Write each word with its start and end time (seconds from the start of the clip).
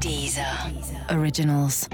Deezer. 0.00 0.44
Originals. 1.10 1.88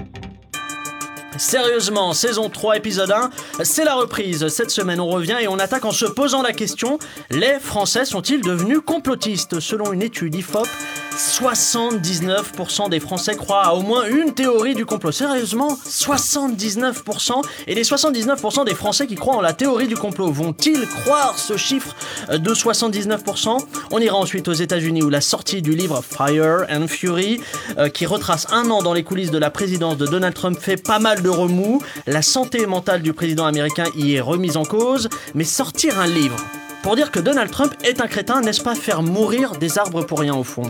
Sérieusement, 1.37 2.13
saison 2.13 2.49
3, 2.49 2.77
épisode 2.77 3.11
1, 3.11 3.29
c'est 3.63 3.83
la 3.83 3.95
reprise. 3.95 4.47
Cette 4.47 4.69
semaine, 4.69 4.99
on 4.99 5.07
revient 5.07 5.37
et 5.41 5.47
on 5.47 5.59
attaque 5.59 5.85
en 5.85 5.91
se 5.91 6.05
posant 6.05 6.41
la 6.41 6.53
question 6.53 6.97
les 7.29 7.59
Français 7.59 8.05
sont-ils 8.05 8.41
devenus 8.41 8.79
complotistes? 8.85 9.59
Selon 9.59 9.91
une 9.91 10.01
étude 10.01 10.35
IFOP, 10.35 10.67
79% 11.15 12.89
des 12.89 12.99
Français 12.99 13.35
croient 13.35 13.63
à 13.63 13.73
au 13.73 13.81
moins 13.81 14.05
une 14.05 14.33
théorie 14.33 14.75
du 14.75 14.85
complot. 14.85 15.11
Sérieusement 15.11 15.77
79% 15.87 17.41
Et 17.67 17.75
les 17.75 17.83
79% 17.83 18.65
des 18.65 18.75
Français 18.75 19.07
qui 19.07 19.15
croient 19.15 19.35
en 19.35 19.41
la 19.41 19.53
théorie 19.53 19.87
du 19.87 19.95
complot 19.95 20.31
vont-ils 20.31 20.85
croire 20.87 21.39
ce 21.39 21.55
chiffre 21.57 21.95
de 22.29 22.53
79% 22.53 23.59
On 23.91 23.99
ira 23.99 24.17
ensuite 24.17 24.47
aux 24.47 24.53
États-Unis 24.53 25.03
où 25.03 25.09
la 25.09 25.21
sortie 25.21 25.61
du 25.61 25.75
livre 25.75 26.03
Fire 26.03 26.65
and 26.69 26.87
Fury, 26.87 27.39
euh, 27.77 27.89
qui 27.89 28.05
retrace 28.05 28.47
un 28.51 28.69
an 28.69 28.81
dans 28.81 28.93
les 28.93 29.03
coulisses 29.03 29.31
de 29.31 29.37
la 29.37 29.49
présidence 29.49 29.97
de 29.97 30.05
Donald 30.05 30.33
Trump, 30.33 30.59
fait 30.59 30.81
pas 30.81 30.99
mal 30.99 31.21
de 31.21 31.29
remous. 31.29 31.81
La 32.07 32.21
santé 32.21 32.65
mentale 32.65 33.01
du 33.01 33.13
président 33.13 33.45
américain 33.45 33.85
y 33.95 34.15
est 34.15 34.21
remise 34.21 34.57
en 34.57 34.65
cause, 34.65 35.09
mais 35.33 35.43
sortir 35.43 35.99
un 35.99 36.07
livre 36.07 36.37
pour 36.85 36.95
dire 36.95 37.09
que 37.09 37.19
Donald 37.19 37.49
Trump 37.49 37.73
est 37.83 37.99
un 37.99 38.05
crétin, 38.05 38.41
n'est-ce 38.41 38.61
pas 38.61 38.75
faire 38.75 39.01
mourir 39.01 39.53
des 39.53 39.79
arbres 39.79 40.03
pour 40.03 40.19
rien 40.19 40.35
au 40.35 40.43
fond? 40.43 40.69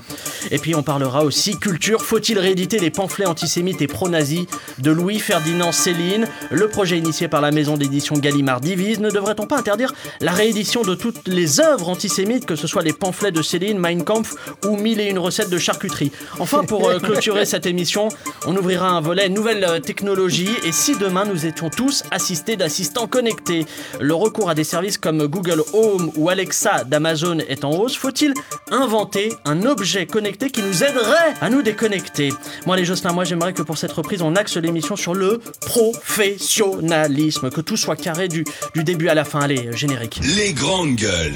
Et 0.50 0.60
puis 0.60 0.74
on 0.74 0.82
parlera 0.82 1.26
aussi 1.26 1.60
culture, 1.60 2.04
faut-il 2.04 2.40
rééditer 2.40 2.80
les 2.80 2.90
pamphlets 2.90 3.26
antisémites 3.26 3.82
et 3.82 3.88
pro-nazis 3.88 4.46
de 4.78 4.91
Louis-Ferdinand 4.91 5.74
Céline? 5.74 6.26
Le 6.52 6.70
projet 6.70 6.98
initié 6.98 7.28
par 7.28 7.41
la 7.41 7.52
maison 7.52 7.76
d'édition 7.76 8.16
Gallimard 8.16 8.62
divise, 8.62 9.02
ne 9.02 9.10
devrait-on 9.10 9.46
pas 9.46 9.58
interdire 9.58 9.94
la 10.22 10.32
réédition 10.32 10.84
de 10.84 10.96
toutes 10.96 11.28
les 11.28 11.60
œuvres 11.60 11.90
antisémites, 11.90 12.46
que 12.46 12.55
ce 12.55 12.66
soit 12.66 12.84
les 12.84 12.94
pamphlets 12.94 13.34
de 13.34 13.41
Céline, 13.41 13.77
Mein 13.77 14.02
Kampf 14.05 14.36
ou 14.66 14.77
mille 14.77 15.02
et 15.02 15.10
une 15.10 15.20
recettes 15.20 15.50
de 15.50 15.58
charcuterie? 15.58 16.13
Enfin, 16.40 16.63
pour 16.63 16.88
euh, 16.88 17.00
clôturer 17.00 17.44
cette 17.44 17.66
émission, 17.66 18.08
on 18.48 18.55
ouvrira 18.55 18.88
un 18.88 19.02
volet 19.02 19.27
nouvelle 19.27 19.66
euh, 19.66 19.80
technologie. 19.82 20.52
Et 20.66 20.72
si 20.72 20.96
demain 20.96 21.26
nous 21.26 21.46
étions 21.46 21.70
tous 21.70 22.05
assistés 22.10 22.55
d'assistants 22.55 23.07
connectés, 23.07 23.66
le 24.00 24.13
recours 24.13 24.50
à 24.50 24.55
des 24.55 24.63
services 24.63 24.98
comme 24.98 25.27
Google 25.27 25.62
Home 25.74 26.04
ou 26.15 26.29
Alexa 26.29 26.84
d'Amazon 26.84 27.39
est 27.39 27.63
en 27.65 27.71
hausse, 27.71 27.95
faut-il 27.95 28.34
inventer 28.71 29.34
un 29.45 29.65
objet 29.65 30.05
connecté 30.05 30.49
qui 30.49 30.61
nous 30.61 30.84
aiderait 30.84 31.34
à 31.41 31.49
nous 31.49 31.61
déconnecter? 31.61 32.29
Moi, 32.65 32.75
les 32.77 32.85
Jocelyn, 32.85 33.13
moi 33.13 33.23
j'aimerais 33.23 33.53
que 33.53 33.61
pour 33.61 33.77
cette 33.77 33.91
reprise, 33.91 34.21
on 34.21 34.35
axe 34.35 34.57
l'émission 34.57 34.95
sur 34.95 35.13
le 35.13 35.39
professionnalisme, 35.61 37.49
que 37.49 37.61
tout 37.61 37.77
soit 37.77 37.95
carré 37.95 38.27
du, 38.27 38.43
du 38.73 38.83
début 38.83 39.07
à 39.09 39.13
la 39.13 39.26
fin. 39.26 39.39
Allez, 39.41 39.71
générique. 39.73 40.20
Les 40.35 40.53
grandes 40.53 40.95
gueules. 40.95 41.33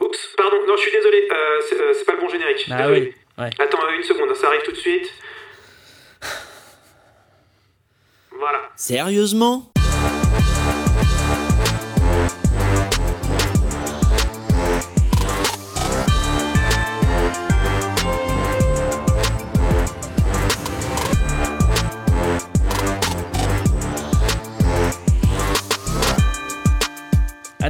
Oups, 0.00 0.18
pardon, 0.36 0.56
non, 0.66 0.74
je 0.76 0.82
suis 0.82 0.92
désolé, 0.92 1.28
euh, 1.30 1.60
c'est 1.68 1.80
euh, 1.80 1.92
c'est 1.96 2.04
pas 2.04 2.12
le 2.12 2.20
bon 2.20 2.28
générique. 2.28 2.66
Ah 2.70 2.78
désolé. 2.88 3.14
oui, 3.38 3.44
ouais. 3.44 3.50
Attends 3.58 3.78
euh, 3.78 3.96
une 3.96 4.02
seconde, 4.02 4.34
ça 4.36 4.46
arrive 4.48 4.62
tout 4.64 4.72
de 4.72 4.76
suite. 4.76 5.08
Voilà. 8.38 8.60
Sérieusement? 8.76 9.70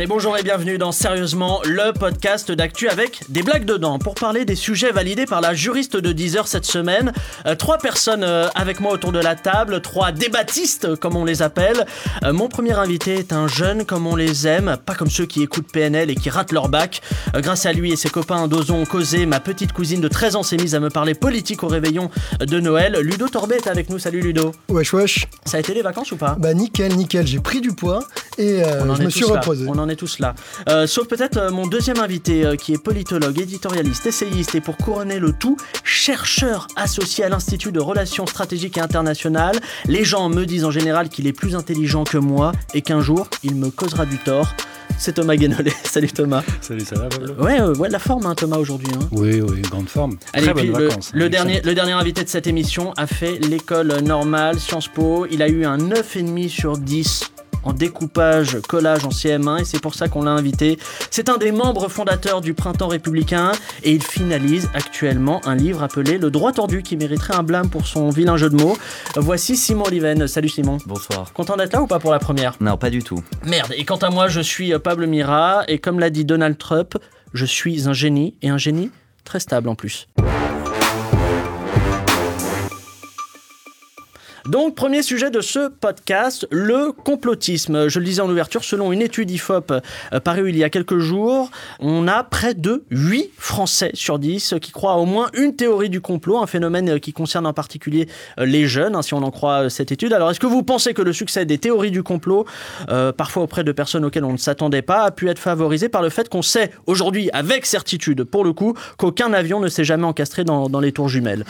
Allez, 0.01 0.07
bonjour 0.07 0.39
et 0.39 0.43
bienvenue 0.43 0.79
dans 0.79 0.93
Sérieusement, 0.93 1.61
le 1.67 1.93
podcast 1.93 2.51
d'actu 2.51 2.89
avec 2.89 3.21
des 3.29 3.43
blagues 3.43 3.67
dedans. 3.67 3.99
Pour 3.99 4.15
parler 4.15 4.47
des 4.47 4.55
sujets 4.55 4.93
validés 4.93 5.27
par 5.27 5.43
la 5.43 5.53
juriste 5.53 5.95
de 5.95 6.13
10 6.13 6.39
heures 6.39 6.49
cette 6.49 6.65
semaine, 6.65 7.13
euh, 7.45 7.55
trois 7.55 7.77
personnes 7.77 8.25
euh, 8.25 8.49
avec 8.55 8.81
moi 8.81 8.93
autour 8.93 9.13
de 9.13 9.19
la 9.19 9.35
table, 9.35 9.83
trois 9.83 10.11
débattistes 10.11 10.97
comme 10.97 11.17
on 11.17 11.27
les 11.27 11.43
appelle. 11.43 11.85
Euh, 12.25 12.33
mon 12.33 12.49
premier 12.49 12.73
invité 12.73 13.17
est 13.17 13.35
un 13.35 13.47
jeune 13.47 13.85
comme 13.85 14.07
on 14.07 14.17
les 14.17 14.47
aime, 14.47 14.79
pas 14.87 14.95
comme 14.95 15.11
ceux 15.11 15.27
qui 15.27 15.43
écoutent 15.43 15.71
PNL 15.71 16.09
et 16.09 16.15
qui 16.15 16.31
ratent 16.31 16.53
leur 16.53 16.71
bac. 16.71 17.03
Grâce 17.35 17.67
à 17.67 17.75
lui 17.75 17.93
et 17.93 17.97
ses 17.97 18.09
copains 18.09 18.49
d'Ozon 18.49 18.87
causé, 18.87 19.27
ma 19.27 19.39
petite 19.39 19.75
cousine 19.75 20.01
de 20.01 20.09
13 20.09 20.37
ans 20.37 20.43
s'est 20.43 20.57
mise 20.57 20.75
à 20.75 20.81
me 20.81 20.89
parler 20.89 21.13
politique 21.13 21.63
au 21.63 21.69
réveillon 21.69 22.11
de 22.41 22.59
Noël. 22.59 22.97
Ludo 23.03 23.29
Torbet 23.29 23.59
est 23.59 23.69
avec 23.69 23.91
nous. 23.91 23.99
Salut 23.99 24.23
Ludo. 24.23 24.53
Wesh 24.71 24.95
wesh, 24.95 25.27
Ça 25.45 25.59
a 25.59 25.61
été 25.61 25.75
les 25.75 25.83
vacances 25.83 26.11
ou 26.13 26.17
pas? 26.17 26.37
Bah 26.39 26.55
nickel 26.55 26.97
nickel, 26.97 27.27
j'ai 27.27 27.41
pris 27.41 27.61
du 27.61 27.73
poids 27.73 28.03
et 28.39 28.63
je 28.65 29.03
me 29.03 29.11
suis 29.11 29.27
reposé. 29.27 29.67
On 29.69 29.79
en 29.79 29.90
est 29.91 29.97
tous 29.97 30.19
là. 30.19 30.35
Euh, 30.69 30.87
sauf 30.87 31.07
peut-être 31.09 31.37
euh, 31.37 31.51
mon 31.51 31.67
deuxième 31.67 31.99
invité 31.99 32.45
euh, 32.45 32.57
qui 32.57 32.73
est 32.73 32.83
politologue, 32.83 33.39
éditorialiste, 33.39 34.07
essayiste 34.07 34.55
et 34.55 34.61
pour 34.61 34.77
couronner 34.77 35.19
le 35.19 35.33
tout, 35.33 35.57
chercheur 35.85 36.67
associé 36.77 37.25
à 37.25 37.29
l'Institut 37.29 37.73
de 37.73 37.81
Relations 37.81 38.27
Stratégiques 38.27 38.79
et 38.79 38.81
Internationales. 38.81 39.57
Les 39.87 40.05
gens 40.05 40.29
me 40.29 40.45
disent 40.47 40.65
en 40.65 40.71
général 40.71 41.09
qu'il 41.09 41.27
est 41.27 41.33
plus 41.33 41.55
intelligent 41.55 42.05
que 42.05 42.19
moi 42.19 42.53
et 42.75 42.83
qu'un 42.83 43.01
jour 43.01 43.29
il 43.43 43.55
me 43.57 43.71
causera 43.71 44.07
du 44.07 44.19
tort. 44.19 44.55
C'est 44.99 45.15
Thomas 45.15 45.35
Guénolé. 45.37 45.73
Salut 45.85 46.09
Thomas. 46.13 46.43
Salut, 46.61 46.85
ça 46.85 46.97
va 46.97 47.09
Pablo? 47.09 47.33
Ouais, 47.43 47.61
ouais, 47.63 47.89
la 47.89 47.99
forme 47.99 48.27
hein, 48.27 48.35
Thomas 48.35 48.59
aujourd'hui. 48.59 48.93
hein. 48.95 49.09
Oui, 49.13 49.41
oui, 49.41 49.63
grande 49.63 49.89
forme. 49.89 50.19
Allez, 50.35 50.45
Très 50.45 50.55
bonnes 50.55 50.67
le, 50.67 50.89
vacances. 50.89 51.11
le 51.15 51.29
dernier, 51.31 51.63
le 51.63 51.75
dernier 51.75 51.93
invité 51.93 52.23
de 52.23 52.29
cette 52.29 52.47
émission 52.47 52.93
a 52.99 53.07
fait 53.07 53.39
l'école 53.39 54.01
normale, 54.03 54.61
Sciences 54.61 54.89
Po. 54.89 55.27
Il 55.31 55.41
a 55.43 55.49
eu 55.49 55.65
un 55.65 55.79
9,5 55.79 56.49
sur 56.51 56.77
10 56.77 57.33
en 57.65 57.73
découpage, 57.73 58.59
collage 58.69 59.05
en 59.05 59.11
CM1 59.11 59.61
et 59.61 59.65
c'est 59.65 59.81
pour 59.81 59.95
ça 59.95 60.09
qu'on 60.09 60.23
l'a 60.23 60.31
invité. 60.33 60.79
C'est 61.11 61.29
un 61.29 61.37
des 61.37 61.53
membres 61.53 61.89
fondateurs 61.89 62.41
du 62.41 62.55
Printemps 62.55 62.89
républicain 62.89 63.53
et 63.83 63.93
il 63.93 64.03
finalise 64.03 64.69
actuellement 64.75 65.41
un 65.47 65.55
livre 65.55 65.83
appelé 65.83 66.19
Le 66.19 66.31
droit 66.31 66.53
tordu 66.53 66.83
qui 66.83 66.97
mériterait 66.97 67.35
un 67.35 67.43
blâme 67.43 67.71
pour 67.71 67.87
son 67.87 68.11
vilain 68.11 68.37
jeu 68.37 68.51
de 68.51 68.57
mots. 68.57 68.77
Voici 69.17 69.57
Simon 69.57 69.85
Oliven. 69.85 70.27
Salut 70.27 70.49
Simon. 70.49 70.79
Bonsoir. 70.87 71.33
Content 71.33 71.57
d'être 71.57 71.73
là 71.73 71.83
ou 71.83 71.87
pas 71.87 71.99
pour 71.99 72.13
la 72.13 72.19
première? 72.19 72.55
Non, 72.61 72.77
pas 72.77 72.91
du 72.91 73.03
tout. 73.03 73.23
Merde, 73.45 73.73
et 73.77 73.85
quant 73.85 73.97
à 73.97 74.11
moi, 74.11 74.29
je 74.29 74.41
suis 74.41 74.73
euh, 74.73 74.79
Pablo 74.79 75.07
Mira, 75.07 75.65
et 75.69 75.79
comme 75.79 75.99
l'a 75.99 76.11
dit 76.11 76.25
Donald 76.25 76.59
Trump, 76.59 76.97
je 77.33 77.45
suis 77.45 77.89
un 77.89 77.93
génie, 77.93 78.35
et 78.43 78.49
un 78.49 78.59
génie 78.59 78.91
très 79.25 79.41
stable 79.41 79.69
en 79.69 79.75
plus. 79.75 80.09
Donc, 84.51 84.75
premier 84.75 85.05
sujet 85.05 85.31
de 85.31 85.41
ce 85.41 85.69
podcast, 85.69 86.45
le 86.51 86.91
complotisme. 86.91 87.89
Je 87.89 88.01
le 88.01 88.05
disais 88.05 88.21
en 88.21 88.29
ouverture, 88.29 88.65
selon 88.65 88.91
une 88.91 89.01
étude 89.01 89.31
IFOP 89.31 89.71
euh, 89.71 90.19
parue 90.19 90.49
il 90.49 90.57
y 90.57 90.65
a 90.65 90.71
quelques 90.71 90.99
jours, 90.99 91.53
on 91.79 92.09
a 92.09 92.25
près 92.25 92.55
de 92.55 92.83
8 92.91 93.31
Français 93.39 93.93
sur 93.95 94.19
10 94.19 94.55
qui 94.61 94.73
croient 94.73 94.95
à 94.95 94.97
au 94.97 95.05
moins 95.07 95.29
une 95.35 95.55
théorie 95.55 95.89
du 95.89 96.01
complot, 96.01 96.39
un 96.39 96.49
phénomène 96.49 96.89
euh, 96.89 96.99
qui 96.99 97.13
concerne 97.13 97.47
en 97.47 97.53
particulier 97.53 98.09
euh, 98.41 98.45
les 98.45 98.67
jeunes, 98.67 98.97
hein, 98.97 99.03
si 99.03 99.15
on 99.15 99.23
en 99.23 99.31
croit 99.31 99.71
cette 99.71 99.93
étude. 99.93 100.13
Alors, 100.13 100.33
est-ce 100.33 100.41
que 100.41 100.49
vous 100.49 100.65
pensez 100.65 100.95
que 100.95 101.03
le 101.03 101.13
succès 101.13 101.45
des 101.47 101.59
théories 101.59 101.93
du 101.93 102.03
complot, 102.03 102.45
euh, 102.89 103.13
parfois 103.13 103.45
auprès 103.45 103.63
de 103.63 103.71
personnes 103.71 104.05
auxquelles 104.05 104.25
on 104.25 104.33
ne 104.33 104.37
s'attendait 104.37 104.83
pas, 104.83 105.05
a 105.05 105.11
pu 105.13 105.29
être 105.29 105.39
favorisé 105.39 105.89
par 105.89 106.03
le 106.03 106.09
fait 106.09 106.29
qu'on 106.29 106.43
sait 106.43 106.73
aujourd'hui, 106.89 107.31
avec 107.33 107.67
certitude, 107.67 108.25
pour 108.25 108.43
le 108.43 108.53
coup, 108.53 108.75
qu'aucun 108.99 109.33
avion 109.33 109.61
ne 109.61 109.69
s'est 109.69 109.85
jamais 109.85 110.07
encastré 110.07 110.43
dans, 110.43 110.69
dans 110.69 110.81
les 110.81 110.91
tours 110.91 111.09
jumelles? 111.09 111.45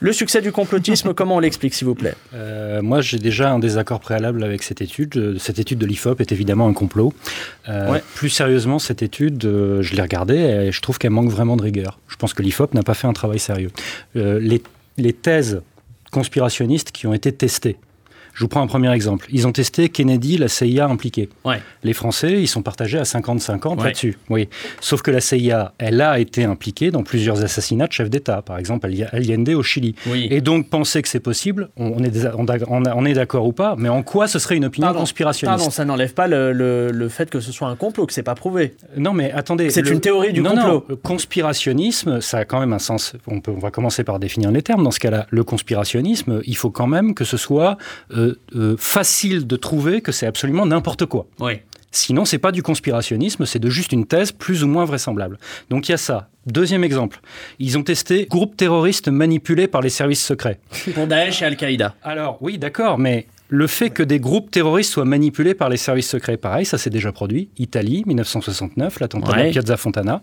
Le 0.00 0.12
succès 0.12 0.42
du 0.42 0.52
complotisme, 0.52 1.14
comment 1.16 1.36
on 1.36 1.40
l'explique, 1.40 1.72
s'il 1.72 1.86
vous 1.86 1.94
plaît? 1.94 2.14
Euh, 2.34 2.82
moi, 2.82 3.00
j'ai 3.00 3.18
déjà 3.18 3.50
un 3.50 3.58
désaccord 3.58 4.00
préalable 4.00 4.42
avec 4.42 4.62
cette 4.62 4.80
étude. 4.82 5.16
Euh, 5.16 5.38
Cette 5.38 5.58
étude 5.58 5.78
de 5.78 5.86
l'IFOP 5.86 6.20
est 6.20 6.32
évidemment 6.32 6.66
un 6.68 6.72
complot. 6.72 7.12
Euh, 7.68 7.92
Ouais. 7.92 8.02
Plus 8.14 8.30
sérieusement, 8.30 8.78
cette 8.78 9.02
étude, 9.02 9.44
euh, 9.44 9.82
je 9.82 9.94
l'ai 9.94 10.02
regardée 10.02 10.36
et 10.38 10.72
je 10.72 10.80
trouve 10.80 10.98
qu'elle 10.98 11.10
manque 11.12 11.30
vraiment 11.30 11.56
de 11.56 11.62
rigueur. 11.62 11.98
Je 12.08 12.16
pense 12.16 12.34
que 12.34 12.42
l'IFOP 12.42 12.74
n'a 12.74 12.82
pas 12.82 12.94
fait 12.94 13.06
un 13.06 13.12
travail 13.12 13.38
sérieux. 13.38 13.70
Les, 14.14 14.62
les 14.96 15.12
thèses 15.12 15.62
conspirationnistes 16.10 16.90
qui 16.92 17.06
ont 17.06 17.12
été 17.14 17.32
testées. 17.32 17.76
Je 18.36 18.42
vous 18.44 18.48
prends 18.48 18.60
un 18.60 18.66
premier 18.66 18.92
exemple. 18.92 19.26
Ils 19.32 19.46
ont 19.46 19.52
testé 19.52 19.88
Kennedy, 19.88 20.36
la 20.36 20.48
CIA 20.48 20.86
impliquée. 20.86 21.30
Ouais. 21.46 21.60
Les 21.82 21.94
Français, 21.94 22.34
ils 22.42 22.46
sont 22.46 22.60
partagés 22.60 22.98
à 22.98 23.04
50-50 23.04 23.78
Ouais. 23.78 23.84
là-dessus. 23.86 24.18
Oui. 24.28 24.48
Sauf 24.80 25.00
que 25.00 25.10
la 25.10 25.22
CIA, 25.22 25.72
elle 25.78 26.02
a 26.02 26.18
été 26.18 26.44
impliquée 26.44 26.90
dans 26.90 27.02
plusieurs 27.02 27.42
assassinats 27.42 27.86
de 27.86 27.92
chefs 27.92 28.10
d'État. 28.10 28.42
Par 28.42 28.58
exemple, 28.58 28.86
Allende 29.12 29.48
au 29.48 29.62
Chili. 29.62 29.94
Oui. 30.06 30.28
Et 30.30 30.42
donc, 30.42 30.68
penser 30.68 31.00
que 31.00 31.08
c'est 31.08 31.18
possible, 31.20 31.70
on 31.78 32.04
est, 32.04 32.12
on 32.36 32.44
d'accord 32.44 33.46
ou 33.46 33.52
pas, 33.52 33.74
mais 33.78 33.88
en 33.88 34.02
quoi 34.02 34.28
ce 34.28 34.38
serait 34.38 34.56
une 34.58 34.66
opinion 34.66 34.88
Pardon, 34.88 35.00
conspirationniste 35.00 35.58
Pardon, 35.58 35.70
ça 35.70 35.86
n'enlève 35.86 36.12
pas 36.12 36.26
le, 36.28 36.52
le- 36.52 36.90
le 36.92 37.08
fait 37.08 37.30
que 37.30 37.40
ce 37.40 37.52
soit 37.52 37.68
un 37.68 37.76
complot, 37.76 38.04
que 38.04 38.12
c'est 38.12 38.22
pas 38.22 38.34
prouvé. 38.34 38.74
Non, 38.98 39.14
mais 39.14 39.32
attendez. 39.32 39.70
C'est 39.70 39.88
une 39.88 40.00
théorie 40.00 40.34
du 40.34 40.42
non, 40.42 40.50
complot. 40.50 40.84
Non, 40.90 40.96
conspirationnisme, 41.02 42.20
ça 42.20 42.38
a 42.38 42.44
quand 42.44 42.60
même 42.60 42.72
un 42.72 42.78
sens. 42.78 43.14
On, 43.26 43.40
peut, 43.40 43.52
on 43.52 43.58
va 43.58 43.70
commencer 43.70 44.04
par 44.04 44.18
définir 44.18 44.50
les 44.50 44.62
termes. 44.62 44.82
Dans 44.84 44.90
ce 44.90 45.00
cas-là, 45.00 45.26
le 45.30 45.44
conspirationnisme, 45.44 46.40
il 46.44 46.56
faut 46.56 46.70
quand 46.70 46.86
même 46.86 47.14
que 47.14 47.24
ce 47.24 47.36
soit 47.36 47.76
euh, 48.16 48.25
euh, 48.54 48.76
facile 48.78 49.46
de 49.46 49.56
trouver 49.56 50.00
que 50.00 50.12
c'est 50.12 50.26
absolument 50.26 50.66
n'importe 50.66 51.06
quoi. 51.06 51.26
Oui. 51.40 51.54
Sinon, 51.90 52.24
c'est 52.26 52.38
pas 52.38 52.52
du 52.52 52.62
conspirationnisme, 52.62 53.46
c'est 53.46 53.58
de 53.58 53.70
juste 53.70 53.92
une 53.92 54.06
thèse 54.06 54.30
plus 54.30 54.62
ou 54.62 54.68
moins 54.68 54.84
vraisemblable. 54.84 55.38
Donc 55.70 55.88
il 55.88 55.92
y 55.92 55.94
a 55.94 55.98
ça. 55.98 56.28
Deuxième 56.46 56.84
exemple, 56.84 57.20
ils 57.58 57.78
ont 57.78 57.82
testé 57.82 58.26
groupe 58.26 58.56
terroriste 58.56 59.08
manipulé 59.08 59.66
par 59.66 59.80
les 59.80 59.88
services 59.88 60.24
secrets. 60.24 60.60
Pour 60.94 61.06
Daesh 61.06 61.42
et 61.42 61.46
Al-Qaïda. 61.46 61.94
Alors 62.02 62.38
oui, 62.42 62.58
d'accord, 62.58 62.98
mais 62.98 63.26
Le 63.48 63.66
fait 63.68 63.90
que 63.90 64.02
des 64.02 64.18
groupes 64.18 64.50
terroristes 64.50 64.90
soient 64.92 65.04
manipulés 65.04 65.54
par 65.54 65.68
les 65.68 65.76
services 65.76 66.08
secrets, 66.08 66.36
pareil, 66.36 66.64
ça 66.66 66.78
s'est 66.78 66.90
déjà 66.90 67.12
produit. 67.12 67.48
Italie, 67.58 68.02
1969, 68.06 68.98
l'attentat 69.00 69.32
Ouais. 69.36 69.46
de 69.46 69.50
Piazza 69.52 69.76
Fontana. 69.76 70.22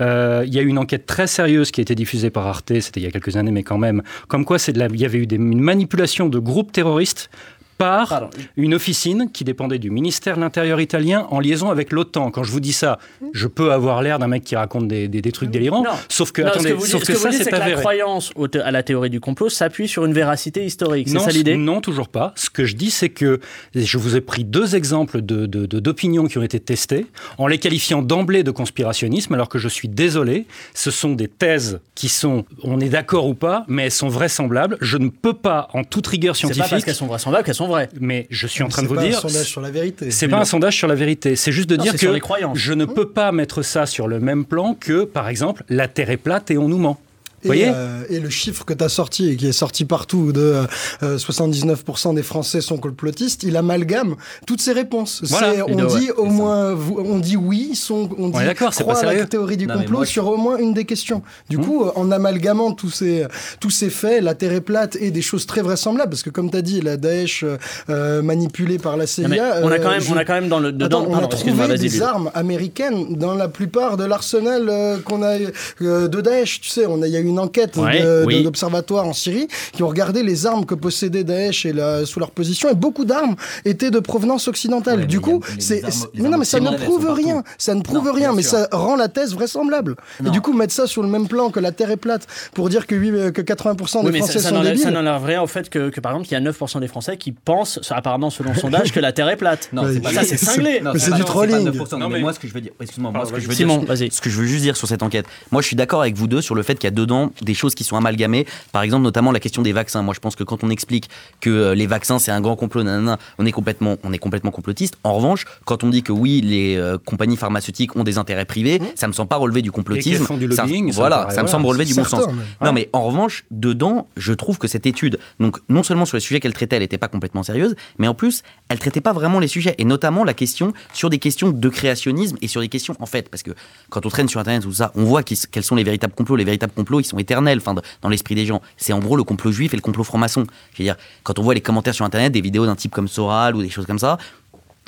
Euh, 0.00 0.42
Il 0.46 0.54
y 0.54 0.58
a 0.58 0.62
eu 0.62 0.66
une 0.68 0.78
enquête 0.78 1.04
très 1.06 1.26
sérieuse 1.26 1.70
qui 1.70 1.80
a 1.80 1.82
été 1.82 1.94
diffusée 1.94 2.30
par 2.30 2.46
Arte, 2.46 2.72
c'était 2.80 3.00
il 3.00 3.02
y 3.04 3.06
a 3.06 3.10
quelques 3.10 3.36
années, 3.36 3.50
mais 3.50 3.62
quand 3.62 3.78
même, 3.78 4.02
comme 4.28 4.44
quoi 4.46 4.56
il 4.66 4.76
y 5.00 5.04
avait 5.04 5.18
eu 5.18 5.26
des, 5.26 5.36
une 5.36 5.60
manipulation 5.60 6.28
de 6.28 6.38
groupes 6.38 6.72
terroristes 6.72 7.30
par 7.78 8.08
Pardon. 8.08 8.30
une 8.56 8.74
officine 8.74 9.28
qui 9.32 9.44
dépendait 9.44 9.78
du 9.78 9.90
ministère 9.90 10.36
de 10.36 10.40
l'Intérieur 10.40 10.80
italien 10.80 11.26
en 11.30 11.40
liaison 11.40 11.70
avec 11.70 11.92
l'OTAN. 11.92 12.30
Quand 12.30 12.42
je 12.44 12.52
vous 12.52 12.60
dis 12.60 12.72
ça, 12.72 12.98
je 13.32 13.46
peux 13.48 13.72
avoir 13.72 14.02
l'air 14.02 14.18
d'un 14.18 14.28
mec 14.28 14.44
qui 14.44 14.54
raconte 14.56 14.88
des, 14.88 15.08
des- 15.08 15.22
des 15.22 15.32
trucs 15.32 15.50
délirants, 15.50 15.82
Non. 15.82 15.90
sauf 16.08 16.32
que, 16.32 16.42
Non, 16.42 16.48
attendez, 16.48 16.68
ce 16.70 16.74
que 16.74 16.78
vous 16.78 16.86
sauf 16.86 17.00
dites, 17.02 17.06
que 17.08 17.18
ce 17.18 17.24
que 17.28 17.32
ça, 17.32 17.44
c'est 17.44 17.50
la 17.50 17.72
croyance 17.72 18.32
à 18.64 18.70
la 18.70 18.82
théorie 18.82 19.10
du 19.10 19.20
complot 19.20 19.48
s'appuie 19.48 19.88
sur 19.88 20.04
une 20.04 20.12
véracité 20.12 20.64
historique. 20.64 21.08
C'est 21.08 21.18
ça 21.18 21.30
l'idée? 21.30 21.56
Non, 21.56 21.80
toujours 21.80 22.08
pas. 22.08 22.32
Ce 22.36 22.50
que 22.50 22.64
je 22.64 22.76
dis, 22.76 22.90
c'est 22.90 23.08
que 23.08 23.40
je 23.74 23.98
vous 23.98 24.16
ai 24.16 24.20
pris 24.20 24.44
deux 24.44 24.76
exemples 24.76 25.20
de- 25.22 25.46
de- 25.46 25.66
de- 25.66 25.80
d'opinions 25.80 26.26
qui 26.26 26.38
ont 26.38 26.42
été 26.42 26.60
testées, 26.60 27.06
en 27.38 27.46
les 27.46 27.58
qualifiant 27.58 28.02
d'emblée 28.02 28.42
de 28.42 28.50
conspirationnisme, 28.50 29.34
alors 29.34 29.48
que 29.48 29.58
je 29.58 29.68
suis 29.68 29.88
désolé, 29.88 30.46
ce 30.74 30.90
sont 30.90 31.12
des 31.12 31.28
thèses 31.28 31.80
qui 31.94 32.08
sont, 32.08 32.44
on 32.62 32.80
est 32.80 32.88
d'accord 32.88 33.26
ou 33.26 33.34
pas, 33.34 33.64
mais 33.68 33.84
elles 33.84 33.90
sont 33.90 34.08
vraisemblables. 34.08 34.76
Je 34.80 34.96
ne 34.98 35.08
peux 35.08 35.34
pas, 35.34 35.68
en 35.72 35.84
toute 35.84 36.06
rigueur 36.06 36.36
C'est 36.36 36.42
pas 36.42 36.48
parce 36.48 36.56
scientifique, 36.68 36.84
qu'elles 36.86 36.94
sont 36.94 37.06
vraisemblables 37.06 37.44
qu'elles 37.44 37.54
sont 37.54 37.61
vraies. 37.66 37.88
mais 38.00 38.26
je 38.30 38.46
suis 38.46 38.62
en 38.62 38.68
train 38.68 38.82
de 38.82 38.88
C'est 38.88 38.94
vous 38.94 39.00
pas 39.00 39.06
dire... 39.06 39.18
un 39.18 39.20
sondage 39.20 39.46
sur 39.46 39.60
la 39.60 39.70
vérité. 39.70 40.10
C'est 40.10 40.28
pas 40.28 40.38
un 40.40 40.44
sondage 40.44 40.76
sur 40.76 40.88
la 40.88 40.94
vérité, 40.94 41.36
c'est 41.36 41.52
juste 41.52 41.68
de 41.70 41.76
Non, 41.76 41.82
dire 41.84 41.92
que 41.92 41.98
sur 41.98 42.12
les 42.12 42.20
croyances. 42.20 42.58
je 42.58 42.72
ne 42.72 42.84
peux 42.84 43.08
pas 43.08 43.32
mettre 43.32 43.62
ça 43.62 43.86
sur 43.86 44.08
le 44.08 44.20
même 44.20 44.44
plan 44.44 44.74
que, 44.74 45.04
par 45.04 45.28
exemple, 45.28 45.64
la 45.68 45.88
Terre 45.88 46.10
est 46.10 46.16
plate 46.16 46.50
et 46.50 46.58
on 46.58 46.68
nous 46.68 46.78
ment. 46.78 47.00
Vous 47.44 47.52
Et, 47.52 47.56
voyez 47.56 47.72
euh, 47.74 48.02
et 48.08 48.20
le 48.20 48.30
chiffre 48.30 48.64
que 48.64 48.72
tu 48.74 48.84
as 48.84 48.88
sorti 48.88 49.28
et 49.30 49.36
qui 49.36 49.46
est 49.48 49.52
sorti 49.52 49.84
partout 49.84 50.32
de 50.32 50.64
euh, 51.02 51.16
79% 51.16 52.14
des 52.14 52.22
Français 52.22 52.60
sont 52.60 52.78
complotistes, 52.78 53.42
il 53.42 53.56
amalgame 53.56 54.16
toutes 54.46 54.60
ces 54.60 54.72
réponses. 54.72 55.22
Voilà. 55.24 55.64
On 55.68 55.74
dit 55.74 56.06
ouais, 56.06 56.12
au 56.16 56.24
moins, 56.26 56.76
on 56.96 57.18
dit 57.18 57.36
oui, 57.36 57.74
sont, 57.74 58.08
on 58.18 58.28
dit 58.28 58.38
c'est 58.72 58.82
croit 58.82 58.98
à 58.98 59.12
la 59.12 59.24
théorie 59.26 59.56
du 59.56 59.66
Non, 59.66 59.74
complot 59.78 59.98
moi, 59.98 60.06
sur 60.06 60.26
au 60.28 60.36
moins 60.36 60.56
une 60.58 60.74
des 60.74 60.84
questions. 60.84 61.22
Du 61.48 61.56
Hum. 61.56 61.64
coup, 61.66 61.84
euh, 61.84 61.90
en 61.96 62.10
amalgamant 62.10 62.72
tous 62.72 62.90
ces 62.90 63.26
tous 63.60 63.70
ces 63.70 63.90
faits, 63.90 64.22
la 64.22 64.34
Terre 64.34 64.52
est 64.52 64.60
plate 64.60 64.96
et 64.96 65.10
des 65.10 65.22
choses 65.22 65.46
très 65.46 65.62
vraisemblables, 65.62 66.10
parce 66.10 66.22
que 66.22 66.30
comme 66.30 66.50
tu 66.50 66.56
as 66.56 66.62
dit, 66.62 66.80
la 66.80 66.96
Daesh 66.96 67.42
euh, 67.44 67.56
euh, 67.90 68.22
manipulée 68.22 68.78
par 68.78 68.96
la 68.96 69.06
CIA. 69.06 69.28
Non, 69.28 69.36
on 69.64 69.70
a 69.70 69.78
quand 69.78 69.88
euh, 69.88 69.90
même, 69.92 70.00
je- 70.00 70.12
on 70.12 70.16
a 70.16 70.24
quand 70.24 70.34
même 70.34 70.48
dans 70.48 70.58
le 70.60 70.72
dedans. 70.72 70.86
Attends, 71.02 71.06
on 71.08 71.12
pardon, 71.12 71.26
a 71.26 71.30
trouvé 71.30 71.68
des 71.78 71.88
Bill. 71.88 72.02
armes 72.02 72.30
américaines 72.34 73.16
dans 73.16 73.34
la 73.34 73.48
plupart 73.48 73.96
de 73.96 74.04
l'arsenal 74.04 74.68
euh, 74.68 74.98
qu'on 74.98 75.22
a 75.22 75.36
euh, 75.82 76.08
de 76.08 76.20
Daesh. 76.20 76.60
Tu 76.60 76.68
sais, 76.68 76.86
on 76.86 77.02
a, 77.02 77.06
y 77.08 77.16
a 77.16 77.20
eu 77.20 77.31
une 77.32 77.38
enquête 77.38 77.76
Ouais, 77.76 78.02
de- 78.02 78.24
oui. 78.26 78.38
de- 78.38 78.42
d'observatoires 78.44 79.06
en 79.06 79.12
Syrie 79.12 79.48
qui 79.72 79.82
ont 79.82 79.88
regardé 79.88 80.22
les 80.22 80.46
armes 80.46 80.64
que 80.66 80.74
possédait 80.74 81.24
Daesh 81.24 81.66
et 81.66 81.72
la- 81.72 82.04
sous 82.06 82.20
leur 82.20 82.30
position, 82.30 82.68
et 82.70 82.74
beaucoup 82.74 83.04
d'armes 83.04 83.34
étaient 83.64 83.90
de 83.90 83.98
provenance 83.98 84.48
occidentale. 84.48 85.00
Ouais, 85.00 85.06
du 85.06 85.20
coup, 85.20 85.40
c'est, 85.58 85.82
mais 86.14 86.28
non, 86.28 86.38
mais 86.38 86.44
ça 86.44 86.60
ne 86.60 86.70
prouve 86.76 87.10
rien. 87.10 87.42
Ça 87.58 87.74
ne 87.74 87.82
prouve 87.82 88.06
Non, 88.06 88.12
rien, 88.12 88.32
mais 88.32 88.42
sûr. 88.42 88.52
ça 88.58 88.68
rend 88.72 88.96
la 88.96 89.08
thèse 89.08 89.34
vraisemblable. 89.34 89.96
Et 90.20 90.24
Non. 90.24 90.30
du 90.30 90.40
coup, 90.40 90.52
mettre 90.52 90.72
ça 90.74 90.86
sur 90.86 91.02
le 91.02 91.08
même 91.08 91.26
plan 91.28 91.50
que 91.50 91.60
la 91.60 91.72
Terre 91.72 91.90
est 91.90 91.96
plate 91.96 92.26
pour 92.54 92.68
dire 92.68 92.86
que, 92.86 92.94
oui, 92.94 93.10
euh, 93.12 93.30
que 93.30 93.40
80% 93.42 94.00
Oui, 94.00 94.06
des 94.06 94.12
mais 94.12 94.18
ça, 94.20 94.24
Français 94.26 94.38
ça 94.40 94.48
sont 94.50 94.54
n'enlève, 94.56 94.76
ça 94.76 94.90
débiles. 94.90 95.02
n'enlève 95.02 95.24
rien 95.24 95.42
au 95.42 95.46
fait 95.46 95.68
que, 95.70 95.88
que, 95.90 96.00
par 96.00 96.12
exemple, 96.12 96.28
il 96.28 96.32
y 96.32 96.36
a 96.36 96.40
9% 96.40 96.80
des 96.80 96.88
Français 96.88 97.16
qui 97.16 97.32
pensent, 97.32 97.80
apparemment 97.90 98.30
selon 98.30 98.52
le 98.52 98.58
sondage, 98.58 98.92
que 98.92 99.00
la 99.00 99.12
Terre 99.12 99.28
est 99.28 99.36
plate. 99.36 99.68
Non, 99.72 99.82
c'est 99.92 100.00
pas 100.00 100.12
ça, 100.12 100.22
c'est 100.24 100.36
cinglé. 100.36 100.82
C'est 100.98 101.14
du 101.14 101.24
trolling. 101.24 101.64
pas 101.64 101.70
9%, 101.70 101.98
Non, 101.98 102.08
mais 102.08 102.16
mais- 102.16 102.20
moi, 102.22 102.32
ce 102.32 102.38
que 102.38 102.46
je 102.48 102.52
veux 102.54 102.60
dire, 102.60 102.72
excuse-moi, 102.80 103.12
ce 103.24 104.20
que 104.20 104.30
je 104.30 104.36
veux 104.38 104.46
juste 104.46 104.62
dire 104.62 104.76
sur 104.76 104.88
cette 104.88 105.02
enquête, 105.02 105.26
moi, 105.50 105.62
je 105.62 105.66
suis 105.66 105.76
d'accord 105.76 106.00
avec 106.02 106.16
vous 106.16 106.26
deux 106.26 106.40
sur 106.42 106.54
le 106.54 106.62
fait 106.62 106.74
qu'il 106.74 106.84
y 106.84 106.88
a 106.88 106.90
dedans 106.90 107.21
des 107.42 107.54
choses 107.54 107.74
qui 107.74 107.84
sont 107.84 107.96
amalgamées. 107.96 108.46
Par 108.72 108.82
exemple, 108.82 109.02
notamment 109.02 109.32
la 109.32 109.40
question 109.40 109.62
des 109.62 109.72
vaccins. 109.72 110.02
Moi, 110.02 110.14
je 110.14 110.20
pense 110.20 110.36
que 110.36 110.44
quand 110.44 110.64
on 110.64 110.70
explique 110.70 111.08
que 111.40 111.50
euh, 111.50 111.74
les 111.74 111.86
vaccins 111.86 112.18
c'est 112.18 112.30
un 112.32 112.40
grand 112.40 112.56
complot, 112.56 112.82
nanana, 112.82 113.18
on 113.38 113.46
est 113.46 113.52
complètement, 113.52 113.96
on 114.04 114.12
est 114.12 114.18
complètement 114.18 114.50
complotiste. 114.50 114.96
En 115.04 115.14
revanche, 115.14 115.44
quand 115.64 115.84
on 115.84 115.88
dit 115.90 116.02
que 116.02 116.12
oui, 116.12 116.40
les 116.40 116.76
euh, 116.76 116.98
compagnies 116.98 117.36
pharmaceutiques 117.36 117.96
ont 117.96 118.04
des 118.04 118.18
intérêts 118.18 118.44
privés, 118.44 118.80
ça 118.94 119.08
me 119.08 119.12
semble 119.12 119.28
pas 119.28 119.36
relever 119.36 119.62
du 119.62 119.70
complotisme. 119.72 120.24
Font 120.24 120.36
du 120.36 120.46
lobbying, 120.46 120.90
ça 120.92 120.96
voilà, 121.00 121.18
paraît- 121.22 121.34
ça 121.34 121.42
me 121.42 121.48
semble 121.48 121.66
relever 121.66 121.84
du 121.84 121.94
bon 121.94 122.04
sens. 122.04 122.24
mais- 122.60 122.66
Non, 122.66 122.72
mais 122.72 122.88
en 122.92 123.02
revanche, 123.04 123.44
dedans, 123.50 124.06
je 124.16 124.32
trouve 124.32 124.58
que 124.58 124.68
cette 124.68 124.86
étude, 124.86 125.18
donc 125.40 125.58
non 125.68 125.82
seulement 125.82 126.04
sur 126.04 126.16
les 126.16 126.20
sujets 126.20 126.40
qu'elle 126.40 126.52
traitait, 126.54 126.76
elle 126.76 126.82
n'était 126.82 126.98
pas 126.98 127.08
complètement 127.08 127.42
sérieuse, 127.42 127.74
mais 127.98 128.08
en 128.08 128.14
plus, 128.14 128.42
elle 128.68 128.78
traitait 128.78 129.00
pas 129.00 129.12
vraiment 129.12 129.38
les 129.40 129.48
sujets, 129.48 129.74
et 129.78 129.84
notamment 129.84 130.24
la 130.24 130.34
question 130.34 130.72
sur 130.92 131.10
des 131.10 131.18
questions 131.18 131.50
de 131.50 131.68
créationnisme 131.68 132.36
et 132.42 132.48
sur 132.48 132.60
des 132.60 132.68
questions, 132.68 132.94
en 133.00 133.06
fait, 133.06 133.28
parce 133.28 133.42
que 133.42 133.50
quand 133.90 134.06
on 134.06 134.08
traîne 134.08 134.28
sur 134.28 134.40
Internet 134.40 134.62
tout 134.62 134.72
ça, 134.72 134.92
on 134.94 135.04
voit 135.04 135.22
quels 135.22 135.64
sont 135.64 135.74
les 135.76 135.84
véritables 135.84 136.14
complots. 136.14 136.36
Les 136.36 136.44
véritables 136.44 136.72
complots, 136.72 137.00
ils 137.00 137.04
sont 137.04 137.11
enfin, 137.14 137.74
dans 138.00 138.08
l'esprit 138.08 138.34
des 138.34 138.46
gens. 138.46 138.60
C'est 138.76 138.92
en 138.92 138.98
gros 138.98 139.16
le 139.16 139.24
complot 139.24 139.52
juif 139.52 139.72
et 139.72 139.76
le 139.76 139.82
complot 139.82 140.04
franc-maçon. 140.04 140.46
Dire, 140.78 140.96
quand 141.22 141.38
on 141.38 141.42
voit 141.42 141.54
les 141.54 141.60
commentaires 141.60 141.94
sur 141.94 142.04
Internet, 142.04 142.32
des 142.32 142.40
vidéos 142.40 142.66
d'un 142.66 142.76
type 142.76 142.92
comme 142.92 143.08
Soral 143.08 143.56
ou 143.56 143.62
des 143.62 143.70
choses 143.70 143.86
comme 143.86 143.98
ça, 143.98 144.18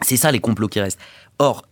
c'est 0.03 0.17
ça 0.17 0.33
les 0.33 0.41
complots 0.41 0.69
qui 0.69 0.81
restent. 0.81 1.01
Or, 1.39 1.65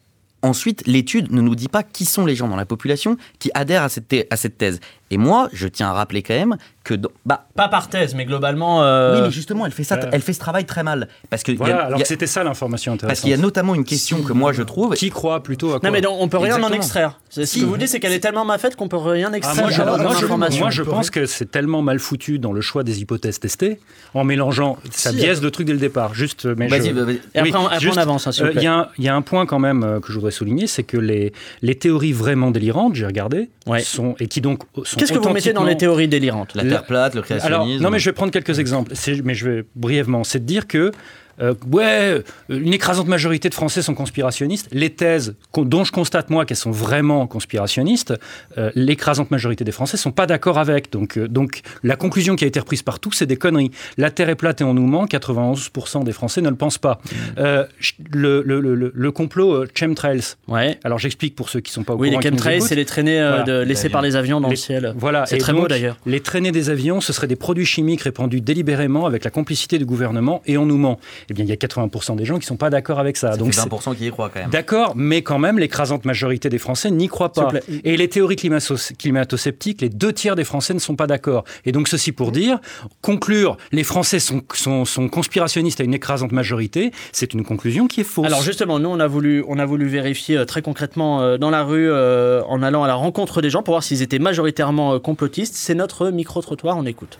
ensuite, 0.42 0.86
l'étude 0.86 1.32
ne 1.32 1.40
nous 1.40 1.54
dit 1.54 1.68
pas 1.68 1.82
qui 1.82 2.04
sont 2.04 2.26
les 2.26 2.34
gens 2.34 2.48
dans 2.48 2.56
la 2.56 2.66
population 2.66 3.16
qui 3.38 3.50
adhèrent 3.54 3.82
à 3.84 3.88
cette 3.88 4.58
thèse. 4.58 4.80
Et 5.12 5.18
moi, 5.18 5.50
je 5.52 5.68
tiens 5.68 5.90
à 5.90 5.92
rappeler 5.92 6.22
quand 6.22 6.32
même 6.32 6.56
que... 6.84 6.94
dans- 6.94 7.10
bah, 7.26 7.46
Pas 7.54 7.68
par 7.68 7.90
thèse, 7.90 8.14
mais 8.14 8.24
globalement. 8.24 8.82
euh, 8.82 9.16
oui, 9.16 9.22
mais 9.26 9.30
justement, 9.30 9.66
elle 9.66 9.72
fait, 9.72 9.84
ça, 9.84 10.00
elle 10.10 10.22
fait 10.22 10.32
ce 10.32 10.38
travail 10.40 10.64
très 10.64 10.82
mal. 10.82 11.06
Parce 11.28 11.42
que... 11.42 11.52
a- 11.52 11.56
Voilà, 11.56 11.84
alors 11.84 11.98
a- 11.98 12.02
que 12.02 12.08
c'était 12.08 12.26
ça 12.26 12.42
l'information 12.42 12.92
intéressante. 12.94 13.08
parce 13.10 13.20
qu'il 13.20 13.28
y 13.30 13.34
a 13.34 13.36
notamment 13.36 13.74
une 13.74 13.84
question 13.84 14.22
que 14.22 14.32
moi, 14.32 14.54
je 14.54 14.62
trouve... 14.62 14.94
Qui 14.94 15.10
croit 15.10 15.42
plutôt 15.42 15.74
à 15.74 15.80
quoi 15.80 15.86
Non, 15.86 15.92
mais 15.92 16.00
non, 16.00 16.16
on 16.18 16.28
peut 16.28 16.38
rien 16.38 16.60
en 16.62 16.72
extraire. 16.72 17.20
Ce 17.28 17.44
Si. 17.44 17.60
que 17.60 17.66
vous 17.66 17.76
dites, 17.76 17.88
c'est 17.88 18.00
qu'elle 18.00 18.12
est 18.14 18.20
tellement 18.20 18.46
mal 18.46 18.58
faite 18.58 18.74
qu'on 18.74 18.88
peut 18.88 18.96
rien 18.96 19.30
Ah, 19.32 19.36
extraire 19.36 19.64
moi, 19.64 19.70
je, 19.70 19.82
alors, 19.82 19.98
moi, 19.98 20.14
je- 20.18 20.58
moi, 20.58 20.70
je 20.70 20.82
pense 20.82 21.10
que 21.10 21.26
c'est 21.26 21.50
tellement 21.50 21.82
mal 21.82 21.98
foutu 21.98 22.38
dans 22.38 22.52
le 22.54 22.62
choix 22.62 22.82
des 22.82 23.02
hypothèses 23.02 23.38
testées, 23.38 23.78
en 24.14 24.24
mélangeant, 24.24 24.78
ça 24.90 25.10
Si, 25.10 25.16
biaise 25.16 25.42
le 25.42 25.50
truc 25.50 25.66
dès 25.66 25.74
le 25.74 25.78
départ. 25.78 26.14
Juste, 26.14 26.46
mais 26.46 26.68
Vas-y, 26.68 26.88
je- 26.88 26.94
vas-y. 26.94 27.14
Et 27.34 27.38
après, 27.38 27.42
Oui, 27.42 27.52
après, 27.66 27.80
juste, 27.80 27.96
on 27.96 28.00
avance, 28.00 28.26
hein, 28.26 28.30
Euh, 28.40 28.46
Il 28.46 28.52
plaît. 28.52 28.62
y, 28.62 28.66
a 28.66 28.74
un- 28.74 28.88
il 28.96 29.04
y 29.04 29.08
a 29.08 29.14
un 29.14 29.22
point 29.22 29.44
quand 29.44 29.58
même 29.58 29.82
euh, 29.84 30.00
que 30.00 30.08
je 30.08 30.14
voudrais 30.14 30.30
souligner, 30.30 30.66
c'est 30.66 30.84
que 30.84 30.96
les, 30.96 31.32
les 31.60 31.74
théories 31.74 32.12
vraiment 32.12 32.50
délirantes, 32.50 32.94
j'ai 32.94 33.04
regardé, 33.06 33.50
Ouais. 33.66 33.80
sont, 33.80 34.16
et 34.18 34.26
qui 34.26 34.40
donc 34.40 34.62
sont 34.84 34.98
Qu'est-ce 35.02 35.18
que 35.18 35.24
vous 35.24 35.32
mettez 35.32 35.52
dans 35.52 35.64
les 35.64 35.76
théories 35.76 36.08
délirantes 36.08 36.54
La 36.54 36.64
Terre 36.64 36.84
plate, 36.84 37.14
le 37.14 37.22
créationnisme... 37.22 37.54
alors, 37.54 37.80
non, 37.80 37.90
mais 37.90 37.98
je 37.98 38.08
vais 38.08 38.12
prendre 38.12 38.32
quelques 38.32 38.58
exemples, 38.58 38.92
mais 39.24 39.34
je 39.34 39.48
vais 39.48 39.64
brièvement. 39.74 40.24
C'est 40.24 40.40
de 40.40 40.44
dire 40.44 40.66
que, 40.66 40.92
euh, 41.40 41.54
ouais, 41.70 41.84
euh, 41.84 42.22
une 42.48 42.72
écrasante 42.74 43.08
majorité 43.08 43.48
de 43.48 43.54
Français 43.54 43.82
sont 43.82 43.94
conspirationnistes. 43.94 44.68
Les 44.72 44.90
thèses 44.90 45.34
dont 45.56 45.84
je 45.84 45.92
constate, 45.92 46.30
moi, 46.30 46.44
qu'elles 46.44 46.56
sont 46.56 46.70
vraiment 46.70 47.26
conspirationnistes, 47.26 48.14
euh, 48.58 48.70
l'écrasante 48.74 49.30
majorité 49.30 49.64
des 49.64 49.72
Français 49.72 49.96
sont 49.96 50.12
pas 50.12 50.26
d'accord 50.26 50.58
avec. 50.58 50.90
Donc, 50.92 51.16
euh, 51.16 51.28
donc, 51.28 51.60
la 51.82 51.96
conclusion 51.96 52.36
qui 52.36 52.44
a 52.44 52.46
été 52.46 52.60
reprise 52.60 52.82
par 52.82 52.98
tous, 53.00 53.12
c'est 53.12 53.26
des 53.26 53.36
conneries. 53.36 53.70
La 53.96 54.10
Terre 54.10 54.28
est 54.28 54.34
plate 54.36 54.60
et 54.60 54.64
on 54.64 54.74
nous 54.74 54.86
ment, 54.86 55.06
91% 55.06 56.04
des 56.04 56.12
Français 56.12 56.40
ne 56.42 56.48
le 56.50 56.56
pensent 56.56 56.78
pas. 56.78 57.00
Ch- 57.36 57.96
le, 58.12 58.42
le, 58.44 58.60
le, 58.60 58.92
le- 58.94 59.12
complot 59.12 59.64
chemtrails. 59.74 60.20
Ouais. 60.48 60.78
Alors, 60.84 60.98
j'explique 60.98 61.34
pour 61.36 61.48
ceux 61.48 61.60
qui 61.60 61.72
sont 61.72 61.84
pas 61.84 61.94
au 61.94 61.98
Oui, 61.98 62.08
les 62.08 62.12
courant. 62.12 62.20
qui 62.22 62.30
nous 62.30 62.36
chemtrails, 62.38 62.62
c'est 62.62 62.74
les 62.74 62.84
traînées 62.84 63.18
Voilà. 63.20 63.42
de- 63.42 63.60
laissées 63.62 63.88
par 63.88 64.02
les 64.02 64.16
avions 64.16 64.40
dans 64.40 64.48
Les- 64.48 64.54
le 64.54 64.60
ciel. 64.60 64.94
Voilà, 64.96 65.26
C'est 65.26 65.38
très 65.38 65.52
beau 65.52 65.60
donc, 65.60 65.68
d'ailleurs. 65.68 65.96
Les 66.06 66.20
traînées 66.20 66.52
des 66.52 66.70
avions, 66.70 67.00
ce 67.00 67.12
seraient 67.12 67.26
des 67.26 67.36
produits 67.36 67.66
chimiques 67.66 68.02
répandus 68.02 68.40
délibérément 68.40 69.06
avec 69.06 69.24
la 69.24 69.30
complicité 69.30 69.78
du 69.78 69.84
gouvernement 69.86 70.42
et 70.46 70.56
on 70.58 70.66
nous 70.66 70.78
ment. 70.78 70.98
Eh 71.30 71.34
bien, 71.34 71.44
il 71.44 71.48
y 71.48 71.52
a 71.52 71.56
80% 71.56 72.16
des 72.16 72.24
gens 72.24 72.34
qui 72.34 72.40
ne 72.44 72.46
sont 72.46 72.56
pas 72.56 72.70
d'accord 72.70 72.98
avec 72.98 73.16
ça. 73.16 73.32
Ça 73.32 73.36
donc 73.36 73.48
fait 73.54 73.60
c'est- 73.60 73.68
20% 73.68 73.94
qui 73.94 74.06
y 74.06 74.10
croient 74.10 74.30
quand 74.32 74.40
même. 74.40 74.50
D'accord, 74.50 74.92
mais 74.96 75.22
quand 75.22 75.38
même, 75.38 75.58
l'écrasante 75.58 76.04
majorité 76.04 76.48
des 76.48 76.58
Français 76.58 76.90
n'y 76.90 77.08
croient 77.08 77.32
pas. 77.32 77.50
Et 77.84 77.96
les 77.96 78.08
théories 78.08 78.36
climato- 78.36 78.92
climato-sceptiques, 78.98 79.80
les 79.80 79.88
deux 79.88 80.12
tiers 80.12 80.36
des 80.36 80.44
Français 80.44 80.74
ne 80.74 80.78
sont 80.78 80.96
pas 80.96 81.06
d'accord. 81.06 81.44
Et 81.64 81.72
donc, 81.72 81.88
ceci 81.88 82.12
pour 82.12 82.32
dire, 82.32 82.58
conclure 83.00 83.56
les 83.72 83.84
Français 83.84 84.18
sont, 84.20 84.42
sont, 84.54 84.84
sont 84.84 85.08
conspirationnistes 85.08 85.80
à 85.80 85.84
une 85.84 85.94
écrasante 85.94 86.32
majorité, 86.32 86.92
c'est 87.12 87.34
une 87.34 87.44
conclusion 87.44 87.86
qui 87.86 88.00
est 88.00 88.04
fausse. 88.04 88.26
Alors 88.26 88.42
justement, 88.42 88.78
nous 88.78 88.88
on 88.88 89.00
a 89.00 89.06
voulu, 89.06 89.44
on 89.48 89.58
a 89.58 89.64
voulu 89.66 89.86
vérifier 89.86 90.36
euh, 90.38 90.44
très 90.44 90.62
concrètement 90.62 91.20
euh, 91.22 91.38
dans 91.38 91.50
la 91.50 91.62
rue 91.64 91.90
euh, 91.90 92.42
en 92.48 92.62
allant 92.62 92.84
à 92.84 92.86
la 92.88 92.94
rencontre 92.94 93.42
des 93.42 93.50
gens 93.50 93.62
pour 93.62 93.72
voir 93.74 93.82
s'ils 93.82 94.02
étaient 94.02 94.18
majoritairement 94.18 94.98
complotistes. 95.00 95.54
C'est 95.54 95.74
notre 95.74 96.10
micro-trottoir, 96.10 96.76
on 96.76 96.86
écoute. 96.86 97.18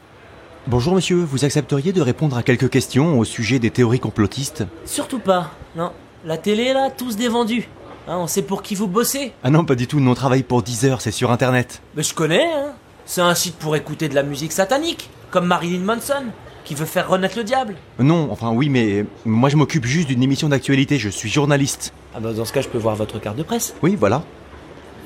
Bonjour 0.69 0.95
monsieur, 0.95 1.17
vous 1.17 1.45
accepteriez 1.45 1.93
de 1.93 2.01
répondre 2.01 2.37
à 2.37 2.43
quelques 2.43 2.71
questions 2.71 3.19
au 3.19 3.25
sujet 3.25 3.59
des 3.59 3.71
théories 3.71 3.99
complotistes 4.01 4.65
Surtout 4.85 5.19
pas, 5.19 5.51
non. 5.77 5.91
La 6.25 6.39
télé, 6.39 6.73
là, 6.73 6.89
tous 6.97 7.17
des 7.17 7.29
vendus. 7.29 7.69
Hein, 8.07 8.19
on 8.19 8.27
sait 8.29 8.43
pour 8.43 8.63
qui 8.63 8.77
vous 8.77 8.87
bossez. 8.87 9.33
Ah 9.43 9.51
non, 9.51 9.65
pas 9.65 9.75
du 9.75 9.89
tout, 9.89 9.99
nous 9.99 10.11
on 10.11 10.15
travaille 10.15 10.45
pour 10.45 10.63
10 10.63 10.85
heures, 10.85 11.01
c'est 11.01 11.11
sur 11.11 11.33
internet. 11.33 11.83
Mais 11.97 12.03
je 12.05 12.15
connais, 12.15 12.45
hein. 12.45 12.73
C'est 13.07 13.21
un 13.21 13.35
site 13.35 13.57
pour 13.57 13.75
écouter 13.75 14.09
de 14.09 14.15
la 14.15 14.23
musique 14.23 14.53
satanique, 14.53 15.11
comme 15.33 15.47
Marilyn 15.47 15.81
Manson, 15.81 16.27
qui 16.65 16.77
veut 16.77 16.87
faire 16.87 17.09
renaître 17.09 17.37
le 17.37 17.43
diable. 17.43 17.75
Euh, 17.99 18.05
Non, 18.05 18.29
enfin 18.31 18.53
oui, 18.53 18.69
mais 18.69 19.05
moi 19.25 19.49
je 19.49 19.57
m'occupe 19.57 19.85
juste 19.85 20.07
d'une 20.09 20.23
émission 20.23 20.49
d'actualité, 20.49 20.99
je 20.99 21.09
suis 21.09 21.29
journaliste. 21.29 21.93
Ah 22.15 22.21
bah 22.21 22.33
dans 22.33 22.45
ce 22.45 22.53
cas, 22.53 22.61
je 22.61 22.69
peux 22.69 22.79
voir 22.79 22.95
votre 22.95 23.19
carte 23.21 23.37
de 23.37 23.43
presse. 23.43 23.75
Oui, 23.83 23.97
voilà. 23.99 24.23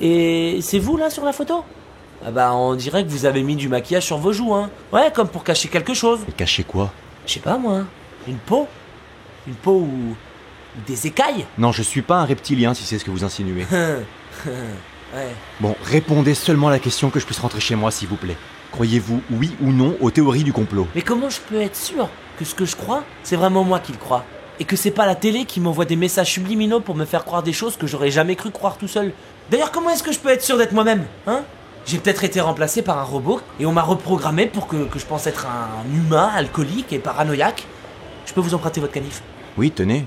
Et 0.01 0.59
c'est 0.61 0.77
vous, 0.77 0.97
là, 0.97 1.09
sur 1.09 1.25
la 1.25 1.33
photo? 1.33 1.63
Ah 2.25 2.31
bah 2.31 2.53
on 2.53 2.73
dirait 2.75 3.03
que 3.05 3.09
vous 3.09 3.25
avez 3.25 3.43
mis 3.43 3.55
du 3.55 3.69
maquillage 3.69 4.03
sur 4.05 4.17
vos 4.17 4.33
joues, 4.33 4.53
hein. 4.53 4.69
Ouais, 4.91 5.11
comme 5.13 5.27
pour 5.27 5.43
cacher 5.43 5.67
quelque 5.69 5.93
chose. 5.93 6.19
Et 6.27 6.31
cachez 6.31 6.63
quoi? 6.63 6.91
Je 7.25 7.33
sais 7.33 7.39
pas, 7.39 7.57
moi. 7.57 7.83
Une 8.27 8.37
peau 8.37 8.67
Une 9.47 9.53
peau 9.55 9.71
ou... 9.81 9.85
ou 9.85 10.81
des 10.87 11.07
écailles 11.07 11.45
Non, 11.57 11.71
je 11.71 11.83
suis 11.83 12.01
pas 12.01 12.17
un 12.17 12.25
reptilien 12.25 12.73
si 12.73 12.83
c'est 12.83 12.97
ce 12.99 13.05
que 13.05 13.11
vous 13.11 13.23
insinuez. 13.23 13.65
Ouais. 15.15 15.29
Bon, 15.61 15.73
répondez 15.85 16.33
seulement 16.33 16.67
à 16.67 16.71
la 16.71 16.79
question 16.79 17.09
que 17.09 17.19
je 17.21 17.25
puisse 17.25 17.39
rentrer 17.39 17.61
chez 17.61 17.75
moi, 17.75 17.91
s'il 17.91 18.09
vous 18.09 18.17
plaît. 18.17 18.35
Croyez-vous, 18.73 19.21
oui 19.31 19.51
ou 19.61 19.71
non, 19.71 19.95
aux 20.01 20.11
théories 20.11 20.43
du 20.43 20.51
complot? 20.51 20.85
Mais 20.95 21.01
comment 21.01 21.29
je 21.29 21.39
peux 21.39 21.61
être 21.61 21.77
sûr 21.77 22.09
que 22.37 22.43
ce 22.43 22.53
que 22.53 22.65
je 22.65 22.75
crois, 22.75 23.03
c'est 23.23 23.37
vraiment 23.37 23.63
moi 23.63 23.79
qui 23.79 23.93
le 23.93 23.97
crois? 23.97 24.25
Et 24.59 24.65
que 24.65 24.75
c'est 24.75 24.91
pas 24.91 25.05
la 25.05 25.15
télé 25.15 25.45
qui 25.45 25.61
m'envoie 25.61 25.85
des 25.85 25.95
messages 25.95 26.31
subliminaux 26.33 26.81
pour 26.81 26.95
me 26.95 27.05
faire 27.05 27.23
croire 27.23 27.41
des 27.41 27.53
choses 27.53 27.77
que 27.77 27.87
j'aurais 27.87 28.11
jamais 28.11 28.35
cru 28.35 28.51
croire 28.51 28.77
tout 28.77 28.89
seul? 28.89 29.13
D'ailleurs, 29.49 29.71
comment 29.71 29.89
est-ce 29.91 30.03
que 30.03 30.11
je 30.11 30.19
peux 30.19 30.29
être 30.29 30.43
sûr 30.43 30.57
d'être 30.57 30.73
moi-même 30.73 31.05
Hein? 31.25 31.43
J'ai 31.87 31.99
peut-être 31.99 32.25
été 32.25 32.41
remplacé 32.41 32.81
par 32.81 32.99
un 32.99 33.03
robot 33.03 33.39
et 33.61 33.65
on 33.65 33.71
m'a 33.71 33.81
reprogrammé 33.81 34.45
pour 34.45 34.67
que, 34.67 34.83
que 34.87 34.99
je 34.99 35.05
pense 35.05 35.25
être 35.25 35.47
un 35.47 35.89
humain 35.95 36.29
alcoolique 36.35 36.91
et 36.91 36.99
paranoïaque. 36.99 37.65
Je 38.25 38.33
peux 38.33 38.41
vous 38.41 38.53
emprunter 38.53 38.81
votre 38.81 38.91
canif? 38.91 39.23
Oui, 39.57 39.71
tenez. 39.71 40.05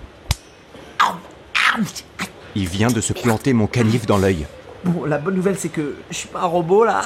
Il 2.55 2.69
vient 2.69 2.89
de 2.89 3.01
se 3.01 3.15
planter 3.15 3.55
mon 3.55 3.67
canif 3.67 4.05
dans 4.05 4.19
l'œil. 4.19 4.47
Bon, 4.85 5.07
la 5.07 5.17
bonne 5.17 5.35
nouvelle 5.35 5.57
c'est 5.59 5.71
que 5.71 5.97
je 6.11 6.17
suis 6.17 6.29
pas 6.29 6.41
un 6.41 6.47
robot 6.47 6.85
là, 6.85 7.01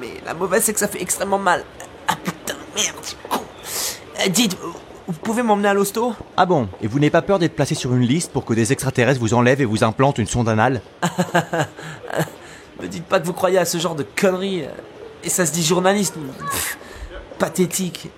mais 0.00 0.08
la 0.24 0.34
mauvaise 0.34 0.64
c'est 0.64 0.72
que 0.72 0.80
ça 0.80 0.88
fait 0.88 1.02
extrêmement 1.02 1.38
mal. 1.38 1.62
Ah 2.08 2.16
putain, 2.16 2.54
merde, 2.74 2.96
je 3.02 3.06
suis 3.08 3.16
con. 3.28 3.40
Euh, 4.24 4.28
dites, 4.28 4.56
vous 5.06 5.12
pouvez 5.12 5.44
m'emmener 5.44 5.68
à 5.68 5.74
l'hosto? 5.74 6.14
Ah 6.36 6.46
bon 6.46 6.68
Et 6.82 6.88
vous 6.88 6.98
n'avez 6.98 7.10
pas 7.10 7.22
peur 7.22 7.38
d'être 7.38 7.54
placé 7.54 7.76
sur 7.76 7.94
une 7.94 8.02
liste 8.02 8.32
pour 8.32 8.44
que 8.44 8.54
des 8.54 8.72
extraterrestres 8.72 9.20
vous 9.20 9.34
enlèvent 9.34 9.60
et 9.60 9.66
vous 9.66 9.84
implantent 9.84 10.18
une 10.18 10.26
sonde 10.26 10.48
anale? 10.48 10.80
Me 12.80 12.88
dites 12.88 13.04
pas 13.04 13.20
que 13.20 13.26
vous 13.26 13.32
croyez 13.32 13.58
à 13.58 13.64
ce 13.64 13.78
genre 13.78 13.94
de 13.94 14.04
conneries. 14.04 14.64
Et 15.24 15.28
ça 15.28 15.46
se 15.46 15.52
dit 15.52 15.64
journaliste. 15.64 16.14
Pathétique. 17.38 18.10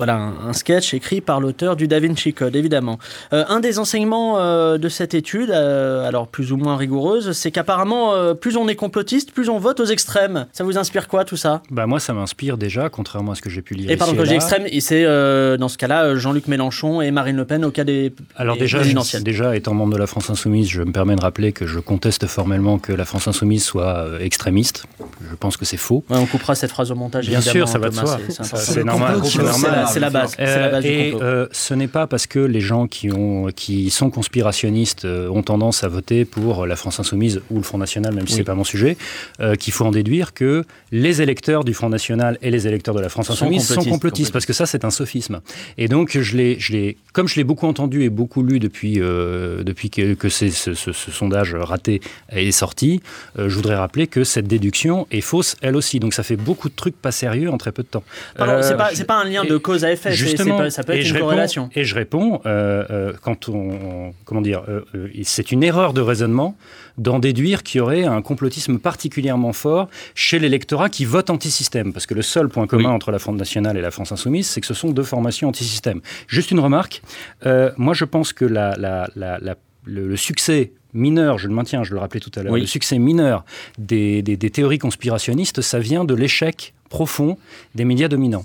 Voilà, 0.00 0.16
un, 0.16 0.48
un 0.48 0.52
sketch 0.54 0.94
écrit 0.94 1.20
par 1.20 1.40
l'auteur 1.40 1.76
du 1.76 1.86
Da 1.86 2.00
Vinci 2.00 2.32
Code, 2.32 2.56
évidemment. 2.56 2.98
Euh, 3.34 3.44
un 3.50 3.60
des 3.60 3.78
enseignements 3.78 4.38
euh, 4.38 4.78
de 4.78 4.88
cette 4.88 5.12
étude, 5.12 5.50
euh, 5.50 6.08
alors 6.08 6.26
plus 6.26 6.52
ou 6.52 6.56
moins 6.56 6.76
rigoureuse, 6.78 7.32
c'est 7.32 7.50
qu'apparemment, 7.50 8.14
euh, 8.14 8.32
plus 8.32 8.56
on 8.56 8.66
est 8.66 8.76
complotiste, 8.76 9.32
plus 9.32 9.50
on 9.50 9.58
vote 9.58 9.78
aux 9.78 9.84
extrêmes. 9.84 10.46
Ça 10.54 10.64
vous 10.64 10.78
inspire 10.78 11.06
quoi, 11.06 11.24
tout 11.26 11.36
ça? 11.36 11.60
Bah 11.70 11.86
moi, 11.86 12.00
ça 12.00 12.14
m'inspire 12.14 12.56
déjà, 12.56 12.88
contrairement 12.88 13.32
à 13.32 13.34
ce 13.34 13.42
que 13.42 13.50
j'ai 13.50 13.60
pu 13.60 13.74
lire. 13.74 13.90
Et 13.90 13.98
pardon, 13.98 14.14
quand 14.16 14.24
là. 14.24 14.32
extrême, 14.32 14.62
et 14.70 14.80
c'est 14.80 15.04
euh, 15.04 15.58
dans 15.58 15.68
ce 15.68 15.76
cas-là 15.76 16.16
Jean-Luc 16.16 16.48
Mélenchon 16.48 17.02
et 17.02 17.10
Marine 17.10 17.36
Le 17.36 17.44
Pen 17.44 17.62
au 17.66 17.70
cas 17.70 17.84
des 17.84 18.14
Alors 18.36 18.54
des 18.54 18.60
déjà, 18.62 18.78
présidentielles. 18.78 19.22
déjà, 19.22 19.54
étant 19.54 19.74
membre 19.74 19.92
de 19.92 19.98
la 19.98 20.06
France 20.06 20.30
Insoumise, 20.30 20.68
je 20.70 20.82
me 20.82 20.92
permets 20.92 21.16
de 21.16 21.20
rappeler 21.20 21.52
que 21.52 21.66
je 21.66 21.78
conteste 21.78 22.26
formellement 22.26 22.78
que 22.78 22.94
la 22.94 23.04
France 23.04 23.28
Insoumise 23.28 23.64
soit 23.64 24.06
extrémiste. 24.20 24.84
Je 25.30 25.34
pense 25.36 25.58
que 25.58 25.66
c'est 25.66 25.76
faux. 25.76 26.04
Ouais, 26.08 26.16
on 26.16 26.24
coupera 26.26 26.54
cette 26.54 26.70
phrase 26.70 26.90
au 26.90 26.94
montage. 26.94 27.26
Bien 27.28 27.38
évidemment, 27.40 27.66
sûr, 27.66 27.68
ça 27.68 27.78
va 27.78 27.90
de 27.90 27.94
Thomas, 27.94 28.06
soi. 28.06 28.18
c'est- 28.28 28.40
important. 28.40 28.56
C'est 28.72 28.84
normal. 28.84 29.20
C'est 29.24 29.42
normal. 29.42 29.86
La, 29.90 29.94
c'est 29.94 30.00
la 30.00 30.10
base. 30.10 30.34
la 30.38 30.44
Euh, 30.46 30.70
base 30.70 30.84
du 30.84 30.88
et 30.90 31.14
euh, 31.20 31.46
ce 31.52 31.74
n'est 31.74 31.88
pas 31.88 32.06
parce 32.06 32.26
que 32.26 32.38
les 32.38 32.60
gens 32.60 32.86
qui, 32.86 33.10
ont, 33.10 33.48
qui 33.54 33.90
sont 33.90 34.10
conspirationnistes 34.10 35.04
euh, 35.04 35.28
ont 35.28 35.42
tendance 35.42 35.82
à 35.84 35.88
voter 35.88 36.24
pour 36.24 36.66
la 36.66 36.76
France 36.76 37.00
Insoumise 37.00 37.40
ou 37.50 37.56
le 37.56 37.62
Front 37.62 37.78
National, 37.78 38.14
même 38.14 38.26
si 38.26 38.34
Oui. 38.34 38.38
c'est 38.38 38.44
pas 38.44 38.54
mon 38.54 38.64
sujet, 38.64 38.96
euh, 39.40 39.54
qu'il 39.56 39.72
faut 39.72 39.84
en 39.84 39.90
déduire 39.90 40.32
que 40.34 40.64
les 40.92 41.20
électeurs 41.22 41.64
du 41.64 41.74
Front 41.74 41.88
National 41.88 42.38
et 42.42 42.50
les 42.50 42.66
électeurs 42.66 42.94
de 42.94 43.00
la 43.00 43.08
France 43.08 43.30
Insoumise 43.30 43.62
sont 43.66 43.74
complotistes, 43.74 43.90
complotistes, 43.92 44.32
parce 44.32 44.46
que 44.46 44.52
ça 44.52 44.66
c'est 44.66 44.84
un 44.84 44.90
sophisme. 44.90 45.40
Et 45.78 45.88
donc 45.88 46.16
je 46.18 46.36
l'ai, 46.36 46.96
comme 47.12 47.28
je 47.28 47.36
l'ai 47.36 47.44
beaucoup 47.44 47.66
entendu 47.66 48.02
et 48.04 48.08
beaucoup 48.10 48.42
lu 48.42 48.58
depuis, 48.60 48.94
depuis 48.98 49.90
que, 49.90 50.28
ce, 50.28 50.48
ce- 50.50 50.74
ce 50.74 51.10
sondage 51.10 51.54
raté 51.54 52.00
est 52.30 52.50
sorti, 52.52 53.00
je 53.36 53.54
voudrais 53.54 53.76
rappeler 53.76 54.06
que 54.06 54.24
cette 54.24 54.46
déduction 54.46 55.06
est 55.10 55.20
fausse 55.20 55.56
elle 55.60 55.76
aussi. 55.76 56.00
Donc 56.00 56.14
ça 56.14 56.22
fait 56.22 56.36
beaucoup 56.36 56.68
de 56.68 56.74
trucs 56.74 56.96
pas 56.96 57.12
sérieux 57.12 57.50
en 57.50 57.58
très 57.58 57.72
peu 57.72 57.82
de 57.82 57.88
temps. 57.88 58.02
Pardon, 58.36 58.54
Euh, 58.54 58.62
c'est 58.62 58.76
pas, 58.76 58.90
pas 59.06 59.20
un 59.20 59.24
lien 59.24 59.44
de 59.44 59.56
et- 59.56 59.60
cause 59.80 59.84
à 59.84 59.92
effet, 59.92 60.12
Justement, 60.12 60.58
pas- 60.58 60.70
ça 60.70 60.82
peut 60.84 60.94
et 60.94 60.98
être 61.00 61.02
je 61.04 61.08
une 61.10 61.14
réponds- 61.16 61.26
corrélation. 61.26 61.70
Et 61.74 61.84
je 61.84 61.94
réponds, 61.94 62.40
euh, 62.46 62.84
euh, 62.90 63.12
quand 63.22 63.48
on, 63.48 64.12
comment 64.24 64.40
dire, 64.40 64.62
euh, 64.68 64.82
euh, 64.94 65.08
c'est 65.24 65.52
une 65.52 65.62
erreur 65.62 65.92
de 65.92 66.00
raisonnement 66.00 66.56
d'en 66.98 67.18
déduire 67.18 67.62
qu'il 67.62 67.78
y 67.78 67.80
aurait 67.80 68.04
un 68.04 68.20
complotisme 68.22 68.78
particulièrement 68.78 69.52
fort 69.52 69.88
chez 70.14 70.38
l'électorat 70.38 70.88
qui 70.88 71.04
vote 71.04 71.30
anti-système, 71.30 71.92
parce 71.92 72.06
que 72.06 72.14
le 72.14 72.22
seul 72.22 72.48
point 72.48 72.66
commun 72.66 72.90
entre 72.90 73.10
la 73.10 73.18
France 73.18 73.36
nationale 73.38 73.76
et 73.76 73.80
la 73.80 73.90
France 73.90 74.12
insoumise, 74.12 74.46
c'est 74.48 74.60
que 74.60 74.66
ce 74.66 74.74
sont 74.74 74.90
deux 74.90 75.02
formations 75.02 75.48
anti-système. 75.48 76.00
Juste 76.28 76.50
une 76.50 76.60
remarque, 76.60 77.02
euh, 77.46 77.70
moi 77.76 77.94
je 77.94 78.04
pense 78.04 78.32
que 78.32 78.44
la, 78.44 78.76
la- 78.76 79.08
la- 79.16 79.38
la- 79.40 79.56
le, 79.86 80.06
le 80.08 80.16
succès 80.16 80.72
mineur, 80.92 81.38
je 81.38 81.48
le 81.48 81.54
maintiens, 81.54 81.84
je 81.84 81.94
le 81.94 82.00
rappelais 82.00 82.20
tout 82.20 82.32
à 82.36 82.42
l'heure, 82.42 82.52
Oui. 82.52 82.60
le 82.60 82.66
succès 82.66 82.98
mineur 82.98 83.44
des, 83.78 84.20
des- 84.22 84.36
des 84.36 84.50
théories 84.50 84.78
conspirationnistes, 84.78 85.60
ça 85.62 85.78
vient 85.78 86.04
de 86.04 86.14
l'échec 86.14 86.74
profond 86.90 87.38
des 87.74 87.86
médias 87.86 88.08
dominants. 88.08 88.44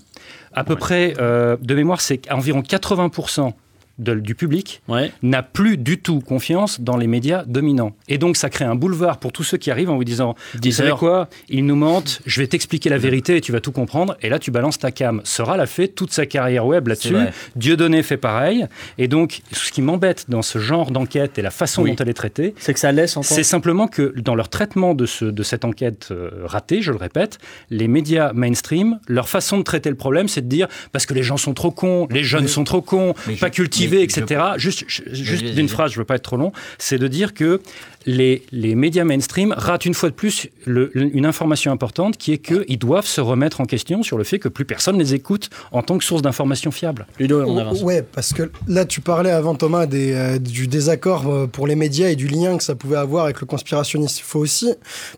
À 0.54 0.64
peu 0.64 0.78
près, 0.78 1.16
euh, 1.20 1.58
de 1.60 1.76
mémoire, 1.76 2.00
c'est 2.00 2.32
environ 2.32 2.62
80% 2.62 3.52
de- 4.00 4.16
du 4.16 4.36
public 4.36 4.82
Ouais. 4.88 5.12
n'a 5.24 5.44
plus 5.44 5.78
du 5.78 6.00
tout 6.00 6.20
confiance 6.20 6.82
dans 6.82 6.98
les 6.98 7.08
médias 7.08 7.44
dominants. 7.46 7.94
Et 8.08 8.18
donc, 8.18 8.36
ça 8.38 8.50
crée 8.50 8.66
un 8.66 8.76
boulevard 8.76 9.18
pour 9.20 9.32
tous 9.32 9.44
ceux 9.44 9.58
qui 9.58 9.72
arrivent 9.72 9.90
en 9.90 9.96
vous 9.96 10.04
disant 10.04 10.36
Vous 10.54 10.60
10 10.60 10.74
savez 10.74 10.92
quoi? 10.92 11.30
Ils 11.50 11.66
nous 11.66 11.76
mentent, 11.76 12.22
je 12.26 12.42
vais 12.42 12.48
t'expliquer 12.48 12.90
la 12.90 12.98
vérité 12.98 13.38
et 13.38 13.42
tu 13.42 13.52
vas 13.52 13.62
tout 13.62 13.72
comprendre. 13.72 14.18
Et 14.22 14.30
là, 14.30 14.40
tu 14.40 14.52
balances 14.52 14.80
ta 14.80 14.92
cam. 14.92 15.22
Sera 15.24 15.58
l'a 15.58 15.66
fait 15.66 15.88
toute 15.88 16.12
sa 16.12 16.26
carrière 16.26 16.66
web 16.66 16.88
là-dessus. 16.88 17.16
Dieudonné 17.56 18.04
fait 18.04 18.18
pareil. 18.18 18.66
Et 18.98 19.08
donc, 19.08 19.42
ce 19.52 19.72
qui 19.72 19.82
m'embête 19.82 20.26
dans 20.30 20.42
ce 20.42 20.60
genre 20.60 20.92
d'enquête 20.92 21.38
et 21.38 21.42
la 21.42 21.52
façon 21.52 21.84
Oui. 21.84 21.92
dont 21.92 21.98
elle 22.04 22.10
est 22.10 22.14
traitée, 22.14 22.54
C'est 22.58 22.74
que 22.74 22.80
ça 22.80 22.92
laisse 22.92 23.18
c'est 23.22 23.44
simplement 23.44 23.88
que 23.88 24.14
dans 24.20 24.36
leur 24.36 24.50
traitement 24.50 24.94
de, 24.94 25.06
ce, 25.06 25.26
de 25.26 25.44
cette 25.44 25.64
enquête 25.66 26.10
euh, 26.12 26.30
ratée, 26.46 26.82
je 26.82 26.92
le 26.92 26.98
répète, 26.98 27.38
les 27.70 27.88
médias 27.88 28.34
mainstream, 28.34 29.00
leur 29.08 29.30
façon 29.30 29.58
de 29.58 29.64
traiter 29.64 29.90
le 29.90 29.96
problème, 29.96 30.28
c'est 30.28 30.42
de 30.42 30.48
dire 30.48 30.68
parce 30.92 31.06
que 31.06 31.14
les 31.14 31.24
gens 31.24 31.38
sont 31.38 31.54
trop 31.54 31.72
cons, 31.72 32.08
les 32.12 32.24
jeunes 32.24 32.48
sont 32.48 32.64
trop 32.64 32.82
cons, 32.82 33.14
pas 33.40 33.50
cultivés, 33.50 33.85
etc. 34.04 34.42
Juste, 34.58 34.84
je- 34.88 35.04
juste 35.14 35.44
d'une 35.46 35.70
phrase, 35.70 35.92
je 35.92 35.98
veux 36.00 36.06
pas 36.06 36.16
être 36.16 36.24
trop 36.24 36.38
long, 36.38 36.52
c'est 36.78 36.98
de 36.98 37.08
dire 37.08 37.34
que 37.34 37.62
les, 38.08 38.44
les 38.52 38.76
médias 38.76 39.04
mainstream 39.04 39.54
ratent 39.58 39.86
une 39.86 39.94
fois 39.96 40.10
de 40.10 40.14
plus 40.16 40.48
le- 40.66 40.92
une 40.96 41.26
information 41.26 41.72
importante 41.72 42.18
qui 42.18 42.34
est 42.34 42.38
qu'ils 42.38 42.78
doivent 42.78 43.06
se 43.08 43.20
remettre 43.22 43.62
en 43.62 43.66
question 43.66 44.04
sur 44.04 44.18
le 44.18 44.24
fait 44.24 44.38
que 44.40 44.48
plus 44.48 44.66
personne 44.66 44.98
les 45.00 45.14
écoute 45.16 45.50
en 45.72 45.82
tant 45.82 45.98
que 45.98 46.04
source 46.04 46.22
d'information 46.22 46.70
fiable. 46.72 47.08
Ludo, 47.20 47.42
on 47.44 47.58
avance. 47.58 47.82
Ouais, 47.82 48.04
parce 48.04 48.32
que 48.34 48.52
là, 48.68 48.86
tu 48.86 49.02
parlais 49.02 49.32
avant, 49.32 49.56
Thomas, 49.56 49.86
des, 49.88 50.14
euh, 50.14 50.38
du 50.38 50.68
désaccord 50.68 51.28
euh, 51.28 51.48
pour 51.48 51.66
les 51.68 51.76
médias 51.76 52.10
et 52.10 52.16
du 52.16 52.28
lien 52.28 52.58
que 52.58 52.64
ça 52.64 52.76
pouvait 52.76 52.98
avoir 52.98 53.26
avec 53.26 53.42
le 53.42 53.48
conspirationnisme. 53.48 54.20
Il 54.20 54.28
faut 54.28 54.40
aussi 54.40 54.74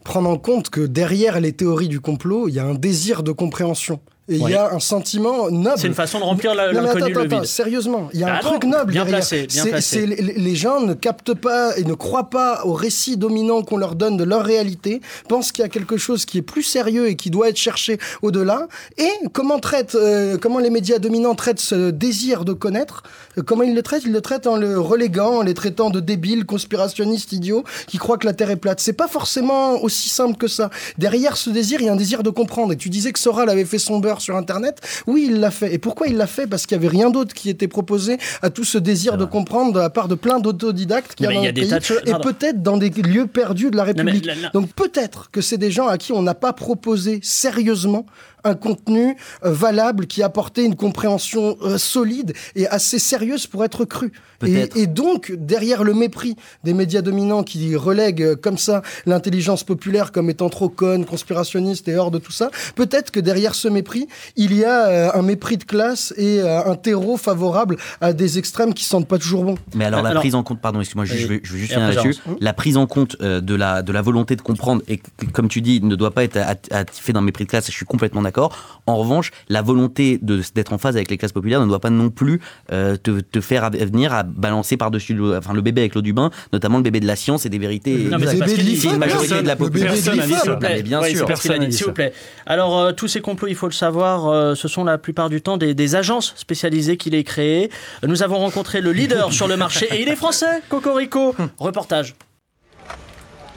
prendre 0.06 0.30
en 0.30 0.38
compte 0.38 0.70
que 0.70 0.82
derrière 0.82 1.40
les 1.42 1.52
théories 1.52 1.90
du 1.90 2.00
complot, 2.00 2.48
il 2.48 2.54
y 2.56 2.60
a 2.60 2.66
un 2.66 2.74
désir 2.76 3.22
de 3.24 3.32
compréhension. 3.34 4.00
Et 4.30 4.36
il 4.36 4.44
Ouais. 4.44 4.52
y 4.52 4.56
a 4.56 4.74
un 4.74 4.80
sentiment 4.80 5.50
noble. 5.50 5.78
C'est 5.80 5.88
une 5.88 5.94
façon 5.94 6.20
de 6.20 6.24
remplir 6.26 6.54
l'inconnu, 6.54 7.14
le 7.14 7.28
vide. 7.28 7.46
Sérieusement, 7.46 8.10
il 8.14 8.20
y 8.20 8.24
a 8.26 8.28
Ah 8.28 8.40
un 8.40 8.44
non, 8.44 8.50
truc 8.50 8.66
noble 8.66 8.92
bien 8.92 9.04
derrière. 9.06 9.20
placé, 9.20 9.48
bien 9.48 9.66
placé. 9.66 10.06
les, 10.06 10.16
les 10.34 10.56
gens 10.56 10.82
ne 10.82 10.94
captent 10.94 11.34
pas 11.34 11.78
et 11.78 11.84
ne 11.86 11.94
croient 11.94 12.30
pas 12.30 12.62
au 12.66 12.74
récit 12.74 13.16
dominant 13.16 13.62
qu'on 13.62 13.78
leur 13.78 13.96
donne 13.96 14.18
de 14.18 14.26
leur 14.26 14.44
réalité, 14.44 15.02
pensent 15.30 15.54
qu'il 15.54 15.62
y 15.62 15.66
a 15.66 15.70
quelque 15.70 15.96
chose 15.98 16.26
qui 16.26 16.40
est 16.40 16.42
plus 16.42 16.64
sérieux 16.64 17.08
et 17.08 17.16
qui 17.16 17.30
doit 17.30 17.48
être 17.48 17.56
cherché 17.58 18.00
au-delà. 18.22 18.68
Et 18.98 19.10
comment 19.32 19.60
traite, 19.60 19.96
euh, 19.96 20.38
comment 20.38 20.60
les 20.60 20.70
médias 20.72 21.00
dominants 21.00 21.36
traitent 21.36 21.62
ce 21.62 21.90
désir 21.92 22.44
de 22.44 22.52
connaître 22.54 23.04
euh, 23.38 23.44
Comment 23.44 23.64
ils 23.64 23.74
le 23.76 23.82
traitent? 23.82 24.04
Ils 24.04 24.12
le 24.12 24.22
traitent 24.22 24.48
en 24.48 24.58
le 24.58 24.78
reléguant, 24.78 25.38
en 25.38 25.42
les 25.42 25.54
traitant 25.54 25.90
de 25.90 26.02
débiles, 26.02 26.46
conspirationnistes, 26.46 27.32
idiots, 27.32 27.64
qui 27.88 27.98
croient 27.98 28.18
que 28.18 28.26
la 28.26 28.34
Terre 28.34 28.50
est 28.52 28.58
plate. 28.58 28.82
C'est 28.82 28.92
pas 28.94 29.08
forcément 29.08 29.82
aussi 29.82 30.10
simple 30.10 30.36
que 30.38 30.48
ça. 30.50 30.70
Derrière 30.98 31.38
ce 31.38 31.50
désir, 31.50 31.80
il 31.80 31.86
y 31.86 31.90
a 31.90 31.94
un 31.94 31.98
désir 31.98 32.24
de 32.24 32.30
comprendre. 32.30 32.74
Et 32.74 32.78
tu 32.78 32.90
disais 32.90 33.14
que 33.14 33.20
Soral 33.20 33.50
avait 33.50 33.64
fait 33.64 33.80
son 33.80 34.00
beurre 34.00 34.17
sur 34.22 34.36
Internet. 34.36 34.80
Oui, 35.08 35.28
il 35.30 35.40
l'a 35.40 35.52
fait. 35.52 35.74
Et 35.74 35.78
pourquoi 35.78 36.08
il 36.08 36.18
l'a 36.18 36.28
fait? 36.28 36.48
Parce 36.48 36.66
qu'il 36.66 36.76
y 36.76 36.80
avait 36.80 36.88
rien 36.88 37.10
d'autre 37.10 37.34
qui 37.34 37.50
était 37.50 37.68
proposé 37.68 38.18
à 38.42 38.50
tout 38.50 38.64
ce 38.64 38.78
désir 38.78 39.18
de 39.18 39.26
comprendre 39.26 39.74
de 39.74 39.80
la 39.80 39.90
part 39.90 40.08
de 40.08 40.16
plein 40.16 40.40
d'autodidactes 40.40 41.16
qui 41.16 41.24
dans 41.24 41.32
y 41.32 41.38
a 41.38 41.42
le 41.48 41.52
des 41.54 41.62
pays, 41.62 41.70
tas 41.70 41.80
de 41.80 41.84
choses- 41.84 42.02
et 42.06 42.14
peut-être 42.22 42.62
dans 42.64 42.78
des 42.78 42.90
lieux 42.90 43.28
perdus 43.28 43.72
de 43.72 43.78
la 43.78 43.84
mais 43.84 43.92
République. 43.94 44.26
là- 44.26 44.36
là- 44.36 44.50
Donc 44.54 44.72
peut-être 44.74 45.30
que 45.32 45.42
c'est 45.42 45.58
des 45.58 45.72
gens 45.72 45.88
à 45.88 45.98
qui 45.98 46.12
on 46.14 46.22
n'a 46.22 46.36
pas 46.36 46.54
proposé 46.54 47.20
sérieusement 47.24 48.06
un 48.44 48.54
contenu 48.56 49.16
euh, 49.44 49.52
valable 49.52 50.08
qui 50.08 50.24
apportait 50.24 50.66
une 50.66 50.76
compréhension 50.76 51.58
euh, 51.62 51.78
solide 51.78 52.34
et 52.56 52.68
assez 52.68 53.00
sérieuse 53.00 53.48
pour 53.48 53.64
être 53.66 53.86
cru. 53.86 54.12
Et, 54.46 54.70
et 54.76 54.86
donc, 54.86 55.34
derrière 55.36 55.84
le 55.84 55.96
mépris 55.96 56.36
des 56.64 56.76
médias 56.76 57.02
dominants 57.02 57.42
qui 57.44 57.76
relèguent 57.76 58.22
euh, 58.22 58.36
comme 58.36 58.58
ça 58.60 58.84
l'intelligence 59.08 59.64
populaire 59.64 60.12
comme 60.12 60.30
étant 60.30 60.50
trop 60.50 60.70
conne, 60.70 61.06
conspirationniste 61.06 61.88
et 61.88 61.96
hors 61.98 62.12
de 62.12 62.20
tout 62.20 62.32
ça, 62.32 62.52
peut-être 62.76 63.10
que 63.10 63.20
derrière 63.20 63.56
ce 63.56 63.68
mépris, 63.68 64.08
il 64.36 64.54
y 64.56 64.64
a 64.64 64.88
euh, 64.88 65.10
un 65.16 65.24
mépris 65.24 65.58
de 65.58 65.64
classe 65.64 66.14
et 66.18 66.40
euh, 66.42 66.64
un 66.66 66.76
terreau 66.76 67.18
favorable 67.18 67.78
à 68.00 68.14
des 68.14 68.38
extrêmes 68.38 68.74
qui 68.76 68.84
sentent 68.84 69.08
pas 69.08 69.18
toujours 69.18 69.44
bon. 69.44 69.56
Mais 69.74 69.86
alors 69.86 70.04
la 70.04 70.10
Alors- 70.10 70.22
prise 70.22 70.36
en 70.36 70.44
compte, 70.44 70.62
pardon, 70.62 70.80
excuse-moi, 70.82 71.06
je, 71.06 71.18
je 71.18 71.28
vais 71.28 71.42
juste 71.44 71.74
finir 71.74 71.90
là-dessus. 71.90 72.16
La 72.40 72.54
prise 72.54 72.78
en 72.78 72.86
compte 72.86 73.16
euh, 73.22 73.42
de 73.42 73.56
la 73.56 73.82
de 73.82 73.92
la 73.92 74.02
volonté 74.04 74.36
de 74.36 74.42
comprendre 74.44 74.84
et 74.88 74.98
que, 74.98 75.26
comme 75.34 75.48
tu 75.50 75.62
dis, 75.62 75.82
ne 75.82 75.96
doit 75.96 76.12
pas 76.12 76.24
être 76.24 76.38
attifée 76.72 77.12
d'un 77.14 77.22
mépris 77.22 77.46
de 77.46 77.50
classe. 77.50 77.66
Je 77.68 77.72
suis 77.72 77.86
complètement 77.86 78.22
d'accord. 78.28 78.56
En 78.86 78.98
revanche, 78.98 79.32
la 79.50 79.62
volonté 79.62 80.20
d'être 80.22 80.74
en 80.74 80.78
phase 80.78 80.96
avec 80.96 81.10
les 81.10 81.18
classes 81.18 81.32
populaires 81.32 81.62
ne 81.62 81.66
doit 81.66 81.80
pas 81.80 81.90
non 81.90 82.10
plus 82.10 82.42
euh, 82.72 82.98
te, 82.98 83.20
te 83.22 83.42
faire 83.42 83.70
venir 83.72 84.14
à 84.14 84.24
balancer 84.24 84.78
par-dessus 84.78 85.14
le, 85.14 85.38
enfin, 85.38 85.54
le 85.54 85.62
bébé 85.62 85.82
avec 85.82 85.96
l'eau 85.96 86.02
du 86.02 86.14
bain, 86.14 86.30
notamment 86.54 86.78
le 86.78 86.84
bébé 86.84 87.00
de 87.00 87.08
la 87.08 87.16
science 87.16 87.46
et 87.46 87.50
des 87.50 87.58
vérités. 87.58 87.96
Non, 88.12 88.18
mais 88.20 88.28
c'est 88.28 88.88
une 88.90 88.98
majorité 88.98 89.42
de 89.42 89.48
la 89.48 89.56
population. 89.56 90.14
S'il 90.14 90.52
vous 90.52 90.58
plaît. 90.58 90.84
Bien 90.84 91.02
sûr. 91.04 91.38
s'il 91.38 91.86
vous 91.86 91.94
plaît. 91.94 92.14
Alors, 92.46 92.78
euh, 92.78 92.92
tous 92.92 93.08
ces 93.08 93.22
complots, 93.22 93.48
il 93.48 93.56
faut 93.56 93.68
le 93.68 93.74
savoir, 93.74 94.28
euh, 94.28 94.56
ce 94.56 94.68
sont 94.68 94.84
la 94.84 94.98
plupart 94.98 95.30
du 95.30 95.42
temps 95.42 95.58
des, 95.58 95.74
des 95.74 95.96
agences 95.96 96.34
spécialisées 96.36 96.98
qui 96.98 97.10
les 97.10 97.24
créent. 97.24 97.70
Nous 98.06 98.24
avons 98.24 98.38
rencontré 98.38 98.82
le 98.82 98.92
leader 98.92 99.32
sur 99.32 99.48
le 99.48 99.58
marché 99.58 99.88
et 99.92 100.02
il 100.02 100.10
est 100.10 100.16
français, 100.16 100.62
Cocorico. 100.70 101.36
Reportage. 101.60 102.16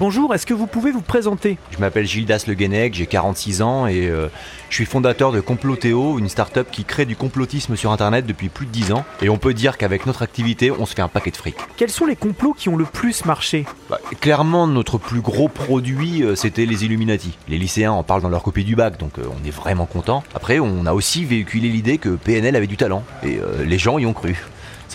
Bonjour, 0.00 0.34
est-ce 0.34 0.46
que 0.46 0.54
vous 0.54 0.66
pouvez 0.66 0.92
vous 0.92 1.02
présenter 1.02 1.58
Je 1.72 1.76
m'appelle 1.76 2.06
Gildas 2.06 2.44
Le 2.46 2.54
Guenec, 2.54 2.94
j'ai 2.94 3.04
46 3.04 3.60
ans 3.60 3.86
et 3.86 4.08
euh, 4.08 4.28
je 4.70 4.76
suis 4.76 4.86
fondateur 4.86 5.30
de 5.30 5.42
Complotéo, 5.42 6.18
une 6.18 6.30
start-up 6.30 6.68
qui 6.72 6.84
crée 6.84 7.04
du 7.04 7.16
complotisme 7.16 7.76
sur 7.76 7.92
internet 7.92 8.24
depuis 8.24 8.48
plus 8.48 8.64
de 8.64 8.70
10 8.70 8.92
ans. 8.92 9.04
Et 9.20 9.28
on 9.28 9.36
peut 9.36 9.52
dire 9.52 9.76
qu'avec 9.76 10.06
notre 10.06 10.22
activité, 10.22 10.70
on 10.70 10.86
se 10.86 10.94
fait 10.94 11.02
un 11.02 11.08
paquet 11.08 11.30
de 11.30 11.36
fric. 11.36 11.54
Quels 11.76 11.90
sont 11.90 12.06
les 12.06 12.16
complots 12.16 12.54
qui 12.54 12.70
ont 12.70 12.78
le 12.78 12.86
plus 12.86 13.26
marché 13.26 13.66
Bah, 13.90 13.98
clairement, 14.22 14.66
notre 14.66 14.96
plus 14.96 15.20
gros 15.20 15.48
produit, 15.48 16.22
euh, 16.22 16.34
c'était 16.34 16.64
les 16.64 16.86
Illuminati. 16.86 17.36
Les 17.48 17.58
lycéens 17.58 17.92
en 17.92 18.02
parlent 18.02 18.22
dans 18.22 18.30
leur 18.30 18.42
copie 18.42 18.64
du 18.64 18.76
bac, 18.76 18.98
donc 18.98 19.18
euh, 19.18 19.24
on 19.38 19.46
est 19.46 19.50
vraiment 19.50 19.84
content. 19.84 20.24
Après, 20.34 20.60
on 20.60 20.86
a 20.86 20.94
aussi 20.94 21.26
véhiculé 21.26 21.68
l'idée 21.68 21.98
que 21.98 22.08
PNL 22.08 22.56
avait 22.56 22.66
du 22.66 22.78
talent 22.78 23.04
et 23.22 23.38
les 23.66 23.78
gens 23.78 23.98
y 23.98 24.06
ont 24.06 24.14
cru. 24.14 24.34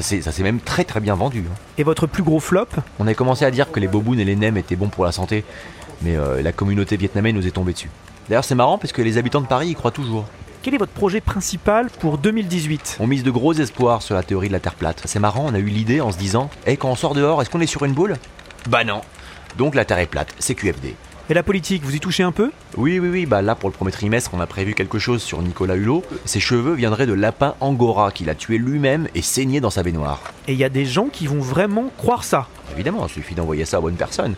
Ça 0.03 0.31
s'est 0.31 0.43
même 0.43 0.59
très 0.59 0.83
très 0.83 0.99
bien 0.99 1.15
vendu. 1.15 1.43
hein. 1.49 1.55
Et 1.77 1.83
votre 1.83 2.05
plus 2.07 2.23
gros 2.23 2.39
flop 2.39 2.67
On 2.99 3.07
a 3.07 3.13
commencé 3.13 3.45
à 3.45 3.51
dire 3.51 3.71
que 3.71 3.79
les 3.79 3.87
bobounes 3.87 4.19
et 4.19 4.25
les 4.25 4.35
nems 4.35 4.57
étaient 4.57 4.75
bons 4.75 4.89
pour 4.89 5.05
la 5.05 5.11
santé, 5.11 5.43
mais 6.01 6.15
euh, 6.17 6.41
la 6.41 6.51
communauté 6.51 6.97
vietnamienne 6.97 7.35
nous 7.35 7.47
est 7.47 7.51
tombée 7.51 7.73
dessus. 7.73 7.89
D'ailleurs, 8.27 8.43
c'est 8.43 8.55
marrant 8.55 8.77
parce 8.77 8.91
que 8.91 9.01
les 9.01 9.17
habitants 9.17 9.41
de 9.41 9.47
Paris 9.47 9.69
y 9.69 9.75
croient 9.75 9.91
toujours. 9.91 10.25
Quel 10.63 10.73
est 10.73 10.77
votre 10.79 10.91
projet 10.91 11.21
principal 11.21 11.89
pour 11.99 12.17
2018 12.17 12.97
On 12.99 13.05
mise 13.07 13.23
de 13.23 13.29
gros 13.31 13.53
espoirs 13.53 14.01
sur 14.01 14.15
la 14.15 14.23
théorie 14.23 14.47
de 14.47 14.53
la 14.53 14.59
Terre 14.59 14.73
plate. 14.73 15.01
C'est 15.05 15.19
marrant, 15.19 15.45
on 15.47 15.53
a 15.53 15.59
eu 15.59 15.65
l'idée 15.65 16.01
en 16.01 16.11
se 16.11 16.17
disant 16.17 16.49
Eh, 16.65 16.75
quand 16.75 16.89
on 16.89 16.95
sort 16.95 17.13
dehors, 17.13 17.41
est-ce 17.41 17.49
qu'on 17.51 17.61
est 17.61 17.67
sur 17.67 17.85
une 17.85 17.93
boule? 17.93 18.15
Bah 18.67 18.83
non 18.83 19.01
Donc 19.57 19.75
la 19.75 19.85
Terre 19.85 19.99
est 19.99 20.07
plate, 20.07 20.33
c'est 20.39 20.55
QFD. 20.55 20.95
Et 21.27 21.33
la 21.33 21.41
politique, 21.41 21.83
vous 21.83 21.95
y 21.95 21.99
touchez 21.99 22.21
un 22.21 22.31
peu? 22.31 22.51
Oui, 22.77 22.99
oui, 22.99 23.09
oui, 23.11 23.25
bah 23.25 23.41
là 23.41 23.55
pour 23.55 23.67
le 23.69 23.73
premier 23.73 23.91
trimestre, 23.91 24.29
on 24.33 24.39
a 24.39 24.45
prévu 24.45 24.75
quelque 24.75 24.99
chose 24.99 25.23
sur 25.23 25.41
Nicolas 25.41 25.75
Hulot. 25.75 26.03
Ses 26.23 26.39
cheveux 26.39 26.73
viendraient 26.73 27.07
de 27.07 27.13
lapin 27.13 27.55
angora 27.61 28.11
qu'il 28.11 28.29
a 28.29 28.35
tué 28.35 28.59
lui-même 28.59 29.07
et 29.15 29.23
saigné 29.23 29.59
dans 29.59 29.71
sa 29.71 29.81
baignoire. 29.81 30.21
Et 30.47 30.53
il 30.53 30.59
y 30.59 30.63
a 30.63 30.69
des 30.69 30.85
gens 30.85 31.07
qui 31.07 31.25
vont 31.25 31.39
vraiment 31.39 31.89
croire 31.97 32.23
ça. 32.23 32.47
Évidemment, 32.75 33.07
il 33.07 33.11
suffit 33.11 33.33
d'envoyer 33.33 33.65
ça 33.65 33.77
à 33.77 33.81
bonne 33.81 33.95
personne. 33.95 34.35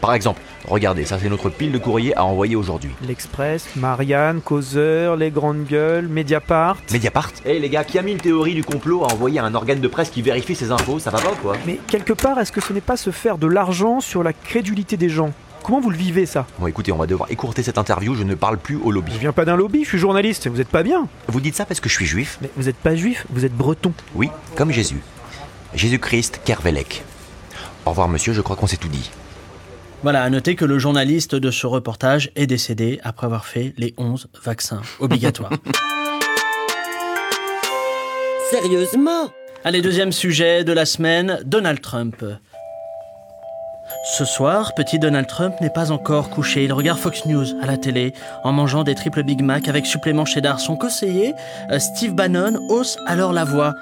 Par 0.00 0.14
exemple, 0.14 0.40
regardez, 0.68 1.04
ça 1.04 1.18
c'est 1.20 1.28
notre 1.28 1.48
pile 1.48 1.72
de 1.72 1.78
courrier 1.78 2.16
à 2.16 2.24
envoyer 2.24 2.54
aujourd'hui. 2.54 2.90
L'Express, 3.04 3.66
Marianne, 3.74 4.42
Causeur, 4.42 5.16
Les 5.16 5.32
Grandes 5.32 5.64
Gueules, 5.64 6.06
Mediapart. 6.06 6.76
Mediapart 6.92 7.32
Eh 7.44 7.58
les 7.58 7.68
gars, 7.68 7.82
qui 7.82 7.98
a 7.98 8.02
mis 8.02 8.12
une 8.12 8.18
théorie 8.18 8.54
du 8.54 8.62
complot 8.62 9.02
à 9.02 9.12
envoyer 9.12 9.40
à 9.40 9.44
un 9.44 9.54
organe 9.56 9.80
de 9.80 9.88
presse 9.88 10.10
qui 10.10 10.22
vérifie 10.22 10.54
ses 10.54 10.70
infos 10.70 11.00
Ça 11.00 11.10
va 11.10 11.18
pas 11.20 11.32
ou 11.32 11.42
quoi? 11.42 11.56
Mais 11.66 11.80
quelque 11.88 12.12
part, 12.12 12.38
est-ce 12.38 12.52
que 12.52 12.60
ce 12.60 12.72
n'est 12.72 12.80
pas 12.80 12.96
se 12.96 13.10
faire 13.10 13.38
de 13.38 13.48
l'argent 13.48 14.00
sur 14.00 14.22
la 14.22 14.32
crédulité 14.32 14.96
des 14.96 15.08
gens? 15.08 15.32
Comment 15.62 15.80
vous 15.80 15.90
le 15.90 15.96
vivez 15.96 16.26
ça 16.26 16.46
Bon 16.58 16.66
écoutez, 16.66 16.90
on 16.90 16.96
va 16.96 17.06
devoir 17.06 17.30
écourter 17.30 17.62
cette 17.62 17.78
interview, 17.78 18.16
je 18.16 18.24
ne 18.24 18.34
parle 18.34 18.58
plus 18.58 18.76
au 18.76 18.90
lobby. 18.90 19.12
Je 19.14 19.18
viens 19.18 19.32
pas 19.32 19.44
d'un 19.44 19.54
lobby, 19.56 19.84
je 19.84 19.90
suis 19.90 19.98
journaliste, 19.98 20.48
vous 20.48 20.60
êtes 20.60 20.68
pas 20.68 20.82
bien. 20.82 21.06
Vous 21.28 21.40
dites 21.40 21.54
ça 21.54 21.64
parce 21.64 21.78
que 21.78 21.88
je 21.88 21.94
suis 21.94 22.06
juif 22.06 22.38
Mais 22.42 22.50
vous 22.56 22.68
êtes 22.68 22.76
pas 22.76 22.96
juif, 22.96 23.24
vous 23.30 23.44
êtes 23.44 23.54
breton. 23.54 23.92
Oui, 24.14 24.28
comme 24.56 24.72
Jésus. 24.72 25.00
Jésus-Christ 25.74 26.40
Kervelek. 26.44 27.04
Au 27.86 27.90
revoir 27.90 28.08
monsieur, 28.08 28.32
je 28.32 28.40
crois 28.40 28.56
qu'on 28.56 28.66
s'est 28.66 28.76
tout 28.76 28.88
dit. 28.88 29.10
Voilà, 30.02 30.24
à 30.24 30.30
noter 30.30 30.56
que 30.56 30.64
le 30.64 30.80
journaliste 30.80 31.36
de 31.36 31.50
ce 31.52 31.68
reportage 31.68 32.32
est 32.34 32.48
décédé 32.48 32.98
après 33.04 33.26
avoir 33.26 33.46
fait 33.46 33.72
les 33.78 33.94
11 33.98 34.28
vaccins 34.42 34.82
obligatoires. 34.98 35.52
Sérieusement? 38.50 39.30
Allez, 39.64 39.80
deuxième 39.80 40.10
sujet 40.10 40.64
de 40.64 40.72
la 40.72 40.86
semaine, 40.86 41.40
Donald 41.44 41.80
Trump. 41.80 42.24
Ce 44.04 44.24
soir, 44.24 44.72
petit 44.74 44.98
Donald 44.98 45.26
Trump 45.26 45.54
n'est 45.60 45.70
pas 45.70 45.92
encore 45.92 46.30
couché. 46.30 46.64
Il 46.64 46.72
regarde 46.72 46.98
Fox 46.98 47.26
News 47.26 47.46
à 47.62 47.66
la 47.66 47.76
télé 47.76 48.14
en 48.44 48.52
mangeant 48.52 48.84
des 48.84 48.94
triples 48.94 49.22
Big 49.22 49.42
Mac 49.42 49.68
avec 49.68 49.86
supplément 49.86 50.24
cheddar. 50.24 50.60
Son 50.60 50.76
conseiller, 50.76 51.34
euh, 51.70 51.78
Steve 51.78 52.14
Bannon, 52.14 52.58
hausse 52.68 52.96
alors 53.06 53.32
la 53.32 53.44
voix. 53.44 53.74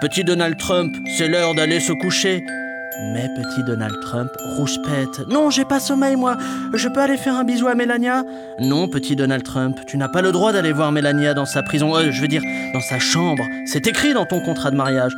Petit 0.00 0.24
Donald 0.24 0.56
Trump, 0.58 0.92
c'est 1.16 1.28
l'heure 1.28 1.54
d'aller 1.54 1.80
se 1.80 1.92
coucher. 1.92 2.42
Mais 3.14 3.28
petit 3.34 3.62
Donald 3.64 3.94
Trump 4.02 4.30
rouspète. 4.56 5.26
Non, 5.28 5.50
j'ai 5.50 5.64
pas 5.64 5.80
sommeil, 5.80 6.16
moi. 6.16 6.36
Je 6.74 6.88
peux 6.88 7.00
aller 7.00 7.16
faire 7.16 7.34
un 7.34 7.44
bisou 7.44 7.66
à 7.66 7.74
Melania? 7.74 8.22
Non, 8.60 8.88
petit 8.88 9.16
Donald 9.16 9.42
Trump, 9.42 9.78
tu 9.86 9.96
n'as 9.96 10.08
pas 10.08 10.22
le 10.22 10.32
droit 10.32 10.52
d'aller 10.52 10.72
voir 10.72 10.92
Melania 10.92 11.34
dans 11.34 11.46
sa 11.46 11.62
prison. 11.62 11.96
Euh, 11.96 12.10
je 12.10 12.20
veux 12.20 12.28
dire, 12.28 12.42
dans 12.74 12.80
sa 12.80 12.98
chambre. 12.98 13.44
C'est 13.66 13.86
écrit 13.86 14.12
dans 14.12 14.26
ton 14.26 14.40
contrat 14.40 14.70
de 14.70 14.76
mariage. 14.76 15.12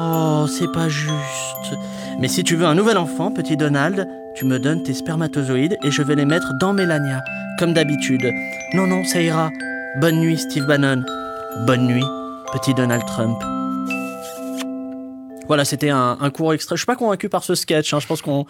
Oh, 0.00 0.46
c'est 0.46 0.70
pas 0.70 0.88
juste. 0.88 1.76
Mais 2.20 2.28
si 2.28 2.44
tu 2.44 2.54
veux 2.54 2.66
un 2.66 2.76
nouvel 2.76 2.96
enfant, 2.98 3.32
petit 3.32 3.56
Donald, 3.56 4.06
tu 4.36 4.44
me 4.44 4.60
donnes 4.60 4.84
tes 4.84 4.94
spermatozoïdes 4.94 5.76
et 5.82 5.90
je 5.90 6.02
vais 6.02 6.14
les 6.14 6.24
mettre 6.24 6.52
dans 6.60 6.72
Melania, 6.72 7.20
comme 7.58 7.72
d'habitude. 7.72 8.30
Non, 8.74 8.86
non, 8.86 9.02
ça 9.02 9.20
ira. 9.20 9.50
Bonne 10.00 10.20
nuit, 10.20 10.38
Steve 10.38 10.66
Bannon. 10.66 11.02
Bonne 11.66 11.88
nuit, 11.88 12.04
petit 12.52 12.74
Donald 12.74 13.04
Trump. 13.06 13.42
Voilà, 15.48 15.64
c'était 15.64 15.90
un, 15.90 16.16
un 16.20 16.30
court 16.30 16.52
extrait. 16.52 16.76
Je 16.76 16.80
suis 16.80 16.86
pas 16.86 16.94
convaincu 16.96 17.28
par 17.28 17.42
ce 17.42 17.54
sketch. 17.54 17.92
hein. 17.92 17.98
Je 18.00 18.06
pense 18.06 18.22
qu'on 18.22 18.46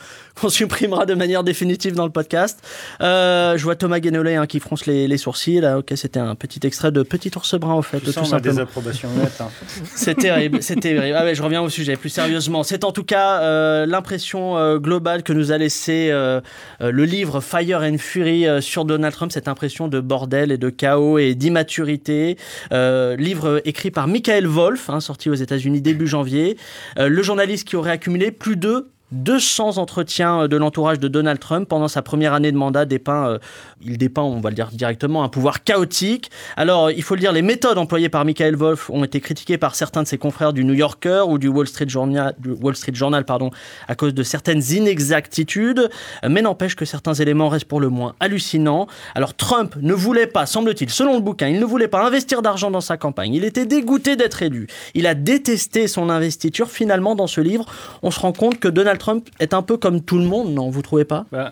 supprimera 0.48 1.06
de 1.06 1.14
manière 1.14 1.44
définitive 1.44 1.94
dans 1.94 2.04
le 2.04 2.10
podcast. 2.12 2.58
Euh, 3.00 3.56
je 3.56 3.62
vois 3.64 3.76
Thomas 3.76 4.00
Guénolé 4.00 4.34
hein, 4.34 4.46
qui 4.46 4.60
fronce 4.60 4.86
les, 4.86 5.08
les 5.08 5.16
sourcils. 5.16 5.60
Là, 5.60 5.78
ok, 5.78 5.92
c'était 5.96 6.20
un 6.20 6.34
petit 6.34 6.60
extrait 6.66 6.92
de 6.92 7.02
Petit 7.02 7.30
ours 7.36 7.54
brun, 7.54 7.74
au 7.74 7.82
fait, 7.82 8.00
Tout 8.00 8.12
tout 8.12 8.18
a 8.18 8.22
des 8.22 8.28
simplement. 8.28 8.60
approbations 8.60 9.08
nettes. 9.16 9.40
hein. 9.40 9.48
C'est 9.94 10.14
terrible, 10.16 10.62
c'est 10.62 10.76
terrible. 10.76 11.14
Ah 11.16 11.24
ouais, 11.24 11.34
je 11.34 11.42
reviens 11.42 11.62
au 11.62 11.68
sujet 11.68 11.96
plus 11.96 12.08
sérieusement. 12.10 12.62
C'est 12.62 12.84
en 12.84 12.92
tout 12.92 13.04
cas 13.04 13.40
euh, 13.40 13.86
l'impression 13.86 14.56
euh, 14.58 14.78
globale 14.78 15.22
que 15.22 15.32
nous 15.32 15.52
a 15.52 15.58
laissé 15.58 16.08
euh, 16.10 16.40
euh, 16.80 16.90
le 16.90 17.04
livre 17.04 17.40
Fire 17.40 17.80
and 17.80 17.98
Fury 17.98 18.46
euh, 18.46 18.60
sur 18.60 18.84
Donald 18.84 19.14
Trump, 19.14 19.32
cette 19.32 19.48
impression 19.48 19.88
de 19.88 20.00
bordel 20.00 20.52
et 20.52 20.58
de 20.58 20.68
chaos 20.70 21.18
et 21.18 21.34
d'immaturité. 21.34 22.36
Euh, 22.72 23.16
livre 23.16 23.60
écrit 23.64 23.90
par 23.90 24.06
Michael 24.08 24.46
Wolff, 24.46 24.90
hein, 24.90 25.00
sorti 25.00 25.30
aux 25.30 25.34
États-Unis 25.34 25.80
début 25.80 26.06
janvier. 26.06 26.56
Euh, 26.98 27.08
le 27.08 27.22
journaliste 27.22 27.66
qui 27.66 27.76
aurait 27.76 27.90
accumulé 27.90 28.30
plus 28.30 28.56
de 28.56 28.88
200 29.12 29.78
entretiens 29.78 30.42
euh, 30.42 30.48
de 30.48 30.56
l'entourage 30.56 30.98
de 30.98 31.08
Donald 31.08 31.40
Trump 31.40 31.68
pendant 31.68 31.88
sa 31.88 32.02
première 32.02 32.34
année 32.34 32.52
de 32.52 32.56
mandat 32.56 32.84
dépeint, 32.84 33.28
euh, 33.28 33.38
il 33.82 33.98
dépeint, 33.98 34.22
on 34.22 34.40
va 34.40 34.50
le 34.50 34.54
dire 34.54 34.68
directement, 34.72 35.22
un 35.24 35.28
pouvoir 35.28 35.64
chaotique. 35.64 36.30
Alors, 36.56 36.90
il 36.90 37.02
faut 37.02 37.14
le 37.14 37.20
dire, 37.20 37.32
les 37.32 37.42
méthodes 37.42 37.78
employées 37.78 38.08
par 38.08 38.24
Michael 38.24 38.56
Wolff 38.56 38.90
ont 38.90 39.04
été 39.04 39.20
critiquées 39.20 39.58
par 39.58 39.74
certains 39.74 40.02
de 40.02 40.08
ses 40.08 40.18
confrères 40.18 40.52
du 40.52 40.64
New 40.64 40.74
Yorker 40.74 41.24
ou 41.28 41.38
du 41.38 41.48
Wall 41.48 41.66
Street 41.66 41.86
Journal, 41.88 43.24
pardon, 43.24 43.50
à 43.86 43.94
cause 43.94 44.14
de 44.14 44.22
certaines 44.22 44.62
inexactitudes, 44.70 45.90
mais 46.28 46.42
n'empêche 46.42 46.74
que 46.74 46.84
certains 46.84 47.14
éléments 47.14 47.48
restent 47.48 47.66
pour 47.66 47.80
le 47.80 47.88
moins 47.88 48.14
hallucinants. 48.20 48.86
Alors, 49.14 49.34
Trump 49.34 49.76
ne 49.80 49.92
voulait 49.92 50.26
pas, 50.26 50.46
semble-t-il, 50.46 50.90
selon 50.90 51.14
le 51.14 51.20
bouquin, 51.20 51.48
il 51.48 51.60
ne 51.60 51.64
voulait 51.64 51.88
pas 51.88 52.04
investir 52.06 52.42
d'argent 52.42 52.70
dans 52.70 52.80
sa 52.80 52.96
campagne. 52.96 53.34
Il 53.34 53.44
était 53.44 53.66
dégoûté 53.66 54.16
d'être 54.16 54.42
élu. 54.42 54.66
Il 54.94 55.06
a 55.06 55.14
détesté 55.14 55.88
son 55.88 56.10
investiture. 56.10 56.70
Finalement, 56.70 57.14
dans 57.14 57.26
ce 57.26 57.40
livre, 57.40 57.66
on 58.02 58.10
se 58.10 58.20
rend 58.20 58.32
compte 58.32 58.58
que 58.58 58.68
Donald 58.68 58.98
Trump 58.98 59.28
est 59.40 59.54
un 59.54 59.62
peu 59.62 59.76
comme 59.76 60.00
tout 60.00 60.18
le 60.18 60.24
monde, 60.24 60.52
non? 60.52 60.70
Vous 60.70 60.82
trouvez 60.82 61.04
pas? 61.04 61.26
Bah, 61.30 61.50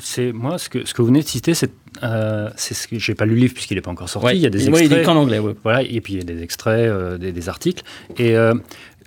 c'est 0.00 0.32
moi 0.32 0.58
ce 0.58 0.68
que 0.68 0.82
vous 0.98 1.06
venez 1.06 1.22
de 1.22 1.28
citer, 1.28 1.54
euh, 2.02 2.50
c'est 2.56 2.74
ce 2.74 2.88
que 2.88 2.98
j'ai 2.98 3.14
pas 3.14 3.24
lu 3.26 3.34
le 3.34 3.40
livre 3.40 3.54
puisqu'il 3.54 3.74
n'est 3.76 3.80
pas 3.80 3.90
encore 3.90 4.08
sorti. 4.08 4.26
Ouais. 4.26 4.36
Il 4.36 4.40
y 4.42 4.46
a 4.46 4.50
des 4.50 4.68
extraits. 4.68 4.86
il 4.90 4.92
est 4.98 5.02
qu'en 5.02 5.16
anglais, 5.16 5.38
ouais. 5.38 5.54
Voilà, 5.62 5.82
et 5.82 6.00
puis 6.00 6.14
il 6.14 6.18
y 6.18 6.22
a 6.22 6.24
des 6.24 6.42
extraits, 6.42 6.88
euh, 6.88 7.18
des, 7.18 7.32
des 7.32 7.48
articles. 7.48 7.82
Et 8.18 8.36
euh, 8.36 8.54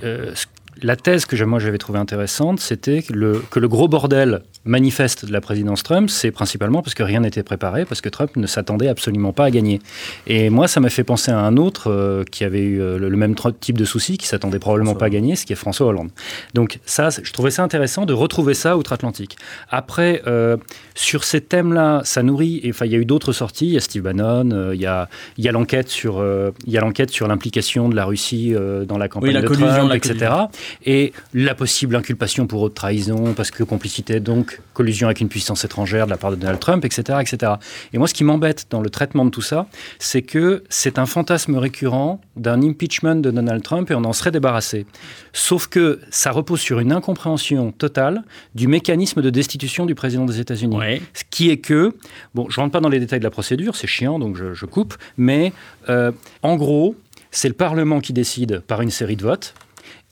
euh, 0.03 0.31
ce- 0.35 0.45
la 0.83 0.95
thèse 0.95 1.25
que 1.25 1.41
moi 1.43 1.59
j'avais 1.59 1.77
trouvée 1.77 1.99
intéressante, 1.99 2.59
c'était 2.59 3.01
que 3.01 3.13
le, 3.13 3.43
que 3.49 3.59
le 3.59 3.67
gros 3.67 3.87
bordel 3.87 4.41
manifeste 4.63 5.25
de 5.25 5.33
la 5.33 5.41
présidence 5.41 5.81
Trump, 5.83 6.09
c'est 6.09 6.31
principalement 6.31 6.81
parce 6.81 6.93
que 6.93 7.03
rien 7.03 7.21
n'était 7.21 7.43
préparé, 7.43 7.85
parce 7.85 8.01
que 8.01 8.09
Trump 8.09 8.35
ne 8.35 8.45
s'attendait 8.45 8.87
absolument 8.87 9.33
pas 9.33 9.45
à 9.45 9.51
gagner. 9.51 9.79
Et 10.27 10.49
moi, 10.49 10.67
ça 10.67 10.79
m'a 10.79 10.89
fait 10.89 11.03
penser 11.03 11.31
à 11.31 11.39
un 11.39 11.57
autre 11.57 11.89
euh, 11.89 12.23
qui 12.29 12.43
avait 12.43 12.61
eu 12.61 12.79
euh, 12.79 12.99
le, 12.99 13.09
le 13.09 13.17
même 13.17 13.35
type 13.59 13.77
de 13.77 13.85
souci, 13.85 14.17
qui 14.17 14.27
s'attendait 14.27 14.59
probablement 14.59 14.93
pas 14.93 15.07
à 15.07 15.09
gagner, 15.09 15.35
ce 15.35 15.45
qui 15.45 15.53
est 15.53 15.55
François 15.55 15.87
Hollande. 15.87 16.09
Donc 16.53 16.79
ça, 16.85 17.09
je 17.09 17.31
trouvais 17.31 17.49
ça 17.51 17.63
intéressant 17.63 18.05
de 18.05 18.13
retrouver 18.13 18.53
ça 18.53 18.77
outre-Atlantique. 18.77 19.35
Après, 19.69 20.21
euh, 20.27 20.57
sur 20.93 21.23
ces 21.23 21.41
thèmes-là, 21.41 22.01
ça 22.03 22.21
nourrit. 22.21 22.61
Enfin, 22.69 22.85
il 22.85 22.91
y 22.91 22.95
a 22.95 22.99
eu 22.99 23.05
d'autres 23.05 23.33
sorties. 23.33 23.65
Il 23.65 23.73
y 23.73 23.77
a 23.77 23.81
Steve 23.81 24.03
Bannon. 24.03 24.51
euh, 24.51 24.75
il 24.75 24.81
y 24.81 24.85
a, 24.85 25.09
il 25.37 25.43
y 25.45 25.49
a 25.49 25.51
l'enquête 25.51 25.89
sur, 25.89 26.23
il 26.67 26.71
y 26.73 26.77
a 26.77 26.81
l'enquête 26.81 27.09
sur 27.09 27.27
l'implication 27.27 27.89
de 27.89 27.95
la 27.95 28.05
Russie 28.05 28.53
dans 28.87 28.97
la 28.97 29.07
campagne 29.07 29.31
la 29.31 29.41
de 29.41 29.47
Trump, 29.47 29.89
la 29.89 29.95
etc. 29.95 30.13
collusion. 30.13 30.49
Et 30.85 31.13
la 31.33 31.55
possible 31.55 31.95
inculpation 31.95 32.47
pour 32.47 32.61
haute 32.61 32.73
trahison, 32.73 33.33
parce 33.33 33.51
que 33.51 33.63
complicité, 33.63 34.19
donc 34.19 34.61
collusion 34.73 35.07
avec 35.07 35.21
une 35.21 35.29
puissance 35.29 35.63
étrangère 35.63 36.05
de 36.05 36.11
la 36.11 36.17
part 36.17 36.31
de 36.31 36.35
Donald 36.35 36.59
Trump, 36.59 36.85
etc., 36.85 37.19
etc. 37.21 37.53
Et 37.93 37.97
moi, 37.97 38.07
ce 38.07 38.13
qui 38.13 38.23
m'embête 38.23 38.67
dans 38.69 38.81
le 38.81 38.89
traitement 38.89 39.25
de 39.25 39.29
tout 39.29 39.41
ça, 39.41 39.67
c'est 39.99 40.21
que 40.21 40.63
c'est 40.69 40.99
un 40.99 41.05
fantasme 41.05 41.55
récurrent 41.55 42.21
d'un 42.35 42.61
impeachment 42.61 43.15
de 43.15 43.31
Donald 43.31 43.63
Trump 43.63 43.89
et 43.91 43.95
on 43.95 44.03
en 44.03 44.13
serait 44.13 44.31
débarrassé. 44.31 44.85
Sauf 45.33 45.67
que 45.67 45.99
ça 46.09 46.31
repose 46.31 46.59
sur 46.59 46.79
une 46.79 46.91
incompréhension 46.91 47.71
totale 47.71 48.23
du 48.55 48.67
mécanisme 48.67 49.21
de 49.21 49.29
destitution 49.29 49.85
du 49.85 49.95
président 49.95 50.25
des 50.25 50.39
États-Unis. 50.39 50.77
Ce 51.13 51.23
qui 51.29 51.49
est 51.49 51.57
que, 51.57 51.95
bon, 52.33 52.47
je 52.49 52.59
rentre 52.59 52.71
pas 52.71 52.79
dans 52.79 52.89
les 52.89 52.99
détails 52.99 53.19
de 53.19 53.23
la 53.23 53.31
procédure, 53.31 53.75
c'est 53.75 53.87
chiant, 53.87 54.19
donc 54.19 54.35
je, 54.35 54.53
je 54.53 54.65
coupe, 54.65 54.95
mais 55.17 55.53
euh, 55.89 56.11
en 56.43 56.55
gros, 56.55 56.95
c'est 57.31 57.47
le 57.47 57.53
Parlement 57.53 57.99
qui 57.99 58.13
décide 58.13 58.59
par 58.59 58.81
une 58.81 58.91
série 58.91 59.15
de 59.15 59.23
votes. 59.23 59.53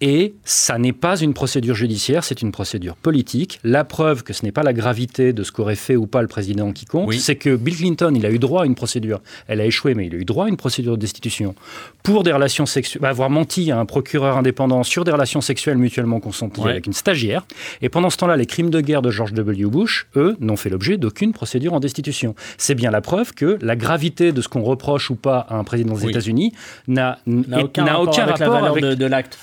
Et 0.02 0.34
ça 0.46 0.78
n'est 0.78 0.94
pas 0.94 1.20
une 1.20 1.34
procédure 1.34 1.76
judiciaire, 1.76 2.24
c'est 2.24 2.42
une 2.42 2.54
procédure 2.54 2.96
politique. 2.96 3.60
La 3.66 3.84
preuve 3.84 4.24
que 4.24 4.32
ce 4.32 4.46
n'est 4.46 4.52
pas 4.54 4.64
la 4.64 4.72
gravité 4.72 5.34
de 5.34 5.44
ce 5.44 5.52
qu'aurait 5.52 5.76
fait 5.76 5.98
ou 5.98 6.08
pas 6.08 6.22
le 6.22 6.30
président 6.30 6.72
qui 6.72 6.86
compte, 6.86 7.08
Oui. 7.10 7.20
c'est 7.20 7.36
que 7.36 7.56
Bill 7.58 7.76
Clinton, 7.76 8.14
il 8.16 8.26
a 8.26 8.32
eu 8.32 8.40
droit 8.40 8.64
à 8.64 8.66
une 8.66 8.76
procédure. 8.76 9.20
Elle 9.50 9.60
a 9.60 9.66
échoué, 9.66 9.96
mais 9.96 10.08
il 10.08 10.16
a 10.16 10.18
eu 10.18 10.24
droit 10.24 10.46
à 10.46 10.48
une 10.48 10.56
procédure 10.56 10.94
de 10.94 11.02
destitution 11.02 11.54
pour 12.02 12.24
des 12.24 12.32
relations 12.32 12.66
sexuelles, 12.66 13.04
avoir 13.06 13.30
menti 13.30 13.72
à 13.72 13.80
un 13.80 13.86
procureur 13.86 14.38
indépendant 14.38 14.84
sur 14.84 15.04
des 15.04 15.12
relations 15.12 15.42
sexuelles 15.42 15.78
mutuellement 15.78 16.20
consenties 16.22 16.62
Ouais. 16.62 16.72
avec 16.72 16.88
une 16.88 16.94
stagiaire. 16.94 17.46
Et 17.82 17.90
pendant 17.90 18.10
ce 18.10 18.16
temps-là, 18.18 18.38
les 18.38 18.46
crimes 18.46 18.70
de 18.70 18.80
guerre 18.80 19.02
de 19.02 19.12
George 19.12 19.34
W. 19.34 19.66
Bush, 19.66 20.08
eux, 20.16 20.38
n'ont 20.40 20.56
fait 20.56 20.70
l'objet 20.70 20.96
d'aucune 20.98 21.34
procédure 21.34 21.74
en 21.74 21.80
destitution. 21.82 22.36
C'est 22.58 22.76
bien 22.76 22.90
la 22.92 23.02
preuve 23.02 23.34
que 23.34 23.58
la 23.62 23.76
gravité 23.76 24.32
de 24.32 24.42
ce 24.42 24.48
qu'on 24.48 24.62
reproche 24.64 25.10
ou 25.10 25.16
pas 25.16 25.40
à 25.50 25.56
un 25.58 25.64
président 25.66 25.94
des 25.96 26.06
Oui. 26.06 26.12
États-Unis 26.12 26.54
n'a 26.88 27.20
aucun, 27.28 27.84
rapport 27.86 28.18
avec 28.18 28.18
la 28.18 28.26
rapport 28.26 28.54
valeur 28.54 28.72
avec 28.72 28.84
de, 28.84 28.94
de 28.96 29.06
l'acte. 29.06 29.38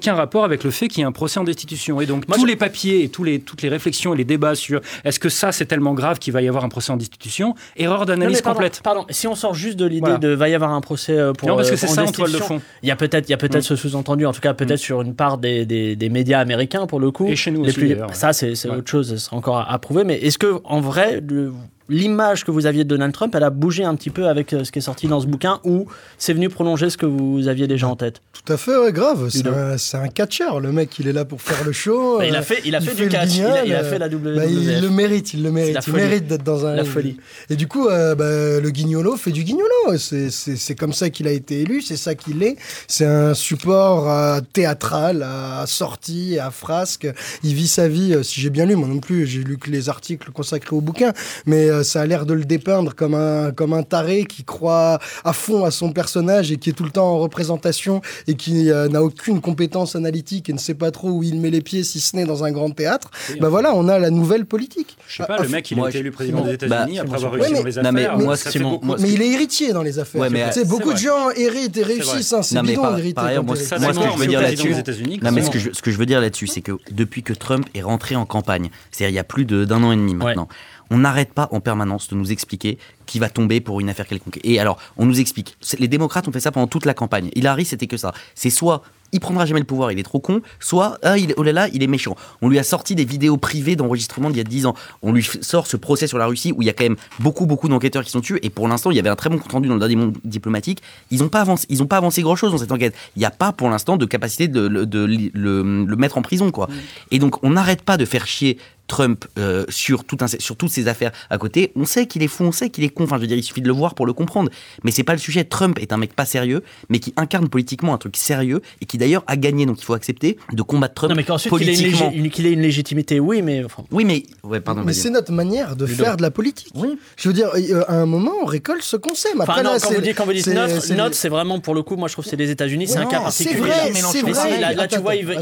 Aucun 0.00 0.14
rapport 0.14 0.44
avec 0.44 0.64
le 0.64 0.70
fait 0.70 0.88
qu'il 0.88 1.00
y 1.00 1.02
ait 1.02 1.06
un 1.06 1.12
procès 1.12 1.38
en 1.38 1.44
destitution. 1.44 2.00
Et 2.00 2.06
donc, 2.06 2.26
Moi, 2.26 2.36
tous 2.36 2.42
je- 2.44 2.46
les 2.46 2.56
papiers 2.56 3.04
et 3.04 3.08
tous 3.10 3.22
les, 3.22 3.38
toutes 3.38 3.60
les 3.60 3.68
réflexions 3.68 4.14
et 4.14 4.16
les 4.16 4.24
débats 4.24 4.54
sur 4.54 4.80
est-ce 5.04 5.20
que 5.20 5.28
ça, 5.28 5.52
c'est 5.52 5.66
tellement 5.66 5.92
grave 5.92 6.18
qu'il 6.18 6.32
va 6.32 6.40
y 6.40 6.48
avoir 6.48 6.64
un 6.64 6.70
procès 6.70 6.90
en 6.92 6.96
destitution, 6.96 7.54
erreur 7.76 8.06
d'analyse 8.06 8.40
complète. 8.40 8.80
Pardon, 8.82 9.04
si 9.10 9.26
on 9.26 9.34
sort 9.34 9.52
juste 9.54 9.76
de 9.78 9.84
l'idée 9.84 10.00
Voilà. 10.00 10.18
de 10.18 10.28
va 10.30 10.48
y 10.48 10.54
avoir 10.54 10.70
un 10.72 10.80
procès 10.80 11.12
euh, 11.18 11.32
pour 11.34 11.48
Non, 11.48 11.56
parce 11.56 11.68
que 11.68 11.74
euh, 11.74 11.76
c'est 11.76 11.90
en 11.90 11.94
ça 11.94 12.04
en 12.04 12.12
toile 12.12 12.32
de 12.32 12.38
fond. 12.38 12.62
Il 12.82 12.88
y 12.88 12.92
a 12.92 12.96
peut-être, 12.96 13.28
il 13.28 13.32
y 13.32 13.34
a 13.34 13.36
peut-être 13.36 13.62
ce 13.62 13.76
sous-entendu, 13.76 14.24
en 14.24 14.32
tout 14.32 14.40
cas 14.40 14.54
peut-être 14.54 14.78
sur 14.78 15.02
une 15.02 15.14
part 15.14 15.36
des, 15.36 15.66
des, 15.66 15.96
des 15.96 16.08
médias 16.08 16.40
américains 16.40 16.86
pour 16.86 16.98
le 17.00 17.10
coup. 17.10 17.26
Et 17.26 17.36
chez 17.36 17.50
nous 17.50 17.62
les 17.62 17.68
aussi, 17.70 17.78
plus-. 17.80 17.96
Ça, 18.12 18.32
c'est 18.32 18.54
c'est 18.54 18.70
Ouais. 18.70 18.76
autre 18.76 18.90
chose, 18.90 19.14
sera 19.16 19.36
encore 19.36 19.58
à, 19.58 19.70
à 19.70 19.78
prouver. 19.78 20.04
Mais 20.04 20.16
est-ce 20.18 20.38
que 20.38 20.60
en 20.64 20.80
vrai, 20.80 21.20
le- 21.28 21.52
l'image 21.90 22.44
que 22.44 22.50
vous 22.50 22.64
aviez 22.66 22.84
de 22.84 22.88
Donald 22.88 23.12
Trump, 23.12 23.34
elle 23.34 23.42
a 23.44 23.50
bougé 23.50 23.84
un 23.84 23.94
petit 23.96 24.10
peu 24.10 24.28
avec 24.28 24.52
euh, 24.52 24.64
ce 24.64 24.72
qui 24.72 24.78
est 24.78 24.82
sorti 24.82 25.06
dans 25.08 25.20
ce 25.20 25.26
bouquin, 25.26 25.60
ou 25.64 25.86
c'est 26.16 26.32
venu 26.32 26.48
prolonger 26.48 26.88
ce 26.88 26.96
que 26.96 27.04
vous 27.06 27.48
aviez 27.48 27.66
déjà 27.66 27.88
en 27.88 27.96
tête? 27.96 28.22
Tout 28.32 28.52
à 28.52 28.56
fait, 28.56 28.76
ouais, 28.76 28.92
grave. 28.92 29.28
C'est 29.28 29.46
un, 29.46 29.76
c'est 29.76 29.98
un 29.98 30.08
catcheur. 30.08 30.60
Le 30.60 30.72
mec, 30.72 30.98
il 30.98 31.08
est 31.08 31.12
là 31.12 31.24
pour 31.26 31.42
faire 31.42 31.62
le 31.64 31.72
show. 31.72 32.18
Bah, 32.18 32.26
il 32.26 32.34
a 32.34 32.38
euh, 32.38 32.42
fait, 32.42 32.62
il 32.64 32.74
a 32.74 32.80
fait 32.80 32.94
du 32.94 33.08
catch, 33.08 33.34
il 33.36 33.44
a, 33.44 33.48
guignol, 33.50 33.58
il 33.66 33.74
a 33.74 33.80
euh, 33.80 33.90
fait 33.90 33.98
la 33.98 34.08
WWF. 34.08 34.36
bah, 34.36 34.46
il 34.46 34.80
le 34.80 34.88
mérite, 34.88 35.34
il 35.34 35.42
le 35.42 35.50
mérite. 35.50 35.76
Il 35.86 35.92
mérite 35.92 36.26
d'être 36.26 36.44
dans 36.44 36.64
un. 36.64 36.74
La 36.76 36.84
folie. 36.84 37.16
Et 37.50 37.56
du 37.56 37.66
coup, 37.66 37.88
euh, 37.88 38.14
bah, 38.14 38.60
le 38.60 38.70
guignolo 38.70 39.16
fait 39.16 39.32
du 39.32 39.44
guignolo. 39.44 39.68
C'est- 39.98 40.30
C'est 40.30 40.56
c'est 40.56 40.74
comme 40.74 40.92
ça 40.92 41.10
qu'il 41.10 41.26
a 41.26 41.32
été 41.32 41.60
élu, 41.62 41.82
c'est 41.82 41.96
ça 41.96 42.14
qu'il 42.14 42.42
est. 42.42 42.56
C'est 42.86 43.04
un 43.04 43.34
support 43.34 44.08
euh, 44.10 44.40
théâtral, 44.52 45.22
à 45.22 45.64
sortie, 45.66 46.38
à 46.38 46.50
frasque. 46.50 47.08
Il 47.42 47.54
vit 47.54 47.66
sa 47.68 47.88
vie, 47.88 48.14
euh, 48.14 48.22
si 48.22 48.40
j'ai 48.40 48.50
bien 48.50 48.64
lu, 48.66 48.76
moi 48.76 48.86
non 48.88 48.98
plus, 49.00 49.26
j'ai 49.26 49.42
lu 49.42 49.58
que 49.58 49.70
les 49.70 49.88
articles 49.88 50.30
consacrés 50.32 50.76
au 50.76 50.80
bouquin, 50.80 51.12
mais 51.46 51.68
euh, 51.80 51.82
ça 51.82 52.00
a 52.02 52.06
l'air 52.06 52.26
de 52.26 52.34
le 52.34 52.44
dépeindre 52.44 52.94
comme 52.94 53.14
un, 53.14 53.50
comme 53.52 53.72
un 53.72 53.82
taré 53.82 54.24
qui 54.24 54.44
croit 54.44 54.98
à 55.24 55.32
fond 55.32 55.64
à 55.64 55.70
son 55.70 55.92
personnage 55.92 56.52
et 56.52 56.56
qui 56.56 56.70
est 56.70 56.72
tout 56.72 56.84
le 56.84 56.90
temps 56.90 57.08
en 57.08 57.18
représentation 57.18 58.00
et 58.26 58.34
qui 58.34 58.70
euh, 58.70 58.88
n'a 58.88 59.02
aucune 59.02 59.40
compétence 59.40 59.96
analytique 59.96 60.48
et 60.48 60.52
ne 60.52 60.58
sait 60.58 60.74
pas 60.74 60.90
trop 60.90 61.10
où 61.10 61.22
il 61.22 61.40
met 61.40 61.50
les 61.50 61.60
pieds 61.60 61.82
si 61.84 62.00
ce 62.00 62.16
n'est 62.16 62.24
dans 62.24 62.44
un 62.44 62.52
grand 62.52 62.70
théâtre. 62.70 63.10
bah 63.40 63.48
voilà, 63.48 63.74
on 63.74 63.88
a 63.88 63.98
la 63.98 64.10
nouvelle 64.10 64.46
politique. 64.46 64.96
Je 65.08 65.16
sais 65.16 65.26
pas, 65.26 65.36
Ah, 65.38 65.42
le 65.42 65.48
mec, 65.48 65.70
il 65.70 65.76
moi, 65.76 65.86
a 65.86 65.90
été 65.90 65.98
élu 65.98 66.10
président 66.12 66.40
des 66.42 66.56
Bah, 66.56 66.66
États-Unis 66.66 66.98
après 67.00 67.16
avoir 67.16 67.32
Ouais, 67.32 67.38
réussi 67.40 67.52
mais- 67.52 67.58
dans 67.60 67.66
les 67.66 67.72
Non, 67.74 67.80
affaires. 67.98 68.18
mais 68.18 68.24
moi, 68.24 68.78
moi, 68.82 68.96
Mais 69.00 69.10
il 69.12 69.22
est 69.22 69.28
héritier 69.32 69.72
dans 69.72 69.82
les 69.82 69.98
affaires. 69.98 70.20
Ouais, 70.20 70.30
mais, 70.30 70.46
Tu 70.46 70.52
sais, 70.52 70.60
c'est 70.60 70.68
beaucoup 70.68 70.92
de 70.92 70.98
gens 70.98 71.30
héritent 71.30 71.76
et 71.76 71.82
réussissent. 71.82 72.32
hein, 72.32 72.42
C'est 72.42 72.54
Non, 72.54 72.62
mais 72.62 72.70
bidon 72.70 72.82
par- 72.82 72.96
d'hériter. 72.96 73.22
moi, 73.44 73.56
ce 73.56 73.68
que 73.70 73.76
je 73.78 74.18
veux 74.18 74.26
dire 74.26 74.40
là-dessus- 74.40 74.74
ce 74.74 75.50
que, 75.50 75.58
je, 75.58 75.70
ce 75.72 75.82
que 75.82 75.90
je 75.90 75.96
veux 75.98 76.06
dire 76.06 76.20
là-dessus, 76.20 76.46
c'est 76.46 76.60
que 76.60 76.72
depuis 76.90 77.22
que 77.22 77.32
Trump 77.32 77.66
est 77.74 77.82
rentré 77.82 78.16
en 78.16 78.26
campagne, 78.26 78.70
c'est-à-dire 78.90 79.12
il 79.12 79.16
y 79.16 79.18
a 79.20 79.24
plus 79.24 79.44
de- 79.44 79.64
d'un 79.64 79.82
an 79.82 79.92
et 79.92 79.96
demi 79.96 80.14
maintenant, 80.14 80.48
on 80.90 80.98
n'arrête 80.98 81.32
pas 81.32 81.48
en 81.52 81.60
permanence 81.60 82.08
de 82.08 82.16
nous 82.16 82.32
expliquer 82.32 82.78
qui 83.06 83.18
va 83.18 83.28
tomber 83.28 83.60
pour 83.60 83.80
une 83.80 83.88
affaire 83.88 84.06
quelconque. 84.06 84.38
Et 84.44 84.60
alors, 84.60 84.78
on 84.96 85.06
nous 85.06 85.20
explique. 85.20 85.56
Les 85.78 85.88
démocrates 85.88 86.28
ont 86.28 86.32
fait 86.32 86.40
ça 86.40 86.52
pendant 86.52 86.66
toute 86.68 86.84
la 86.86 86.94
campagne. 86.94 87.30
Hillary, 87.34 87.64
c'était 87.64 87.86
que 87.88 87.96
ça. 87.96 88.12
C'est 88.34 88.50
soit 88.50 88.82
il 89.12 89.18
prendra 89.18 89.44
jamais 89.44 89.58
le 89.58 89.66
pouvoir, 89.66 89.90
il 89.90 89.98
est 89.98 90.04
trop 90.04 90.20
con, 90.20 90.40
soit 90.60 90.96
ah, 91.02 91.18
il, 91.18 91.34
oh 91.36 91.42
là 91.42 91.50
là, 91.52 91.68
il 91.72 91.82
est 91.82 91.88
méchant. 91.88 92.14
On 92.42 92.48
lui 92.48 92.60
a 92.60 92.62
sorti 92.62 92.94
des 92.94 93.04
vidéos 93.04 93.36
privées 93.38 93.74
d'enregistrement 93.74 94.30
d'il 94.30 94.36
y 94.36 94.40
a 94.40 94.44
10 94.44 94.66
ans. 94.66 94.74
On 95.02 95.12
lui 95.12 95.24
sort 95.40 95.66
ce 95.66 95.76
procès 95.76 96.06
sur 96.06 96.16
la 96.16 96.26
Russie 96.26 96.52
où 96.52 96.62
il 96.62 96.66
y 96.66 96.68
a 96.68 96.72
quand 96.72 96.84
même 96.84 96.94
beaucoup, 97.18 97.44
beaucoup 97.44 97.68
d'enquêteurs 97.68 98.04
qui 98.04 98.10
sont 98.12 98.20
tués. 98.20 98.38
Et 98.44 98.50
pour 98.50 98.68
l'instant, 98.68 98.92
il 98.92 98.96
y 98.96 99.00
avait 99.00 99.08
un 99.08 99.16
très 99.16 99.28
bon 99.28 99.38
compte 99.38 99.50
rendu 99.50 99.66
dans 99.66 99.74
le 99.74 99.80
dernier 99.80 99.96
monde 99.96 100.16
diplomatique. 100.24 100.80
Ils 101.10 101.18
n'ont 101.18 101.28
pas 101.28 101.40
avancé, 101.40 101.66
ils 101.70 101.82
ont 101.82 101.86
pas 101.88 101.96
avancé 101.96 102.22
grand 102.22 102.36
chose 102.36 102.52
dans 102.52 102.58
cette 102.58 102.70
enquête. 102.70 102.94
Il 103.16 103.18
n'y 103.18 103.24
a 103.24 103.32
pas 103.32 103.50
pour 103.50 103.68
l'instant 103.68 103.96
de 103.96 104.06
capacité 104.06 104.46
de, 104.46 104.60
le- 104.60 104.86
de 104.86 105.02
li- 105.04 105.32
le, 105.34 105.84
le 105.84 105.96
mettre 105.96 106.16
en 106.16 106.22
prison, 106.22 106.52
quoi. 106.52 106.68
Et 107.10 107.18
donc, 107.18 107.42
on 107.42 107.50
n'arrête 107.50 107.82
pas 107.82 107.96
de 107.96 108.04
faire 108.04 108.28
chier 108.28 108.58
Trump 108.90 109.24
euh, 109.38 109.64
sur, 109.68 110.02
tout 110.04 110.16
un, 110.20 110.26
sur 110.26 110.56
toutes 110.56 110.70
ces 110.70 110.88
affaires 110.88 111.12
à 111.30 111.38
côté. 111.38 111.70
On 111.76 111.84
sait 111.84 112.06
qu'il 112.06 112.24
est 112.24 112.28
fou, 112.28 112.42
on 112.42 112.50
sait 112.50 112.70
qu'il 112.70 112.82
est 112.82 112.88
con. 112.88 113.04
Enfin, 113.04 113.16
je 113.16 113.20
veux 113.20 113.26
dire, 113.28 113.36
il 113.36 113.42
suffit 113.44 113.60
de 113.62 113.68
le 113.68 113.72
voir 113.72 113.94
pour 113.94 114.04
le 114.04 114.12
comprendre. 114.12 114.50
Mais 114.82 114.90
c'est 114.90 115.04
pas 115.04 115.12
le 115.12 115.18
sujet. 115.20 115.44
Trump 115.44 115.78
est 115.78 115.92
un 115.92 115.96
mec 115.96 116.14
pas 116.14 116.24
sérieux, 116.26 116.62
mais 116.88 116.98
qui 116.98 117.14
incarne 117.16 117.48
politiquement 117.48 117.94
un 117.94 117.98
truc 117.98 118.16
sérieux 118.16 118.60
et 118.80 118.86
qui 118.86 118.98
d'ailleurs 118.98 119.22
a 119.28 119.36
gagné. 119.36 119.64
Donc, 119.64 119.76
il 119.80 119.84
faut 119.84 119.94
accepter 119.94 120.36
de 120.52 120.62
combattre 120.62 120.94
Trump 120.94 121.10
Non, 121.10 121.16
mais 121.16 121.22
qu'ensuite 121.22 121.54
qu'il 121.56 121.68
ait, 121.68 121.72
une 121.74 121.78
politiquement. 121.82 122.10
légé- 122.10 122.16
une- 122.18 122.30
qu'il 122.30 122.46
ait 122.46 122.52
une 122.52 122.62
légitimité, 122.62 123.20
oui, 123.20 123.42
mais 123.42 123.64
enfin, 123.64 123.84
Oui, 123.92 124.04
mais 124.04 124.24
ouais, 124.42 124.60
pardon. 124.60 124.82
Mais 124.84 124.92
c'est 124.92 125.10
notre 125.10 125.30
manière 125.32 125.76
de 125.76 125.86
faire 125.86 126.16
de 126.16 126.22
la 126.22 126.32
politique. 126.32 126.72
Oui. 126.74 126.98
Je 127.16 127.28
veux 127.28 127.34
dire, 127.34 127.50
euh, 127.54 127.84
à 127.86 127.94
un 127.94 128.06
moment, 128.06 128.32
on 128.42 128.44
récolte 128.44 128.82
ce 128.82 128.96
qu'on 128.96 129.14
sème. 129.14 129.40
Après, 129.40 129.52
Enfin, 129.52 129.62
non, 129.62 129.70
là, 129.74 129.78
quand, 129.80 129.88
c'est- 129.90 129.94
vous 129.94 130.00
dites, 130.00 130.16
quand 130.16 130.24
vous 130.26 130.32
dites 130.32 130.46
notre, 130.48 131.14
c'est- 131.14 131.28
vraiment 131.28 131.60
pour 131.60 131.74
le 131.76 131.82
coup, 131.82 131.94
moi 131.96 132.08
je 132.08 132.14
trouve 132.14 132.24
que 132.24 132.30
c'est 132.30 132.36
les 132.36 132.50
États-Unis, 132.50 132.88
c'est 132.88 132.98
un 132.98 133.06
cas 133.06 133.18
c'est 133.30 133.44
particulier. 133.44 133.60
vrai, 133.70 133.90
Mais 133.92 134.00
c'est 134.00 134.22
vrai. 134.22 134.60
là, 134.60 134.72
là, 134.72 134.88
tu 134.88 134.98
vois, 134.98 135.14
ils 135.14 135.24
veulent, 135.24 135.38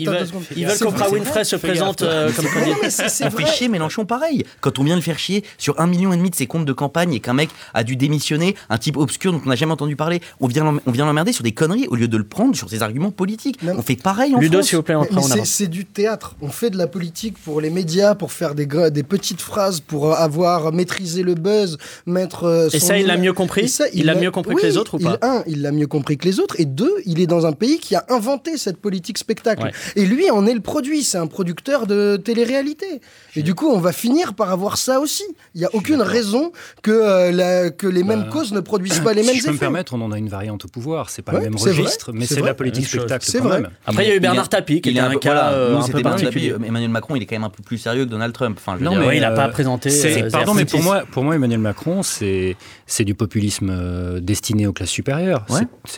qu'Oprah. 0.79 1.09
Winfrey 1.11 1.45
se 1.45 1.57
présente 1.57 2.03
euh, 2.03 2.31
comme 2.33 2.45
candidat. 2.47 2.77
fait 3.39 3.49
vrai. 3.49 3.57
chier 3.57 3.69
Mélenchon 3.69 4.05
pareil. 4.05 4.45
Quand 4.61 4.79
on 4.79 4.85
vient 4.85 4.97
le 4.97 5.03
faire 5.03 5.19
chier 5.19 5.45
sur 5.59 5.81
un 5.81 5.87
million 5.87 6.13
et 6.13 6.17
demi 6.17 6.31
de 6.31 6.35
ses 6.35 6.47
comptes 6.47 6.65
de 6.65 6.73
campagne 6.73 7.13
et 7.15 7.21
qu'un 7.21 7.33
mec 7.35 7.51
a 7.75 7.85
dû 7.85 7.97
démissionner, 7.97 8.55
un 8.71 8.79
type 8.79 8.97
obscur 8.97 9.33
dont 9.33 9.41
on 9.45 9.49
n'a 9.49 9.57
jamais 9.57 9.73
entendu 9.73 9.97
parler, 9.97 10.21
on 10.41 10.47
vient 10.47 10.65
l'em- 10.65 10.81
on 10.87 10.91
vient 10.91 11.07
l'emmerder 11.07 11.33
sur 11.33 11.43
des 11.45 11.53
conneries 11.53 11.87
au 11.89 11.97
lieu 11.97 12.09
de 12.09 12.17
le 12.17 12.25
prendre 12.25 12.55
sur 12.57 12.69
ses 12.71 12.83
arguments 12.83 13.11
politiques. 13.11 13.63
Non. 13.63 13.75
On 13.79 13.83
fait 13.83 13.97
pareil 13.97 14.35
en 14.35 14.41
Ludo, 14.41 14.59
France. 14.59 14.69
s'il 14.69 14.77
vous 14.77 14.83
plaît, 14.83 14.95
Mais, 14.97 15.03
après 15.03 15.15
mais 15.15 15.41
on 15.41 15.45
c'est- 15.45 15.67
du 15.69 15.85
théâtre. 15.85 16.37
On 16.41 16.49
fait 16.51 16.71
de 16.71 16.77
la 16.79 16.87
politique 16.87 17.37
pour 17.45 17.61
les 17.61 17.71
médias, 17.71 18.15
pour 18.15 18.33
faire 18.33 18.55
des, 18.55 18.67
des 18.67 19.03
petites 19.03 19.41
phrases, 19.41 19.81
pour 19.81 20.15
avoir 20.15 20.73
maîtrisé 20.73 21.23
le 21.23 21.35
buzz, 21.35 21.79
mettre. 22.07 22.45
euh, 22.45 22.69
Et 22.73 22.81
ça, 22.81 22.97
il 22.99 23.07
l'a 23.07 23.17
mieux 23.17 23.33
compris 23.33 23.73
Il 23.93 24.07
l'a 24.07 24.15
mieux 24.15 24.31
compris 24.31 24.55
que 24.55 24.63
les 24.63 24.77
autres 24.77 24.95
ou 24.95 24.99
il- 25.01 25.05
pas 25.05 25.19
Un, 25.23 25.43
il 25.47 25.63
l'a 25.63 25.73
mieux 25.73 25.87
compris 25.87 26.17
que 26.17 26.25
les 26.27 26.41
autres. 26.41 26.59
Et 26.61 26.65
deux, 26.65 26.95
il 27.05 27.21
est 27.21 27.27
dans 27.27 27.47
un 27.47 27.53
pays 27.53 27.79
qui 27.79 27.95
a 27.95 28.05
inventé 28.09 28.57
cette 28.57 28.79
politique 28.79 29.19
spectacle. 29.19 29.65
Ouais. 29.65 29.73
Et 29.97 30.07
lui 30.07 30.31
en 30.31 30.47
est 30.47 30.55
le 30.55 30.61
produit. 30.61 31.03
C'est 31.03 31.19
un 31.19 31.27
producteur 31.27 31.87
de 31.87 32.17
télé-réalité. 32.17 33.01
Et 33.37 33.43
du 33.43 33.55
coup, 33.55 33.69
on 33.69 33.79
va 33.79 33.93
finir 33.93 34.35
par 34.35 34.51
avoir 34.51 34.77
ça 34.79 35.01
aussi. 35.01 35.23
Il 35.55 35.59
n'y 35.61 35.65
a 35.67 35.71
aucune 35.75 36.01
raison 36.03 36.53
que, 36.83 36.91
euh, 36.91 37.31
la- 37.31 37.71
que 37.71 37.87
les 37.87 38.03
mêmes 38.03 38.23
Bah, 38.23 38.29
causes 38.33 38.53
ne 38.53 38.61
produisent 38.61 39.01
pas 39.01 39.13
les 39.13 39.23
mêmes 39.23 39.33
si 39.35 39.39
je 39.41 39.45
peux 39.45 39.51
me 39.51 39.55
effets. 39.57 39.65
permettre, 39.67 39.95
on 39.95 40.01
en 40.01 40.13
a 40.13 40.19
une 40.19 40.29
variante 40.29 40.65
au 40.65 40.69
pouvoir. 40.69 41.11
C'est 41.11 41.23
pas 41.23 41.33
Ouais, 41.33 41.39
le 41.39 41.45
même 41.51 41.59
c'est 41.59 41.71
vrai, 41.71 41.83
registre, 41.83 42.13
mais 42.13 42.21
c'est 42.23 42.29
c'est 42.29 42.35
de 42.37 42.41
vrai. 42.41 42.51
la 42.51 42.55
politique 42.55 42.87
spectacle 42.87 43.25
C'est 43.29 43.39
quand 43.39 43.45
vrai. 43.49 43.61
même. 43.63 43.71
Après, 43.87 44.05
il 44.05 44.09
y 44.09 44.13
a 44.13 44.17
eu 44.17 44.21
Bernard 44.21 44.49
Tapie, 44.49 44.81
qui 44.81 44.91
est 44.97 44.99
un 44.99 45.11
cas 45.17 45.19
voilà, 45.33 45.51
euh, 45.51 45.73
nous, 45.73 45.79
un 45.79 45.81
c'était 45.83 45.93
peu 45.93 46.03
Bernard 46.03 46.21
particulier. 46.21 46.51
Tapie. 46.53 46.67
Emmanuel 46.67 46.91
Macron, 46.91 47.17
il 47.17 47.23
est 47.23 47.27
quand 47.27 47.37
même 47.37 47.45
un 47.45 47.51
peu 47.51 47.63
plus 47.63 47.79
sérieux 47.79 48.05
que 48.07 48.11
Donald 48.11 48.33
Trump. 48.33 48.57
Enfin, 48.61 48.73
je 48.75 48.79
veux 48.79 48.85
Non, 48.87 48.93
dire, 48.93 49.01
mais 49.01 49.07
Ouais, 49.09 49.17
il 49.17 49.21
n'a 49.21 49.31
euh, 49.33 49.37
pas 49.37 49.49
présenté. 49.49 49.91
C'est- 49.91 50.23
euh, 50.25 50.31
pardon, 50.31 50.55
mais 50.55 50.65
pour 50.65 50.83
moi, 50.83 51.03
pour 51.11 51.23
moi, 51.25 51.35
Emmanuel 51.35 51.61
Macron, 51.61 52.03
c'est 52.03 52.57
c'est 52.87 53.05
du 53.05 53.15
populisme 53.15 53.69
euh, 53.71 54.21
destiné 54.21 54.67
aux 54.67 54.73
classes 54.73 54.89
supérieures. 54.91 55.45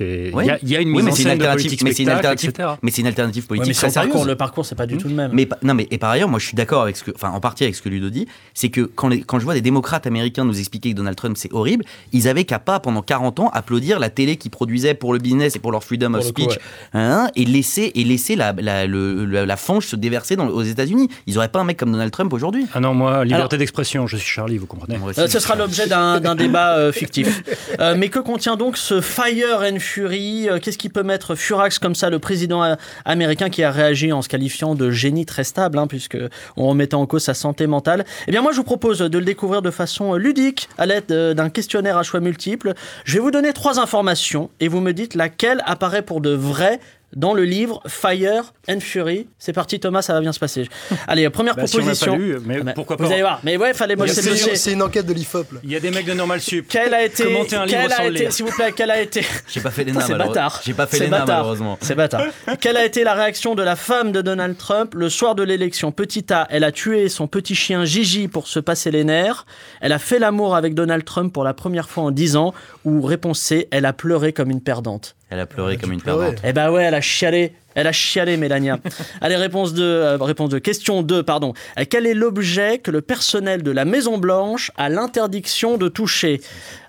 Il 0.00 0.34
Ouais. 0.34 0.46
y, 0.46 0.50
a- 0.50 0.58
il 0.62 0.68
y 0.68 0.76
a 0.76 0.80
une 0.80 0.90
mise 0.90 1.06
en 1.06 1.12
scène 1.12 1.24
de 1.26 1.30
alternative, 1.32 1.62
politique 1.66 1.82
mais 1.84 1.92
c'est 1.92 2.02
une 2.02 2.08
spectacle, 2.08 2.26
alternative, 2.26 2.50
etc. 2.50 2.68
mais 2.82 2.90
c'est 2.90 3.00
une 3.02 3.06
alternative 3.06 3.44
Ouais, 3.44 3.56
politique 3.58 3.76
très 3.76 3.90
sérieuse. 3.90 4.26
le 4.26 4.36
parcours, 4.36 4.66
c'est 4.66 4.74
pas 4.74 4.86
du 4.86 4.96
tout 4.96 5.08
le 5.08 5.14
même. 5.14 5.30
Mais 5.32 5.48
non, 5.62 5.74
mais 5.74 5.86
et 5.90 5.98
par 5.98 6.10
ailleurs, 6.10 6.28
moi, 6.28 6.38
je 6.38 6.46
suis 6.46 6.56
d'accord 6.56 6.82
avec 6.82 6.96
ce 6.96 7.04
que, 7.04 7.10
enfin, 7.22 7.33
en 7.35 7.40
partie 7.40 7.64
avec 7.64 7.74
ce 7.74 7.83
que 7.83 7.88
Ludo 7.88 8.11
dit, 8.11 8.26
c'est 8.54 8.68
que 8.70 8.80
quand, 8.83 9.09
les- 9.09 9.22
quand 9.22 9.38
je 9.38 9.44
vois 9.44 9.54
des 9.54 9.61
démocrates 9.61 10.06
américains 10.06 10.44
nous 10.44 10.59
expliquer 10.59 10.90
que 10.90 10.96
Donald 10.96 11.16
Trump 11.16 11.37
c'est 11.37 11.52
horrible, 11.52 11.85
ils 12.12 12.28
avaient 12.28 12.44
qu'à 12.44 12.59
pas 12.59 12.80
pendant 12.80 13.02
40 13.02 13.40
ans 13.40 13.50
applaudir 13.52 13.98
la 13.98 14.11
télé 14.11 14.37
qui 14.37 14.48
produisait 14.50 14.94
pour 14.94 15.12
le 15.12 15.18
business 15.18 15.56
et 15.56 15.59
pour 15.59 15.72
leur 15.72 15.85
freedom 15.85 16.14
of 16.14 16.24
le 16.26 16.33
coup, 16.33 16.42
speech, 16.42 16.56
ouais. 16.56 16.61
hein, 17.00 17.28
et 17.37 17.44
laisser 17.44 17.92
et 17.94 18.04
laisser 18.04 18.37
la, 18.37 18.52
la, 18.59 18.87
le- 18.87 19.24
la, 19.24 19.46
la 19.46 19.56
fange 19.56 19.87
se 19.87 19.96
déverser 19.96 20.37
dans, 20.37 20.46
aux 20.48 20.62
États-Unis. 20.62 21.09
Ils 21.26 21.37
auraient 21.38 21.48
pas 21.48 21.61
un 21.61 21.64
mec 21.64 21.76
comme 21.76 21.92
Donald 21.92 22.11
Trump 22.12 22.33
aujourd'hui. 22.33 22.66
Ah 22.74 22.80
non, 22.80 22.94
moi, 22.94 23.24
liberté 23.24 23.42
Alors- 23.54 23.59
d'expression, 23.59 24.06
je 24.06 24.16
suis 24.16 24.28
Charlie, 24.28 24.59
vous 24.59 24.66
comprenez. 24.66 24.98
Moi 24.98 25.11
aussi. 25.11 25.20
Euh, 25.20 25.28
ce 25.28 25.38
sera 25.38 25.54
l'objet 25.56 25.87
d'un 25.87 26.20
d'un 26.20 26.35
débat 26.35 26.76
euh, 26.76 26.92
fictif. 26.92 27.42
Euh, 27.80 27.94
mais 27.96 28.09
que 28.09 28.18
contient 28.18 28.56
donc 28.56 28.76
ce 28.76 29.00
Fire 29.00 29.61
and 29.62 29.78
Fury 29.78 30.48
Euh, 30.48 30.59
Qu'est-ce 30.61 30.78
qui 30.78 30.88
peut 30.88 31.02
mettre 31.02 31.35
furax 31.35 31.78
comme 31.78 31.94
ça 31.94 32.11
le 32.11 32.18
président 32.18 32.62
euh, 32.64 32.74
américain 33.04 33.50
qui 33.50 33.62
a 33.62 33.70
réagi 33.70 34.12
en 34.12 34.22
se 34.22 34.28
qualifiant 34.28 34.74
de 34.74 34.90
génie 34.90 35.26
très 35.26 35.44
stable, 35.44 35.78
hein, 35.78 35.87
puisque 35.87 36.18
on 36.56 36.68
remettait 36.68 36.94
en 36.94 37.06
sa 37.18 37.35
santé 37.35 37.66
mentale 37.66 38.05
Eh 38.27 38.31
bien, 38.31 38.42
moi, 38.42 38.53
je 38.53 38.59
vous 38.59 38.64
propose 38.64 38.99
de 38.99 39.18
le 39.18 39.25
découvrir 39.25 39.62
de 39.62 39.70
façon 39.70 40.14
euh, 40.14 40.18
ludique 40.18 40.68
à 40.79 40.87
l'aide 40.87 41.11
euh, 41.11 41.35
d'un 41.35 41.51
questionnaire 41.51 41.96
à 41.96 42.03
choix 42.03 42.20
multiples. 42.20 42.75
Je 43.05 43.14
vais 43.14 43.20
vous 43.20 43.31
donner 43.31 43.53
trois 43.53 43.79
informations 43.79 44.51
et 44.61 44.68
vous 44.68 44.81
me 44.81 44.92
dites 44.92 45.14
laquelle 45.14 45.62
apparaît 45.66 46.03
pour 46.03 46.20
de 46.20 46.31
vrai 46.31 46.81
dans 47.14 47.35
le 47.35 47.44
livre 47.44 47.83
Fire 47.87 48.53
and 48.68 48.81
Fury. 48.81 49.27
C'est 49.38 49.53
parti, 49.53 49.81
Thomas, 49.81 50.03
ça 50.03 50.12
va 50.12 50.20
bien 50.20 50.33
se 50.33 50.38
passer. 50.38 50.68
Allez, 51.09 51.29
première 51.31 51.57
Bah, 51.57 51.66
si 51.66 51.77
proposition. 51.79 52.12
pas 52.12 52.18
lu, 52.18 52.38
mais 52.44 52.59
Ah 52.61 52.64
bah, 52.64 52.73
pourquoi 52.75 52.96
Vous 52.96 53.05
pas 53.05 53.12
allez 53.12 53.23
voir. 53.23 53.40
Mais 53.42 53.57
ouais, 53.57 53.75
fallait 53.75 53.96
le 53.96 54.07
C'est 54.07 54.73
une 54.73 54.83
enquête 54.83 55.07
de 55.07 55.12
l'IFOP. 55.12 55.53
là. 55.53 55.61
Il 55.64 55.70
y 55.70 55.77
a 55.77 55.81
des 55.81 55.90
mecs 55.90 56.07
de 56.07 56.12
Normal 56.14 56.40
Sup. 56.40 56.66
Quel 56.68 56.94
a 56.94 57.05
été, 57.05 57.25
Commenter 57.25 57.57
un 57.57 57.66
livre 57.66 57.79
quel 57.81 57.90
sans 57.90 57.99
a 57.99 58.05
le 58.05 58.11
été, 58.14 58.20
lire. 58.25 58.33
s'il 58.33 58.44
vous 58.46 58.53
plaît, 58.53 58.73
quel 58.77 58.90
a 58.90 59.01
été, 59.01 59.25
J'ai 59.49 59.61
pas 59.61 59.70
fait 59.70 59.85
Putain, 59.85 59.99
l'ENA, 60.01 60.07
c'est 60.07 60.14
bâtard. 60.18 60.61
J'ai 60.64 60.75
pas 60.75 60.87
fait 60.87 60.96
C'est 60.99 61.05
l'ENA, 61.07 61.18
bâtard. 61.20 61.37
malheureusement. 61.38 61.79
C'est 61.81 61.94
bâtard. 61.94 62.23
Quelle 62.61 62.77
a 62.77 62.85
été 62.85 63.05
la 63.05 63.14
réaction 63.14 63.55
de 63.55 63.62
la 63.62 63.77
femme 63.77 64.12
de 64.12 64.23
Donald 64.23 64.57
Trump 64.57 64.94
le 64.94 65.09
soir 65.09 65.35
de 65.35 65.42
l'élection? 65.42 65.92
Petit 65.92 66.33
A, 66.33 66.46
elle 66.51 66.64
a 66.64 66.73
tué 66.73 67.09
son 67.09 67.27
petit 67.27 67.55
chien 67.55 67.85
Gigi 67.85 68.29
pour 68.29 68.46
se 68.46 68.61
passer 68.61 68.90
les 68.90 69.05
nerfs. 69.05 69.46
Elle 69.81 69.92
a 69.92 69.99
fait 69.99 70.18
l'amour 70.18 70.55
avec 70.55 70.75
Donald 70.75 71.05
Trump 71.05 71.33
pour 71.33 71.44
la 71.44 71.55
première 71.55 71.88
fois 71.88 72.05
en 72.05 72.11
10 72.11 72.37
ans. 72.37 72.55
Ou 72.85 73.03
réponse 73.03 73.40
C, 73.40 73.68
elle 73.70 73.85
a 73.85 73.92
pleuré 73.92 74.33
comme 74.33 74.51
une 74.51 74.61
perdante. 74.62 75.16
Elle 75.30 75.40
a 75.40 75.46
pleuré 75.46 75.76
comme 75.76 75.92
une 75.92 76.02
perdante. 76.02 76.36
Eh 76.44 76.52
bah 76.52 76.72
ouais, 76.72 76.82
elle 76.82 76.94
a 76.94 77.00
chialé. 77.00 77.52
Elle 77.74 77.86
a 77.86 77.92
chialé, 77.92 78.36
Mélania. 78.36 78.80
Allez, 79.20 79.36
réponse 79.36 79.74
2, 79.74 79.82
euh, 79.82 80.16
réponse 80.16 80.50
2. 80.50 80.58
Question 80.58 81.02
2, 81.02 81.22
pardon. 81.22 81.54
Euh, 81.78 81.84
Quel 81.88 82.04
est 82.04 82.14
l'objet 82.14 82.78
que 82.78 82.90
le 82.90 83.00
personnel 83.00 83.62
de 83.62 83.70
la 83.70 83.84
Maison-Blanche 83.84 84.72
a 84.76 84.88
l'interdiction 84.88 85.76
de 85.76 85.88
toucher? 85.88 86.40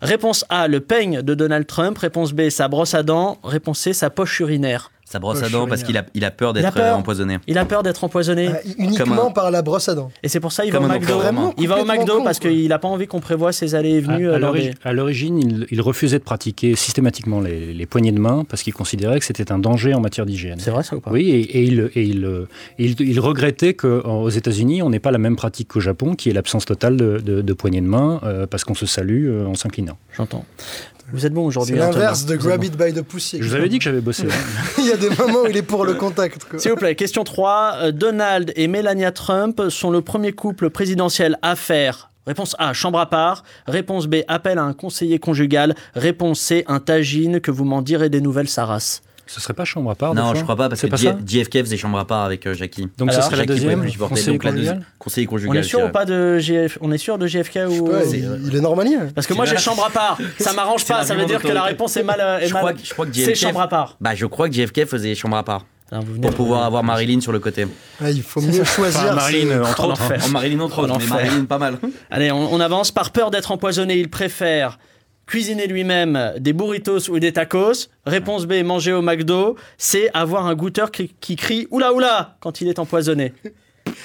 Réponse 0.02 0.44
A, 0.50 0.68
le 0.68 0.80
peigne 0.80 1.22
de 1.22 1.36
Donald 1.36 1.68
Trump. 1.68 1.98
Réponse 2.00 2.34
B, 2.34 2.50
sa 2.50 2.68
brosse 2.68 2.96
à 2.96 3.04
dents. 3.04 3.38
Réponse 3.44 3.80
C, 3.80 3.94
sa 3.94 4.10
poche 4.10 4.40
urinaire. 4.40 4.92
Sa 5.12 5.20
brosse 5.20 5.40
à 5.40 5.42
Poche 5.42 5.52
dents 5.52 5.68
parce 5.68 5.84
qu'il 5.84 5.98
a, 5.98 6.06
il 6.14 6.24
a 6.24 6.32
peur 6.32 6.54
Il 6.56 6.62
d'être 6.62 6.78
euh, 6.80 6.94
empoisonné. 6.94 7.38
Il 7.48 7.58
a 7.58 7.66
peur 7.66 7.84
d'être 7.84 8.04
empoisonné. 8.04 8.50
Ah, 8.54 8.60
uniquement 8.78 9.32
par 9.32 9.52
la 9.52 9.62
brosse 9.62 9.90
à 9.90 9.96
dents. 9.96 10.10
Et 10.24 10.30
c'est 10.30 10.40
pour 10.40 10.52
ça 10.52 10.64
qu'il 10.64 10.72
va 10.72 10.80
Comme 10.80 10.90
au 10.90 10.92
un 10.94 10.98
McDo. 11.00 11.18
vraiment 11.20 11.54
Il 11.58 11.68
va 11.68 11.82
au 11.82 11.86
McDo 11.86 12.18
con, 12.20 12.24
parce 12.24 12.40
qu'il 12.40 12.68
n'a 12.70 12.80
pas 12.80 12.88
envie 12.88 13.08
qu'on 13.08 13.20
prévoit 13.20 13.52
ses 13.52 13.76
allées 13.76 13.92
et 13.96 14.00
venues. 14.00 14.30
À, 14.30 14.34
euh, 14.34 14.36
à 14.36 14.40
lors 14.40 14.54
l'ori- 14.54 14.70
des- 14.70 14.74
à 14.84 14.94
l'origine, 14.94 15.38
il, 15.40 15.68
il 15.70 15.82
refusait 15.82 16.20
de 16.20 16.24
pratiquer 16.24 16.76
systématiquement 16.76 17.42
les, 17.42 17.74
les 17.74 17.86
poignées 17.86 18.12
de 18.12 18.20
main 18.20 18.46
parce 18.48 18.64
qu'il 18.64 18.74
considérait 18.74 19.20
que 19.20 19.26
c'était 19.26 19.52
un 19.52 19.60
danger 19.60 19.94
en 19.94 20.00
matière 20.00 20.26
d'hygiène. 20.26 20.60
C'est 20.60 20.72
vrai 20.72 20.84
ça 20.84 20.96
ou 20.96 21.02
pas 21.02 21.12
Oui, 21.12 21.30
et, 21.30 21.42
et 21.60 21.64
il, 21.64 21.90
et 21.96 22.04
il, 22.04 22.24
euh, 22.26 22.48
il, 22.80 22.96
il 23.02 23.20
regrettait 23.20 23.74
qu'aux 23.74 24.30
États-Unis, 24.30 24.82
on 24.82 24.90
n'ait 24.90 25.00
pas 25.00 25.12
la 25.12 25.18
même 25.18 25.36
pratique 25.36 25.68
qu'au 25.70 25.80
Japon, 25.82 26.16
qui 26.16 26.30
est 26.30 26.34
l'absence 26.34 26.66
totale 26.66 26.96
de, 26.96 27.18
de, 27.20 27.42
de 27.42 27.54
poignées 27.54 27.82
de 27.82 27.88
main, 27.88 28.20
euh, 28.24 28.48
parce 28.48 28.64
qu'on 28.64 28.76
se 28.76 28.86
salue 28.86 29.28
euh, 29.28 29.46
en 29.46 29.56
s'inclinant. 29.56 29.98
J'entends. 30.16 30.46
Vous 31.14 31.26
êtes 31.26 31.34
bon 31.34 31.42
C'est 31.44 31.48
aujourd'hui. 31.48 31.80
hein, 31.80 31.92
l'inverse 31.92 32.26
de 32.26 32.36
grab 32.36 32.64
it 32.64 32.78
by 32.78 32.94
the 32.94 33.02
pussy. 33.02 33.38
Je 33.42 33.48
vous 33.48 33.56
avais 33.56 33.70
dit 33.70 33.78
que 33.78 33.84
j'avais 33.84 34.02
bossé. 34.02 34.24
hein. 34.24 34.62
Il 34.78 34.86
y 34.88 34.92
a 34.92 34.98
des 34.98 35.10
moments 35.10 35.42
où 35.44 35.48
il 35.48 35.58
est 35.58 35.62
pour 35.62 35.86
le 35.86 35.94
contact. 35.96 36.46
S'il 36.58 36.72
vous 36.72 36.78
plaît, 36.78 36.96
question 36.96 37.24
3. 37.24 37.74
Euh, 37.78 37.92
Donald 37.92 38.54
et 38.56 38.68
Melania 38.68 39.12
Trump 39.12 39.62
sont 39.70 39.92
le 39.92 40.02
premier 40.02 40.32
couple 40.32 40.70
présidentiel 40.70 41.38
à 41.42 41.56
faire? 41.56 42.10
Réponse 42.28 42.56
A, 42.60 42.72
chambre 42.74 43.00
à 43.00 43.10
part. 43.10 43.44
Réponse 43.68 44.06
B, 44.08 44.18
appel 44.28 44.58
à 44.60 44.64
un 44.64 44.74
conseiller 44.74 45.18
conjugal. 45.20 45.76
Réponse 45.96 46.40
C, 46.40 46.64
un 46.68 46.80
tagine 46.80 47.40
que 47.42 47.50
vous 47.52 47.66
m'en 47.66 47.82
direz 47.82 48.10
des 48.10 48.22
nouvelles, 48.22 48.48
Saras. 48.48 49.02
Ce 49.34 49.40
serait 49.40 49.54
pas 49.54 49.64
chambre 49.66 49.90
à 49.92 49.96
part 49.96 50.14
Non, 50.14 50.36
je 50.36 50.44
crois 50.44 50.56
pas 50.58 50.68
parce 50.68 50.82
que 50.82 50.88
JFK 51.26 51.60
faisait 51.60 51.78
chambre 51.78 51.98
à 51.98 52.06
part 52.06 52.24
avec 52.26 52.46
euh, 52.46 52.54
Jackie. 52.54 52.90
Donc 52.98 53.10
Alors, 53.10 53.24
ce 53.24 53.30
serait 53.30 53.38
la 53.38 53.44
Jackie 53.44 53.62
pouvait 53.62 53.76
deuxième 53.76 53.82
plus 53.82 53.98
conseiller 53.98 54.32
Donc 54.34 54.44
la 54.44 54.52
conjugal 54.52 54.74
deuxième- 54.76 54.86
conseiller 55.00 55.28
On 55.28 55.30
conjugal. 55.32 55.58
est 55.58 55.64
sûr 55.64 55.80
ou 55.80 55.82
dirais. 55.84 55.92
pas 55.94 56.06
de 56.06 56.38
JF 56.40 56.78
On 56.82 56.92
est 56.92 56.98
sûr 56.98 57.18
de 57.18 57.28
JFK 57.28 57.60
ou 57.70 57.90
il, 58.12 58.40
il 58.48 58.56
est 58.56 58.60
normalien. 58.62 59.08
Parce 59.16 59.28
que 59.28 59.34
moi 59.34 59.46
j'ai 59.46 59.58
chambre 59.58 59.86
à 59.86 59.90
part. 59.90 60.18
Ça 60.40 60.54
m'arrange 60.54 60.86
pas. 60.86 61.04
Ça 61.06 61.16
veut 61.16 61.26
dire 61.26 61.42
que 61.42 61.48
la 61.48 61.64
réponse 61.64 61.96
est 61.98 62.04
mal. 62.04 62.20
euh, 62.20 62.40
est 62.40 62.48
Je 62.48 62.54
mal- 62.54 62.62
crois, 62.62 62.74
que- 62.74 62.80
je 62.86 62.94
crois 62.94 63.06
que 63.06 63.14
C'est 63.16 63.34
JFK. 63.36 63.36
chambre 63.48 63.62
à 63.62 63.68
part. 63.70 63.96
Bah, 64.02 64.16
je 64.16 64.26
crois 64.26 64.50
que 64.50 64.56
JFK 64.56 64.86
faisait 64.86 65.16
chambre 65.16 65.38
à 65.38 65.44
part. 65.44 65.66
Pour 66.22 66.32
pouvoir 66.34 66.64
avoir 66.64 66.84
Marilyn 66.84 67.20
sur 67.20 67.34
le 67.34 67.40
côté. 67.40 67.68
Ah, 68.02 68.10
il 68.10 68.24
faut 68.24 68.40
mieux 68.40 68.64
choisir. 68.64 69.02
Enfin, 69.02 69.14
Marilyn, 69.14 69.50
euh, 69.52 69.64
entre 69.66 69.76
Oh, 69.88 69.92
autres. 69.92 70.02
l'enfer. 70.02 70.22
En 70.26 70.30
Marilyn 70.30 70.60
entre 70.62 70.80
autres, 70.84 70.98
mais. 71.00 71.06
Marilyn 71.06 71.44
pas 71.46 71.58
mal. 71.58 71.80
Allez, 72.10 72.32
on, 72.32 72.54
on 72.54 72.60
avance. 72.62 72.92
Par 72.92 73.12
peur 73.12 73.30
d'être 73.30 73.52
empoisonné, 73.52 73.98
il 73.98 74.10
préfère 74.10 74.78
cuisiner 75.26 75.68
lui-même 75.68 76.34
des 76.40 76.54
burritos 76.54 77.10
ou 77.10 77.20
des 77.20 77.34
tacos. 77.34 77.88
Réponse 78.06 78.46
B, 78.46 78.64
manger 78.64 78.94
au 78.94 79.02
McDo. 79.02 79.56
C, 79.78 80.10
avoir 80.14 80.46
un 80.48 80.56
goûteur 80.56 80.92
qui, 80.92 81.14
qui 81.22 81.36
crie 81.36 81.68
oula 81.72 81.94
oula 81.94 82.38
quand 82.40 82.62
il 82.62 82.68
est 82.68 82.80
empoisonné. 82.80 83.34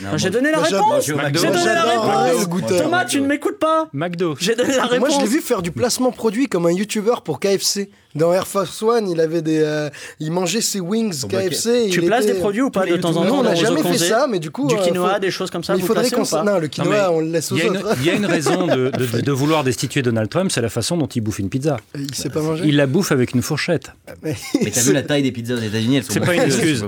Non, 0.02 0.16
J'ai 0.16 0.30
donné 0.30 0.50
la 0.50 0.60
réponse. 0.60 1.06
J'ai 1.06 1.14
donné 1.14 1.64
la 1.64 1.82
réponse. 1.82 2.78
Thomas, 2.78 3.04
tu 3.04 3.20
ne 3.20 3.26
m'écoutes 3.26 3.58
pas. 3.58 3.88
McDo. 3.92 4.36
J'ai 4.38 4.54
donné 4.54 4.76
la 4.76 4.86
réponse. 4.86 5.08
Moi, 5.08 5.18
je 5.18 5.24
l'ai 5.24 5.30
vu 5.30 5.40
faire 5.40 5.62
du 5.62 5.70
placement 5.70 6.12
produit 6.12 6.48
comme 6.48 6.66
un 6.66 6.72
youtubeur 6.72 7.22
pour 7.22 7.40
KFC. 7.40 7.90
Dans 8.16 8.32
Air 8.32 8.46
Force 8.46 8.82
One, 8.82 9.08
il 9.08 9.20
avait 9.20 9.42
des, 9.42 9.60
euh, 9.60 9.88
il 10.20 10.30
mangeait 10.30 10.60
ses 10.60 10.80
wings 10.80 11.26
KFC. 11.28 11.88
Tu 11.90 12.00
il 12.00 12.06
places 12.06 12.24
était- 12.24 12.34
des 12.34 12.40
produits 12.40 12.62
ou 12.62 12.70
pas 12.70 12.86
de 12.86 12.96
temps 12.96 13.10
en 13.16 13.24
Non, 13.24 13.28
temps 13.30 13.38
on 13.40 13.42
dans 13.42 13.50
n'a 13.50 13.54
jamais 13.54 13.82
fait 13.82 13.98
ça, 13.98 14.26
mais 14.28 14.38
du 14.38 14.50
coup. 14.50 14.66
Du 14.68 14.74
euh, 14.74 14.78
quinoa, 14.78 15.14
faut- 15.14 15.20
des 15.20 15.30
choses 15.30 15.50
comme 15.50 15.62
ça. 15.64 15.74
Mais 15.74 15.80
il 15.80 15.84
faudrait 15.84 16.10
qu'on 16.10 16.22
Non, 16.44 16.58
le 16.58 16.68
quinoa, 16.68 17.12
on 17.12 17.20
le 17.20 17.26
laisse 17.28 17.52
aux 17.52 17.56
Il 17.56 17.60
y, 17.60 17.62
a 17.62 17.66
une, 17.66 17.76
autres. 17.76 17.96
il 18.00 18.06
y 18.06 18.10
a 18.10 18.14
une 18.14 18.26
raison 18.26 18.66
de, 18.66 18.90
de- 18.90 19.20
de 19.22 19.32
vouloir 19.32 19.64
destituer 19.64 20.02
Donald 20.02 20.28
Trump, 20.28 20.50
c'est 20.50 20.60
la 20.62 20.68
façon 20.68 20.96
dont 20.96 21.06
il 21.06 21.20
bouffe 21.20 21.38
une 21.38 21.48
pizza. 21.50 21.76
Il 21.98 22.14
sait 22.14 22.30
pas 22.30 22.40
manger. 22.40 22.64
Il 22.66 22.76
la 22.76 22.86
bouffe 22.86 23.12
avec 23.12 23.32
une 23.34 23.42
fourchette. 23.42 23.92
Mais 24.22 24.34
t'as 24.72 24.80
vu 24.82 24.92
la 24.92 25.02
taille 25.02 25.22
des 25.22 25.32
pizzas 25.32 25.54
aux 25.54 25.58
États-Unis 25.58 26.02
C'est 26.08 26.20
pas 26.20 26.34
une 26.34 26.42
excuse. 26.42 26.84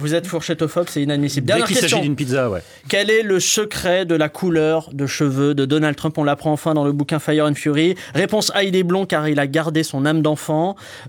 Vous 0.00 0.14
êtes, 0.14 0.26
fourchettophobe, 0.26 0.86
c'est 0.90 1.02
inadmissible. 1.02 1.46
Dès 1.52 1.62
qu'il 1.62 1.76
s'agit 1.76 2.00
d'une 2.00 2.16
pizza, 2.16 2.50
ouais. 2.50 2.60
Quel 2.88 3.10
est 3.10 3.22
le 3.22 3.40
secret 3.40 4.04
de 4.04 4.14
la 4.14 4.28
couleur 4.28 4.90
de 4.92 5.06
cheveux 5.06 5.54
de 5.54 5.64
Donald 5.64 5.96
Trump? 5.96 6.16
On 6.18 6.24
l'apprend 6.24 6.52
enfin 6.52 6.74
dans 6.74 6.84
le 6.84 6.92
bouquin 6.92 7.18
Fire 7.18 7.46
and 7.46 7.54
Fury. 7.54 7.94
Réponse 8.14 8.50
A, 8.54 8.64
il 8.64 8.76
est 8.76 8.82
blond 8.82 9.06
car 9.06 9.28
il 9.28 9.38
a 9.38 9.46
gardé 9.46 9.82
son 9.82 10.04
âme 10.06 10.22
d'enfant. 10.22 10.33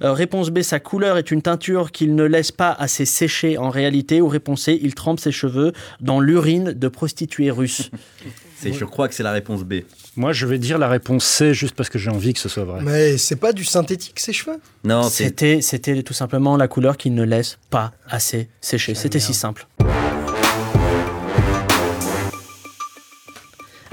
Euh, 0.03 0.13
réponse 0.13 0.49
B, 0.49 0.61
sa 0.61 0.79
couleur 0.79 1.17
est 1.17 1.31
une 1.31 1.41
teinture 1.41 1.91
qu'il 1.91 2.15
ne 2.15 2.23
laisse 2.23 2.51
pas 2.51 2.71
assez 2.71 3.05
sécher 3.05 3.57
en 3.57 3.69
réalité. 3.69 4.21
Ou 4.21 4.27
réponse 4.27 4.63
C, 4.63 4.79
il 4.81 4.95
trempe 4.95 5.19
ses 5.19 5.31
cheveux 5.31 5.73
dans 6.01 6.19
l'urine 6.19 6.71
de 6.73 6.87
prostituées 6.87 7.51
russes. 7.51 7.89
C'est- 8.57 8.71
Je 8.71 8.85
crois 8.85 9.09
que 9.09 9.13
c'est 9.13 9.21
la 9.21 9.33
réponse 9.33 9.63
B. 9.63 9.81
Moi, 10.15 10.31
je 10.31 10.45
vais 10.47 10.57
dire 10.57 10.77
la 10.77 10.87
réponse 10.87 11.25
C 11.25 11.53
juste 11.53 11.75
parce 11.75 11.89
que 11.89 11.99
j'ai 11.99 12.09
envie 12.09 12.33
que 12.33 12.39
ce 12.39 12.47
soit 12.47 12.63
vrai. 12.63 12.79
Mais 12.81 13.17
c'est 13.17 13.35
pas 13.35 13.51
du 13.51 13.65
synthétique, 13.65 14.17
ces 14.19 14.31
cheveux? 14.31 14.57
Non, 14.85 15.03
C'était, 15.03 15.59
c'était 15.61 16.01
tout 16.03 16.13
simplement 16.13 16.55
la 16.55 16.69
couleur 16.69 16.95
qu'il 16.95 17.13
ne 17.15 17.23
laisse 17.23 17.59
pas 17.69 17.91
assez 18.09 18.47
sécher. 18.61 18.95
C'était 18.95 19.19
si 19.19 19.33
simple. 19.33 19.67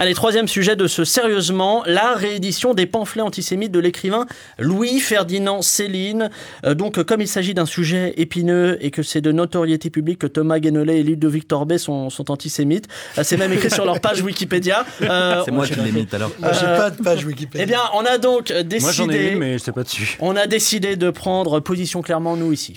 Allez, 0.03 0.15
troisième 0.15 0.49
sujet 0.49 0.75
de 0.75 0.88
ce 0.88 1.05
Sérieusement, 1.05 1.85
la 1.87 2.15
réédition 2.15 2.75
des 2.75 2.87
pamphlets 2.87 3.23
antisémites 3.23 3.71
de 3.71 3.79
l'écrivain 3.79 4.27
Louis-Ferdinand 4.59 5.62
Céline. 5.62 6.29
Euh, 6.67 6.75
donc, 6.75 6.99
euh, 6.99 7.05
comme 7.05 7.21
il 7.21 7.29
s'agit 7.29 7.55
d'un 7.55 7.67
sujet 7.67 8.12
épineux 8.17 8.79
et 8.81 8.91
que 8.91 9.05
c'est 9.05 9.21
de 9.21 9.31
notoriété 9.31 9.91
publique 9.91 10.19
que 10.19 10.27
Thomas 10.27 10.59
Guénolé 10.59 10.97
et 10.97 11.05
Ludovic 11.05 11.47
Torbet 11.47 11.79
sont, 11.79 12.11
sont 12.11 12.33
antisémites, 12.33 12.88
euh, 13.17 13.23
c'est 13.23 13.37
même 13.37 13.53
écrit 13.53 13.71
sur 13.71 13.85
leur 13.85 14.01
page 14.01 14.23
Wikipédia. 14.23 14.85
Euh, 15.03 15.43
c'est 15.45 15.53
moi 15.53 15.69
qui 15.69 15.79
l'ai 15.79 15.93
mis. 15.93 16.09
Moi, 16.41 16.51
J'ai 16.53 16.67
pas 16.67 16.91
de 16.91 17.01
page 17.01 17.25
Wikipédia. 17.25 17.62
Eh 17.62 17.67
bien, 17.67 17.83
on 17.95 18.05
a 18.05 18.19
donc 18.19 18.53
décidé... 18.53 18.81
Moi, 18.81 18.91
j'en 18.91 19.09
ai 19.09 19.29
une, 19.29 19.38
mais 19.38 19.53
je 19.53 19.59
sais 19.59 19.71
pas 19.71 19.85
dessus. 19.85 20.17
On 20.19 20.35
a 20.35 20.49
décidé 20.49 20.97
de 20.97 21.11
prendre 21.11 21.61
position 21.61 22.03
clairement, 22.03 22.37
nous, 22.37 22.53
ici. 22.53 22.77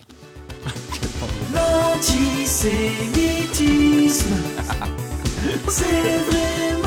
L'antisémitisme, 1.55 4.29
c'est 5.67 5.83
vraiment 5.83 6.84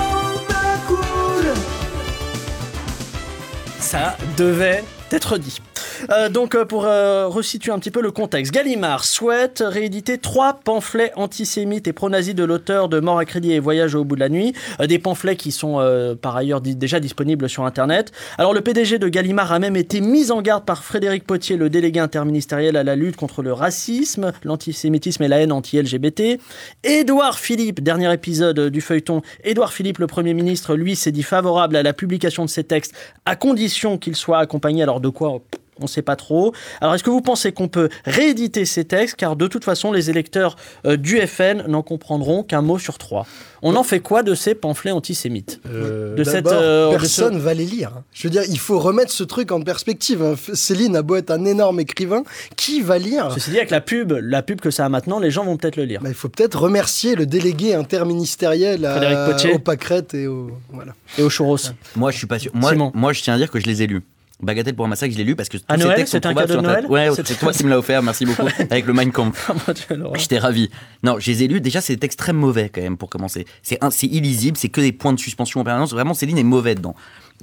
Ça 3.90 4.18
devait 4.36 4.84
être 5.12 5.38
dit. 5.38 5.62
Euh, 6.10 6.28
donc 6.28 6.54
euh, 6.54 6.64
pour 6.64 6.84
euh, 6.86 7.26
resituer 7.26 7.72
un 7.72 7.78
petit 7.78 7.90
peu 7.90 8.00
le 8.00 8.10
contexte, 8.10 8.52
Gallimard 8.52 9.04
souhaite 9.04 9.62
rééditer 9.66 10.18
trois 10.18 10.54
pamphlets 10.54 11.12
antisémites 11.16 11.88
et 11.88 11.92
pro-nazis 11.92 12.34
de 12.34 12.44
l'auteur 12.44 12.88
de 12.88 13.00
Mort 13.00 13.18
à 13.18 13.24
crédit 13.24 13.52
et 13.52 13.60
Voyage 13.60 13.94
au 13.94 14.04
bout 14.04 14.14
de 14.14 14.20
la 14.20 14.28
nuit, 14.28 14.54
des 14.80 14.98
pamphlets 14.98 15.36
qui 15.36 15.52
sont 15.52 15.78
par 16.20 16.36
ailleurs 16.36 16.60
déjà 16.60 17.00
disponibles 17.00 17.48
sur 17.48 17.64
Internet. 17.64 18.12
Alors 18.38 18.54
le 18.54 18.60
PDG 18.60 18.98
de 18.98 19.08
Gallimard 19.08 19.52
a 19.52 19.58
même 19.58 19.76
été 19.76 20.00
mis 20.00 20.30
en 20.30 20.42
garde 20.42 20.64
par 20.64 20.84
Frédéric 20.84 21.24
Potier, 21.24 21.56
le 21.56 21.70
délégué 21.70 22.00
interministériel 22.00 22.76
à 22.76 22.84
la 22.84 22.96
lutte 22.96 23.16
contre 23.16 23.42
le 23.42 23.52
racisme, 23.52 24.32
l'antisémitisme 24.44 25.22
et 25.22 25.28
la 25.28 25.40
haine 25.40 25.52
anti-LGBT. 25.52 26.40
Édouard 26.84 27.38
Philippe, 27.38 27.82
dernier 27.82 28.12
épisode 28.12 28.68
du 28.68 28.80
feuilleton, 28.80 29.22
Édouard 29.44 29.72
Philippe, 29.72 29.98
le 29.98 30.06
Premier 30.06 30.34
ministre, 30.34 30.74
lui, 30.74 30.96
s'est 30.96 31.12
dit 31.12 31.22
favorable 31.22 31.76
à 31.76 31.82
la 31.82 31.92
publication 31.92 32.44
de 32.44 32.50
ces 32.50 32.64
textes 32.64 32.94
à 33.24 33.36
condition 33.36 33.98
qu'ils 33.98 34.16
soient 34.16 34.38
accompagnés, 34.38 34.82
alors 34.82 35.00
de 35.00 35.08
quoi 35.08 35.40
on 35.80 35.84
ne 35.84 35.88
sait 35.88 36.02
pas 36.02 36.16
trop. 36.16 36.52
Alors, 36.80 36.94
est-ce 36.94 37.02
que 37.04 37.10
vous 37.10 37.20
pensez 37.20 37.52
qu'on 37.52 37.68
peut 37.68 37.88
rééditer 38.04 38.64
ces 38.64 38.84
textes? 38.84 39.16
Car 39.16 39.36
de 39.36 39.46
toute 39.46 39.64
façon, 39.64 39.92
les 39.92 40.10
électeurs 40.10 40.56
euh, 40.86 40.96
du 40.96 41.18
FN 41.26 41.64
n'en 41.68 41.82
comprendront 41.82 42.42
qu'un 42.42 42.62
mot 42.62 42.78
sur 42.78 42.98
trois. 42.98 43.26
On 43.62 43.74
en 43.74 43.82
fait 43.82 43.98
quoi 44.00 44.22
de 44.22 44.34
ces 44.36 44.54
pamphlets 44.54 44.92
antisémites? 44.92 45.60
Euh, 45.68 46.14
De 46.14 46.22
cette, 46.22 46.46
euh, 46.46 46.92
ce- 46.92 46.96
personne 46.98 47.38
va 47.38 47.54
les 47.54 47.64
lire. 47.64 47.90
Je 48.12 48.22
veux 48.28 48.30
dire, 48.30 48.42
il 48.48 48.58
faut 48.58 48.78
remettre 48.78 49.10
ce 49.10 49.24
truc 49.24 49.50
en 49.50 49.60
perspective. 49.62 50.22
hein. 50.22 50.34
Céline 50.54 50.94
a 50.94 51.02
beau 51.02 51.16
être 51.16 51.30
un 51.32 51.44
énorme 51.44 51.80
écrivain, 51.80 52.22
qui 52.56 52.80
va 52.82 52.98
lire? 52.98 53.32
Ceci 53.34 53.50
dit, 53.50 53.56
avec 53.56 53.70
la 53.70 53.80
pub, 53.80 54.12
la 54.12 54.42
pub 54.42 54.60
que 54.60 54.70
ça 54.70 54.84
a 54.84 54.88
maintenant, 54.88 55.18
les 55.18 55.30
gens 55.32 55.44
vont 55.44 55.56
peut-être 55.56 55.76
le 55.76 55.84
lire. 55.84 56.00
Bah, 56.02 56.08
Il 56.08 56.14
faut 56.14 56.28
peut-être 56.28 56.60
remercier 56.60 57.16
le 57.16 57.26
délégué 57.26 57.74
interministériel 57.74 58.84
à- 58.84 58.96
Frédéric 58.96 59.18
Potier. 59.32 59.52
au 59.54 59.58
Pâquerette 59.58 60.14
et 60.14 60.26
au... 60.28 60.50
Voilà. 60.70 60.92
Et 61.18 61.22
au 61.22 61.30
churros. 61.30 61.56
Moi, 61.96 62.10
je 62.12 62.18
suis 62.18 62.26
pas 62.26 62.38
sûr. 62.38 62.52
Moi, 62.54 62.70
Simon. 62.70 62.92
moi, 62.94 63.12
je 63.12 63.22
tiens 63.22 63.34
à 63.34 63.38
dire 63.38 63.50
que 63.50 63.58
je 63.58 63.66
les 63.66 63.82
ai 63.82 63.86
lus. 63.88 64.02
Bagatelle 64.40 64.74
pour 64.74 64.84
un 64.84 64.88
massacre, 64.88 65.12
je 65.12 65.18
l'ai 65.18 65.24
lu 65.24 65.34
parce 65.34 65.48
que 65.48 65.56
tous 65.56 65.64
À 65.68 65.76
ces 65.76 65.84
Noël, 65.84 65.96
textes 65.96 66.12
sont 66.12 66.20
trouvables 66.20 66.50
sur. 66.52 66.62
Noël 66.62 66.86
Ouais, 66.86 67.08
c'est 67.14 67.38
toi 67.38 67.52
qui 67.52 67.64
me 67.64 67.70
l'as 67.70 67.78
offert, 67.78 68.02
merci 68.02 68.24
beaucoup. 68.24 68.46
Avec 68.70 68.86
le 68.86 68.92
Mein 68.92 69.10
Kampf. 69.10 69.50
Laurent. 69.90 70.14
J'étais 70.16 70.38
ravi. 70.38 70.70
Non, 71.02 71.16
je 71.18 71.30
les 71.32 71.42
ai 71.42 71.48
lus. 71.48 71.60
Déjà, 71.60 71.80
c'est 71.80 71.94
des 71.94 71.98
textes 71.98 72.18
très 72.20 72.32
mauvais 72.32 72.68
quand 72.72 72.80
même 72.80 72.96
pour 72.96 73.10
commencer. 73.10 73.46
C'est 73.62 73.78
illisible, 74.06 74.56
c'est 74.56 74.68
que 74.68 74.80
des 74.80 74.92
points 74.92 75.12
de 75.12 75.18
suspension 75.18 75.60
en 75.60 75.64
permanence. 75.64 75.90
Vraiment, 75.92 76.14
Céline 76.14 76.38
est 76.38 76.44
mauvais 76.44 76.74
dedans. 76.76 76.94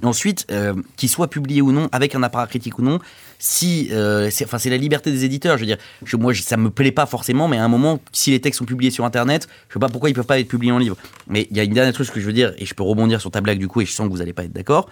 Ensuite, 0.02 0.46
euh, 0.50 0.74
qu'il 0.96 1.08
soit 1.08 1.28
publié 1.28 1.62
ou 1.62 1.72
non, 1.72 1.88
avec 1.90 2.14
un 2.14 2.22
apparat 2.22 2.46
critique 2.46 2.78
ou 2.78 2.82
non, 2.82 2.98
si, 3.38 3.88
euh, 3.92 4.28
c'est, 4.30 4.44
enfin, 4.44 4.58
c'est 4.58 4.68
la 4.68 4.76
liberté 4.76 5.10
des 5.10 5.24
éditeurs. 5.24 5.56
Je 5.56 5.62
veux 5.62 5.66
dire, 5.66 5.78
je, 6.04 6.16
moi, 6.18 6.34
je- 6.34 6.42
ça 6.42 6.58
me 6.58 6.68
plaît 6.70 6.92
pas 6.92 7.06
forcément, 7.06 7.48
mais 7.48 7.56
à 7.56 7.64
un 7.64 7.68
moment, 7.68 7.98
si 8.12 8.30
les 8.30 8.40
textes 8.40 8.58
sont 8.58 8.66
publiés 8.66 8.90
sur 8.90 9.06
Internet, 9.06 9.48
je 9.68 9.74
sais 9.74 9.78
pas 9.80 9.88
pourquoi 9.88 10.10
ils 10.10 10.14
peuvent 10.14 10.26
pas 10.26 10.38
être 10.38 10.48
publiés 10.48 10.72
en 10.72 10.78
livre. 10.78 10.96
Mais 11.28 11.46
il 11.50 11.56
y 11.56 11.60
a 11.60 11.62
une 11.62 11.72
dernière 11.72 11.94
chose 11.96 12.10
que 12.10 12.20
je 12.20 12.26
veux 12.26 12.34
dire, 12.34 12.52
et 12.58 12.66
je 12.66 12.74
peux 12.74 12.82
rebondir 12.82 13.22
sur 13.22 13.30
ta 13.30 13.40
blague 13.40 13.58
du 13.58 13.68
coup, 13.68 13.80
et 13.80 13.86
je 13.86 13.92
sens 13.92 14.06
que 14.06 14.12
vous 14.12 14.20
allez 14.20 14.34
pas 14.34 14.44
être 14.44 14.52
d'accord 14.52 14.88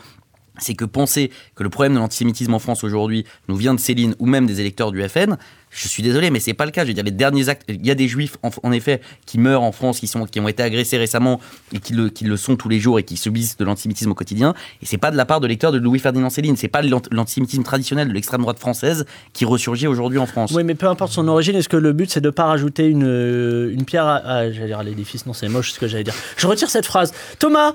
c'est 0.58 0.74
que 0.74 0.84
penser 0.84 1.30
que 1.54 1.62
le 1.62 1.68
problème 1.68 1.94
de 1.94 1.98
l'antisémitisme 1.98 2.54
en 2.54 2.58
France 2.58 2.84
aujourd'hui 2.84 3.24
nous 3.48 3.56
vient 3.56 3.74
de 3.74 3.80
Céline 3.80 4.14
ou 4.18 4.26
même 4.26 4.46
des 4.46 4.60
électeurs 4.60 4.92
du 4.92 5.02
FN, 5.08 5.36
Je 5.76 5.88
suis 5.88 6.04
désolé, 6.04 6.30
mais 6.30 6.38
c'est 6.38 6.54
pas 6.54 6.66
le 6.66 6.70
cas. 6.70 6.82
Je 6.84 6.88
veux 6.88 6.94
dire, 6.94 7.02
les 7.02 7.10
derniers 7.10 7.48
actes, 7.48 7.64
il 7.68 7.84
y 7.84 7.90
a 7.90 7.96
des 7.96 8.06
juifs, 8.06 8.36
en, 8.62 8.70
effet, 8.70 9.00
qui 9.26 9.38
meurent 9.38 9.64
en 9.64 9.72
France, 9.72 9.98
qui, 9.98 10.06
sont, 10.06 10.24
qui 10.24 10.38
ont 10.38 10.46
été 10.46 10.62
agressés 10.62 10.96
récemment 10.98 11.40
et 11.72 11.80
qui 11.80 11.92
le, 11.94 12.10
qui 12.10 12.24
le 12.24 12.36
sont 12.36 12.54
tous 12.54 12.68
les 12.68 12.78
jours 12.78 13.00
et 13.00 13.02
qui 13.02 13.16
subissent 13.16 13.56
de 13.56 13.64
l'antisémitisme 13.64 14.12
au 14.12 14.14
quotidien. 14.14 14.54
Et 14.82 14.86
c'est 14.86 14.98
pas 14.98 15.10
de 15.10 15.16
la 15.16 15.24
part 15.26 15.40
de 15.40 15.48
lecteurs 15.48 15.72
de 15.72 15.78
Louis-Ferdinand 15.78 16.30
Céline. 16.30 16.56
C'est 16.56 16.68
pas 16.68 16.82
l'ant- 16.82 17.02
l'antisémitisme 17.10 17.64
traditionnel 17.64 18.06
de 18.06 18.12
l'extrême 18.12 18.42
droite 18.42 18.60
française 18.60 19.04
qui 19.32 19.44
ressurgit 19.44 19.88
aujourd'hui 19.88 20.18
en 20.18 20.26
France. 20.26 20.52
Oui, 20.54 20.62
mais 20.62 20.76
peu 20.76 20.86
importe 20.86 21.10
son 21.12 21.26
origine, 21.26 21.56
est-ce 21.56 21.68
que 21.68 21.76
le 21.76 21.92
but 21.92 22.08
c'est 22.08 22.20
de 22.20 22.30
pas 22.30 22.44
rajouter 22.44 22.86
une, 22.86 23.70
une 23.72 23.84
pierre 23.84 24.06
à, 24.06 24.18
à 24.18 24.82
l'édifice? 24.84 25.26
Non, 25.26 25.32
c'est 25.32 25.48
moche 25.48 25.72
ce 25.72 25.80
que 25.80 25.88
j'allais 25.88 26.04
dire. 26.04 26.14
Je 26.36 26.46
retire 26.46 26.70
cette 26.70 26.86
phrase. 26.86 27.12
Thomas, 27.40 27.74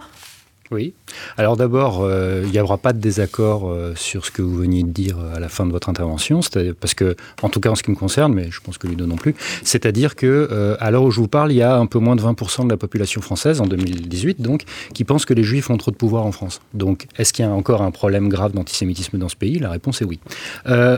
Oui. 0.71 0.93
Alors 1.37 1.57
d'abord, 1.57 2.01
euh, 2.03 2.43
il 2.45 2.51
n'y 2.51 2.59
aura 2.59 2.77
pas 2.77 2.93
de 2.93 2.99
désaccord 2.99 3.69
euh, 3.69 3.93
sur 3.95 4.23
ce 4.25 4.29
que 4.31 4.43
vous 4.43 4.55
veniez 4.55 4.83
de 4.83 4.89
dire 4.89 5.17
euh, 5.17 5.35
à 5.35 5.39
la 5.39 5.49
fin 5.49 5.65
de 5.65 5.71
votre 5.71 5.89
intervention, 5.89 6.43
c'est-à-dire- 6.43 6.75
parce 6.79 6.93
que, 6.93 7.15
en 7.41 7.49
tout 7.49 7.59
cas 7.59 7.69
en 7.71 7.75
ce 7.75 7.81
qui 7.81 7.89
me 7.89 7.95
concerne, 7.95 8.33
mais 8.35 8.49
je 8.51 8.59
pense 8.61 8.77
que 8.77 8.85
Ludo 8.87 9.07
non 9.07 9.15
plus, 9.15 9.33
c'est-à-dire 9.63 10.15
que 10.15 10.27
euh, 10.51 10.75
à 10.79 10.91
l'heure 10.91 11.03
où 11.03 11.11
je 11.11 11.19
vous 11.19 11.27
parle, 11.27 11.51
il 11.51 11.55
y 11.55 11.63
a 11.63 11.75
un 11.75 11.87
peu 11.87 11.97
moins 11.97 12.15
de 12.15 12.21
20% 12.21 12.65
de 12.65 12.69
la 12.69 12.77
population 12.77 13.19
française 13.21 13.61
en 13.61 13.65
2018, 13.65 14.41
donc, 14.41 14.63
qui 14.93 15.03
pense 15.05 15.25
que 15.25 15.33
les 15.33 15.41
Juifs 15.43 15.69
ont 15.71 15.77
trop 15.77 15.89
de 15.89 15.95
pouvoir 15.95 16.25
en 16.27 16.31
France. 16.31 16.61
Donc, 16.75 17.07
est-ce 17.17 17.33
qu'il 17.33 17.43
y 17.43 17.47
a 17.47 17.51
encore 17.51 17.81
un 17.81 17.91
problème 17.91 18.29
grave 18.29 18.51
d'antisémitisme 18.53 19.17
dans 19.17 19.29
ce 19.29 19.35
pays? 19.35 19.57
La 19.57 19.71
réponse 19.71 20.01
est 20.03 20.05
oui. 20.05 20.19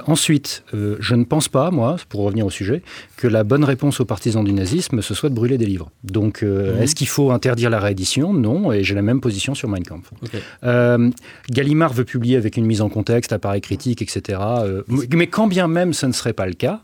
Ensuite, 0.05 0.63
je 0.73 1.15
ne 1.15 1.23
pense 1.23 1.47
pas, 1.47 1.71
moi, 1.71 1.95
pour 2.09 2.21
revenir 2.21 2.45
au 2.45 2.49
sujet, 2.49 2.81
que 3.17 3.27
la 3.27 3.43
bonne 3.43 3.63
réponse 3.63 3.99
aux 3.99 4.05
partisans 4.05 4.43
du 4.43 4.53
nazisme, 4.53 5.01
ce 5.01 5.13
soit 5.13 5.29
de 5.29 5.35
brûler 5.35 5.57
des 5.57 5.65
livres. 5.65 5.91
Donc, 6.03 6.41
Mhm. 6.41 6.81
est-ce 6.81 6.95
qu'il 6.95 7.07
faut 7.07 7.31
interdire 7.31 7.69
la 7.69 7.79
réédition? 7.79 8.33
Non, 8.33 8.71
et 8.71 8.83
j'ai 8.83 8.95
la 8.95 9.01
même 9.01 9.21
position 9.21 9.55
sur 9.55 9.60
Mein 9.67 9.83
Kampf. 9.83 10.11
Ok. 10.21 10.41
Euh, 10.63 11.09
Gallimard 11.49 11.93
veut 11.93 12.05
publier 12.05 12.37
avec 12.37 12.57
une 12.57 12.65
mise 12.65 12.81
en 12.81 12.89
contexte, 12.89 13.33
appareil 13.33 13.61
critique, 13.61 14.01
etc. 14.01 14.39
euh, 14.41 14.83
mais 14.87 15.27
quand 15.27 15.47
bien 15.47 15.67
même 15.67 15.93
ce 15.93 16.05
ne 16.05 16.11
serait 16.11 16.33
pas 16.33 16.45
le 16.45 16.53
cas, 16.53 16.81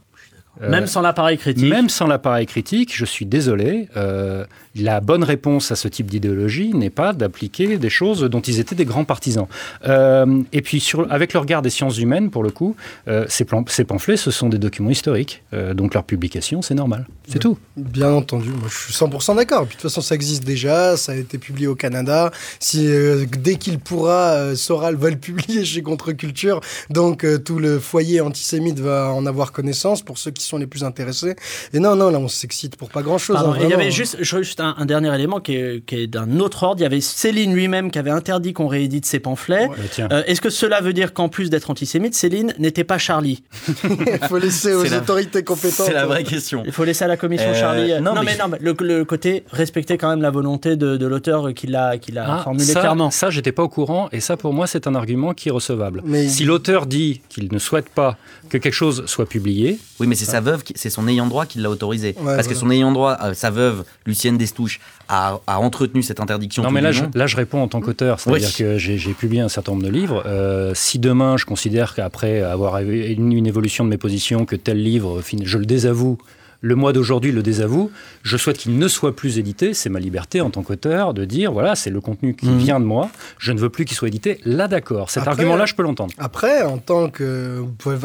même 0.62 0.88
sans 0.88 1.02
l'appareil 1.02 1.38
critique, 1.38 1.70
même 1.70 1.90
sans 1.90 2.08
l'appareil 2.08 2.46
critique, 2.46 2.96
je 2.96 3.06
suis 3.06 3.26
désolé, 3.26 3.90
euh, 3.98 4.46
la 4.76 5.00
bonne 5.00 5.24
réponse 5.24 5.72
à 5.72 5.76
ce 5.76 5.88
type 5.88 6.10
d'idéologie 6.10 6.74
n'est 6.74 6.90
pas 6.90 7.14
d'appliquer 7.14 7.78
des 7.78 7.90
choses 7.90 8.22
dont 8.22 8.42
ils 8.42 8.60
étaient 8.60 8.76
des 8.76 8.86
grands 8.86 9.06
partisans. 9.06 9.48
Euh, 9.88 10.42
et 10.54 10.62
puis, 10.62 10.80
sur, 10.80 11.12
avec 11.12 11.34
le 11.34 11.40
regard 11.40 11.62
des 11.62 11.70
sciences 11.70 11.98
humaines, 11.98 12.30
pour 12.30 12.44
le 12.44 12.50
coup, 12.52 12.76
euh, 13.08 13.26
ces, 13.28 13.46
plan- 13.46 13.66
ces 13.68 13.84
pamphlets, 13.84 14.18
ce 14.18 14.32
sont 14.32 14.50
des 14.50 14.58
documents 14.60 14.90
historiques. 14.90 15.44
Euh, 15.54 15.74
donc 15.74 15.94
leur 15.94 16.04
publication, 16.04 16.62
c'est 16.62 16.76
normal. 16.76 17.08
C'est 17.28 17.40
tout. 17.40 17.58
Bien 17.76 18.12
entendu, 18.12 18.50
moi 18.50 18.70
je 18.70 18.76
suis 18.92 18.94
100% 18.94 19.36
d'accord. 19.36 19.66
Puis 19.66 19.76
de 19.78 19.82
toute 19.82 19.90
façon, 19.90 20.02
ça 20.02 20.16
existe 20.16 20.44
déjà, 20.44 20.96
ça 20.98 21.12
a 21.12 21.16
été 21.16 21.38
publié 21.38 21.68
au 21.68 21.76
Canada. 21.76 22.32
Si 22.60 22.88
euh, 22.88 23.26
dès 23.38 23.56
qu'il 23.56 23.80
pourra, 23.80 24.32
euh, 24.32 24.56
Soral 24.56 24.96
va 24.96 25.10
le 25.10 25.18
publier 25.28 25.66
chez 25.66 25.82
Contre-Culture, 25.82 26.62
donc 26.90 27.24
euh, 27.26 27.38
tout 27.38 27.60
le 27.60 27.80
foyer 27.80 28.22
antisémite 28.22 28.80
va 28.80 29.12
en 29.12 29.26
avoir 29.26 29.52
connaissance 29.52 30.02
pour 30.02 30.18
ceux 30.18 30.32
qui 30.32 30.44
sont 30.48 30.58
les 30.58 30.68
plus 30.68 30.84
intéressés. 30.84 31.36
Et 31.74 31.80
non, 31.80 31.96
non, 31.96 32.10
là 32.10 32.20
on 32.20 32.28
s'excite 32.28 32.76
pour 32.76 32.90
pas 32.90 33.02
grand-chose. 33.02 33.38
Hein, 33.38 33.56
il 33.62 33.70
y 33.70 33.74
avait 33.74 33.88
hein. 33.88 33.90
juste, 33.90 34.60
un, 34.60 34.76
un 34.78 34.86
dernier 34.86 35.14
élément 35.14 35.40
qui 35.40 35.56
est, 35.56 35.86
qui 35.86 35.96
est 35.96 36.08
d'un 36.08 36.40
autre 36.40 36.64
ordre. 36.64 36.80
Il 36.80 36.84
y 36.84 36.86
avait 36.86 37.02
Céline 37.02 37.54
lui-même 37.54 37.92
qui 37.92 38.00
avait 38.00 38.12
interdit 38.12 38.54
qu'on 38.54 38.68
réédite 38.68 39.06
ses 39.06 39.20
pamphlets. 39.20 39.68
Euh, 40.00 40.24
Est-ce 40.28 40.42
que 40.42 40.50
cela 40.50 40.82
veut 40.82 40.94
dire 40.94 41.14
qu'en 41.14 41.30
plus 41.30 41.50
d'être 41.50 41.70
antisémite, 41.70 42.16
Céline 42.16 42.54
n'était 42.60 42.84
pas 42.84 42.98
Charlie 42.98 43.44
Il 43.84 44.28
faut 44.28 44.38
laisser 44.38 44.74
aux 44.74 44.84
la- 44.84 44.98
autorités 44.98 45.44
compétentes. 45.44 45.86
C'est 45.88 45.94
la 45.94 46.06
vraie 46.06 46.24
question. 46.24 46.64
Il 46.66 46.72
faut 46.72 46.84
laisser 46.84 47.04
à 47.06 47.08
la 47.08 47.18
commission 47.18 47.50
Euh, 47.50 47.54
Charlie. 47.60 47.94
non, 48.02 48.14
non, 48.16 48.24
mais 48.24 48.38
non, 48.38 48.48
mais 48.50 48.58
le, 48.62 48.76
le 48.80 49.06
côté 49.06 49.44
respecter 49.52 49.98
quand 49.98 50.10
même 50.10 50.22
la 50.22 50.32
volonté 50.32 50.76
de, 50.76 50.98
de 50.98 51.06
l'auteur 51.08 51.54
qui 51.54 51.68
l'a 51.68 51.98
qui 51.98 52.12
l'a 52.12 52.26
Ah, 52.40 52.42
formulé 52.44 52.66
ça, 52.66 52.80
clairement. 52.80 53.12
Ça, 53.12 53.30
j'étais 53.30 53.52
pas 53.52 53.64
au 53.64 53.70
courant, 53.70 54.10
et 54.12 54.20
ça, 54.20 54.38
pour 54.38 54.54
moi, 54.54 54.68
c'est 54.68 54.88
un 54.88 54.96
argument 54.96 55.34
qui 55.34 55.50
est 55.50 55.52
recevable. 55.52 56.02
Mais- 56.06 56.28
Si 56.28 56.44
l'auteur 56.46 56.86
dit 56.86 57.22
qu'il 57.30 57.52
ne 57.52 57.60
souhaite 57.60 57.90
pas 57.90 58.18
que 58.50 58.58
quelque 58.58 58.74
chose 58.74 59.04
soit 59.08 59.28
publié, 59.28 59.80
Oui, 60.00 60.08
mais 60.08 60.16
c'est 60.16 60.26
sa 60.38 60.42
veuve, 60.42 60.64
c'est 60.76 60.92
son 60.92 61.08
ayant 61.08 61.26
droit 61.26 61.46
qui 61.48 61.58
l'a 61.58 61.70
autorisé. 61.70 62.16
Ouais, 62.20 62.36
Parce 62.36 62.48
que 62.48 62.54
son 62.54 62.70
ayant 62.70 62.92
droit, 62.92 63.18
euh, 63.24 63.34
sa 63.34 63.50
veuve, 63.50 63.84
Lucienne 64.06 64.38
Destouches, 64.38 64.80
a, 65.10 65.40
a 65.48 65.60
entretenu 65.60 66.04
cette 66.04 66.20
interdiction. 66.20 66.62
Non, 66.64 66.70
mais 66.70 66.82
là 66.82 66.92
je, 66.92 67.04
long. 67.04 67.12
là, 67.16 67.26
je 67.28 67.36
réponds 67.36 67.62
en 67.64 67.68
tant 67.68 67.82
qu'auteur. 67.82 68.20
C'est-à-dire 68.20 68.50
Oui. 68.50 68.54
que 68.56 68.78
j'ai 68.78 69.14
publié 69.14 69.42
un 69.42 69.50
certain 69.50 69.72
nombre 69.72 69.84
de 69.84 69.90
livres. 69.90 70.22
Euh, 70.28 70.74
si 70.76 71.00
demain, 71.00 71.38
je 71.38 71.46
considère 71.46 71.96
qu'après 71.96 72.42
avoir 72.42 72.80
eu 72.82 73.02
une, 73.08 73.32
une 73.34 73.48
évolution 73.48 73.84
de 73.84 73.90
mes 73.90 73.98
positions, 73.98 74.46
que 74.46 74.56
tel 74.56 74.82
livre, 74.84 75.22
je 75.44 75.58
le 75.58 75.66
désavoue, 75.66 76.18
le 76.62 76.76
mois 76.76 76.94
d'aujourd'hui 76.94 77.32
le 77.32 77.44
désavoue, 77.44 77.92
je 78.24 78.36
souhaite 78.38 78.58
qu'il 78.58 78.78
ne 78.78 78.88
soit 78.88 79.16
plus 79.16 79.38
édité. 79.38 79.74
C'est 79.74 79.90
ma 79.90 80.00
liberté 80.00 80.42
en 80.42 80.50
tant 80.50 80.64
qu'auteur 80.64 81.14
de 81.14 81.24
dire 81.26 81.52
voilà, 81.52 81.76
c'est 81.76 81.90
le 81.90 82.02
contenu 82.02 82.36
qui 82.36 82.48
Mhm. 82.48 82.58
vient 82.58 82.80
de 82.80 82.86
moi. 82.86 83.10
Je 83.38 83.52
ne 83.52 83.60
veux 83.60 83.70
plus 83.70 83.86
qu'il 83.86 83.96
soit 83.96 84.08
édité. 84.08 84.40
Là, 84.46 84.68
d'accord. 84.68 85.10
Cet 85.10 85.28
argument-là, 85.28 85.66
je 85.66 85.76
peux 85.76 85.84
l'entendre. 85.84 86.14
Après, 86.18 86.64
en 86.64 86.78
tant 86.78 87.10
que 87.10 87.64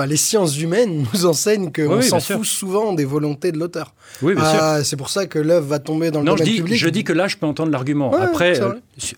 les 0.08 0.16
sciences 0.16 0.58
humaines 0.60 1.06
nous 1.14 1.26
enseignent 1.26 1.72
qu'on 1.72 1.96
Oui, 1.98 2.02
s'en 2.02 2.20
fout 2.20 2.44
souvent 2.44 2.92
des 2.92 3.04
volontés 3.04 3.52
de 3.52 3.58
l'auteur. 3.58 3.94
Oui, 4.20 4.34
bien 4.34 4.44
sûr. 4.44 4.58
Ah, 4.60 4.84
c'est 4.84 4.96
pour 4.96 5.08
ça 5.08 5.26
que 5.26 5.38
l'œuvre 5.38 5.66
va 5.66 5.78
tomber 5.78 6.10
dans 6.10 6.20
le 6.20 6.26
Non, 6.26 6.36
je 6.36 6.44
dis, 6.44 6.56
public. 6.56 6.76
je 6.76 6.88
dis 6.88 7.04
que 7.04 7.12
là, 7.12 7.28
je 7.28 7.36
peux 7.36 7.46
entendre 7.46 7.70
l'argument. 7.72 8.12
Ouais, 8.12 8.20
Après, 8.20 8.58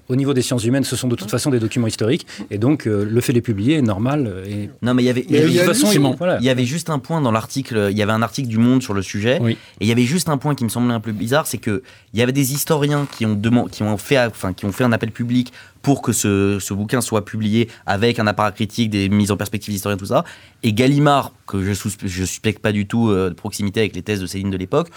au 0.09 0.15
niveau 0.17 0.35
des 0.35 0.43
sciences 0.43 0.65
humaines, 0.65 0.85
ce 0.85 0.95
sont 0.97 1.09
de 1.09 1.17
toute 1.17 1.31
façon 1.31 1.51
des 1.51 1.59
documents 1.59 1.87
historiques, 1.89 2.27
et 2.51 2.59
donc 2.59 2.87
euh, 2.87 3.05
le 3.05 3.21
fait 3.21 3.33
de 3.33 3.39
les 3.39 3.43
publier 3.43 3.75
est 3.77 3.83
normal. 3.83 4.33
Et 4.47 4.71
Non, 4.83 4.95
mais 4.95 5.03
il 5.03 5.07
y 5.07 5.11
avait, 5.11 5.25
il 5.29 5.35
y 5.35 5.39
avait- 6.49 6.65
juste 6.65 6.91
un 6.91 6.99
point 7.01 7.21
dans 7.21 7.33
l'article, 7.33 7.89
il 7.91 7.99
y 7.99 8.03
avait 8.03 8.13
un 8.13 8.23
article 8.23 8.49
du 8.49 8.59
Monde 8.59 8.83
sur 8.83 8.95
le 8.95 9.03
sujet, 9.03 9.39
Oui. 9.41 9.53
et 9.53 9.57
il 9.85 9.89
y 9.89 9.93
avait 9.93 10.05
juste 10.05 10.29
un 10.29 10.39
point 10.39 10.55
qui 10.55 10.65
me 10.65 10.69
semblait 10.69 10.95
un 10.95 11.01
peu 11.01 11.13
bizarre, 11.13 11.47
c'est 11.47 11.59
que 11.59 11.83
il 12.13 12.21
y 12.21 12.23
avait 12.23 12.33
des 12.33 12.53
historiens 12.53 13.07
qui 13.11 13.27
ont, 13.27 13.35
demandé, 13.35 13.71
qui 13.71 13.83
ont, 13.83 13.97
fait, 13.97 14.19
enfin, 14.19 14.53
qui 14.53 14.65
ont 14.65 14.73
fait 14.73 14.85
un 14.85 14.93
appel 14.93 15.11
public 15.11 15.53
pour 15.83 16.01
que 16.01 16.13
ce, 16.13 16.59
ce 16.61 16.73
bouquin 16.73 17.01
soit 17.03 17.25
publié 17.25 17.69
avec 17.85 18.19
un 18.19 18.27
appareil 18.27 18.55
critique, 18.55 18.91
des 18.91 19.09
mises 19.11 19.31
en 19.31 19.37
perspective 19.37 19.73
d'historiens, 19.75 19.99
tout 19.99 20.07
ça. 20.07 20.25
Et 20.63 20.73
Gallimard, 20.73 21.33
que 21.47 21.63
je, 21.63 21.73
je 22.05 22.25
suspecte 22.25 22.61
pas 22.61 22.73
du 22.73 22.87
tout 22.87 23.11
euh, 23.11 23.29
de 23.29 23.35
proximité 23.35 23.81
avec 23.81 23.95
les 23.95 24.01
thèses 24.03 24.21
de 24.21 24.27
Céline 24.27 24.51
de 24.51 24.57
l'époque, 24.57 24.89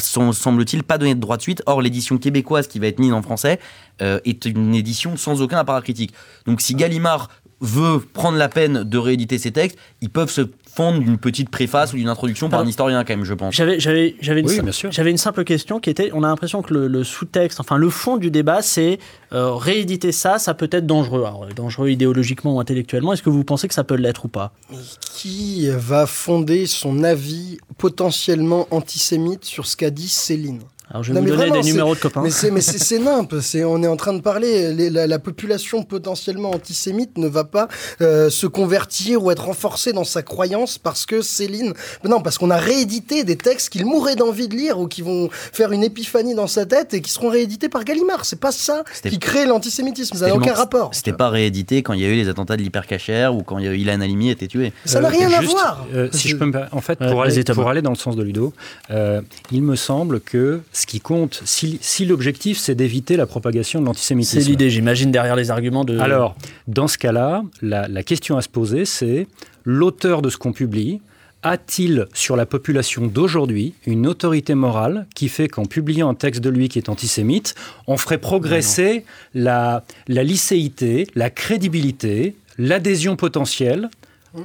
semble-t-il, 0.00 0.82
pas 0.82 0.98
donné 0.98 1.14
de 1.14 1.20
droit 1.20 1.36
de 1.36 1.42
suite. 1.42 1.62
Or, 1.66 1.82
l'édition 1.82 2.18
québécoise 2.18 2.66
qui 2.66 2.78
va 2.78 2.86
être 2.86 2.98
mise 2.98 3.12
en 3.12 3.22
français 3.22 3.58
euh, 4.02 4.20
est 4.24 4.44
une 4.44 4.74
édition 4.74 5.16
sans 5.16 5.42
aucun 5.42 5.58
appareil 5.58 5.82
critique. 5.82 6.14
Donc, 6.46 6.60
si 6.60 6.74
Gallimard 6.74 7.28
veut 7.60 8.00
prendre 8.00 8.36
la 8.36 8.48
peine 8.48 8.84
de 8.84 8.98
rééditer 8.98 9.38
ses 9.38 9.52
textes, 9.52 9.78
ils 10.00 10.10
peuvent 10.10 10.30
se 10.30 10.42
fondre 10.76 10.98
d'une 10.98 11.16
petite 11.16 11.48
préface 11.48 11.94
ou 11.94 11.96
d'une 11.96 12.08
introduction 12.08 12.50
par 12.50 12.60
un 12.60 12.66
historien, 12.66 13.02
quand 13.02 13.14
même, 13.14 13.24
je 13.24 13.32
pense. 13.32 13.54
J'avais, 13.54 13.80
j'avais, 13.80 14.14
j'avais, 14.20 14.40
une, 14.40 14.46
Oui, 14.46 14.60
j'avais 14.90 15.10
une 15.10 15.16
simple 15.16 15.42
question 15.44 15.80
qui 15.80 15.88
était, 15.88 16.10
on 16.12 16.22
a 16.22 16.28
l'impression 16.28 16.60
que 16.60 16.74
le, 16.74 16.86
le 16.86 17.02
sous-texte, 17.02 17.60
enfin 17.60 17.78
le 17.78 17.88
fond 17.88 18.18
du 18.18 18.30
débat, 18.30 18.60
c'est 18.60 18.98
euh, 19.32 19.54
rééditer 19.54 20.12
ça, 20.12 20.38
ça 20.38 20.52
peut 20.52 20.68
être 20.70 20.86
dangereux. 20.86 21.24
Alors, 21.24 21.44
euh, 21.44 21.54
dangereux 21.54 21.88
idéologiquement 21.88 22.56
ou 22.56 22.60
intellectuellement, 22.60 23.14
est-ce 23.14 23.22
que 23.22 23.30
vous 23.30 23.44
pensez 23.44 23.68
que 23.68 23.74
ça 23.74 23.84
peut 23.84 23.94
l'être 23.94 24.26
ou 24.26 24.28
pas? 24.28 24.52
Qui 25.00 25.68
va 25.70 26.06
fonder 26.06 26.66
son 26.66 27.02
avis 27.02 27.58
potentiellement 27.78 28.68
antisémite 28.70 29.44
sur 29.44 29.66
ce 29.66 29.76
qu'a 29.76 29.90
dit 29.90 30.08
Céline? 30.08 30.60
Alors 30.88 31.02
je 31.02 31.12
vais 31.12 31.18
Non, 31.18 31.24
vous 31.24 31.32
donner 31.32 31.48
vraiment, 31.50 31.60
des 31.62 31.68
numéros 31.68 31.94
de 31.96 32.00
copains. 32.00 32.22
Mais 32.22 32.30
c'est 32.30 32.50
mais 32.52 32.60
c'est 32.60 32.78
c'est 32.78 32.98
nimp. 33.00 33.34
C'est 33.40 33.64
on 33.64 33.82
est 33.82 33.88
en 33.88 33.96
train 33.96 34.12
de 34.12 34.20
parler. 34.20 34.72
les- 34.72 34.88
la, 34.90 35.06
la 35.08 35.18
population 35.18 35.82
potentiellement 35.82 36.50
antisémite 36.52 37.18
ne 37.18 37.26
va 37.26 37.42
pas 37.44 37.66
euh, 38.00 38.30
se 38.30 38.46
convertir 38.46 39.22
ou 39.24 39.30
être 39.32 39.46
renforcée 39.46 39.92
dans 39.92 40.04
sa 40.04 40.22
croyance 40.22 40.78
parce 40.78 41.04
que 41.04 41.22
Céline. 41.22 41.72
Non, 42.04 42.20
parce 42.20 42.38
qu'on 42.38 42.50
a 42.50 42.56
réédité 42.56 43.24
des 43.24 43.36
textes 43.36 43.70
qu'il 43.70 43.84
mourrait 43.84 44.14
d'envie 44.14 44.46
de 44.46 44.54
lire 44.54 44.78
ou 44.78 44.86
qui 44.86 45.02
vont 45.02 45.28
faire 45.32 45.72
une 45.72 45.82
épiphanie 45.82 46.34
dans 46.36 46.46
sa 46.46 46.66
tête 46.66 46.94
et 46.94 47.00
qui 47.00 47.10
seront 47.10 47.30
réédités 47.30 47.68
par 47.68 47.82
Gallimard. 47.82 48.24
C'est 48.24 48.38
pas 48.40 48.52
ça 48.52 48.84
C'était- 48.92 49.10
qui 49.10 49.18
crée 49.18 49.44
l'antisémitisme. 49.44 50.16
Ça 50.16 50.28
n'a 50.28 50.34
aucun 50.36 50.54
rapport. 50.54 50.90
C'était 50.92 51.12
pas 51.12 51.30
réédité 51.30 51.82
quand 51.82 51.94
il 51.94 52.00
y 52.00 52.04
a 52.04 52.08
eu 52.08 52.14
les 52.14 52.28
attentats 52.28 52.56
de 52.56 52.62
l'hypercachère 52.62 53.34
ou 53.34 53.42
quand 53.42 53.58
il 53.58 53.64
y 53.64 53.68
a 53.68 53.72
eu 53.72 53.78
Ilan 53.78 54.00
Halimi 54.00 54.28
a 54.28 54.32
été 54.32 54.46
tué. 54.46 54.72
Ça 54.84 55.00
n'a 55.00 55.08
Euh, 55.08 55.10
rien 55.10 55.32
à 55.32 55.40
voir. 55.40 55.84
euh, 55.94 56.08
si 56.12 56.28
je 56.28 56.36
peux 56.36 56.46
me 56.46 56.52
en 56.70 56.80
fait, 56.80 56.96
pour, 56.98 57.22
aller, 57.22 57.42
Thomas. 57.42 57.60
pour 57.62 57.70
aller 57.70 57.82
dans 57.82 57.90
le 57.90 57.96
sens 57.96 58.14
de 58.14 58.22
Ludo, 58.22 58.52
euh, 58.90 59.20
il 59.50 59.62
me 59.62 59.74
semble 59.74 60.20
que 60.20 60.60
ce 60.76 60.86
qui 60.86 61.00
compte, 61.00 61.42
si, 61.44 61.78
si 61.80 62.04
l'objectif 62.04 62.58
c'est 62.58 62.74
d'éviter 62.74 63.16
la 63.16 63.26
propagation 63.26 63.80
de 63.80 63.86
l'antisémitisme. 63.86 64.40
C'est 64.40 64.48
l'idée, 64.48 64.68
j'imagine, 64.68 65.10
derrière 65.10 65.36
les 65.36 65.50
arguments 65.50 65.84
de. 65.84 65.98
Alors, 65.98 66.36
dans 66.68 66.86
ce 66.86 66.98
cas-là, 66.98 67.42
la, 67.62 67.88
la 67.88 68.02
question 68.02 68.36
à 68.36 68.42
se 68.42 68.48
poser, 68.48 68.84
c'est 68.84 69.26
l'auteur 69.64 70.20
de 70.20 70.28
ce 70.28 70.36
qu'on 70.36 70.52
publie 70.52 71.00
a-t-il 71.42 72.06
sur 72.12 72.34
la 72.34 72.44
population 72.44 73.06
d'aujourd'hui 73.06 73.74
une 73.86 74.06
autorité 74.06 74.54
morale 74.54 75.06
qui 75.14 75.28
fait 75.28 75.48
qu'en 75.48 75.64
publiant 75.64 76.08
un 76.08 76.14
texte 76.14 76.42
de 76.42 76.50
lui 76.50 76.68
qui 76.68 76.78
est 76.78 76.88
antisémite, 76.88 77.54
on 77.86 77.96
ferait 77.96 78.18
progresser 78.18 79.04
la, 79.32 79.84
la 80.08 80.24
licéité, 80.24 81.06
la 81.14 81.30
crédibilité, 81.30 82.34
l'adhésion 82.58 83.16
potentielle 83.16 83.90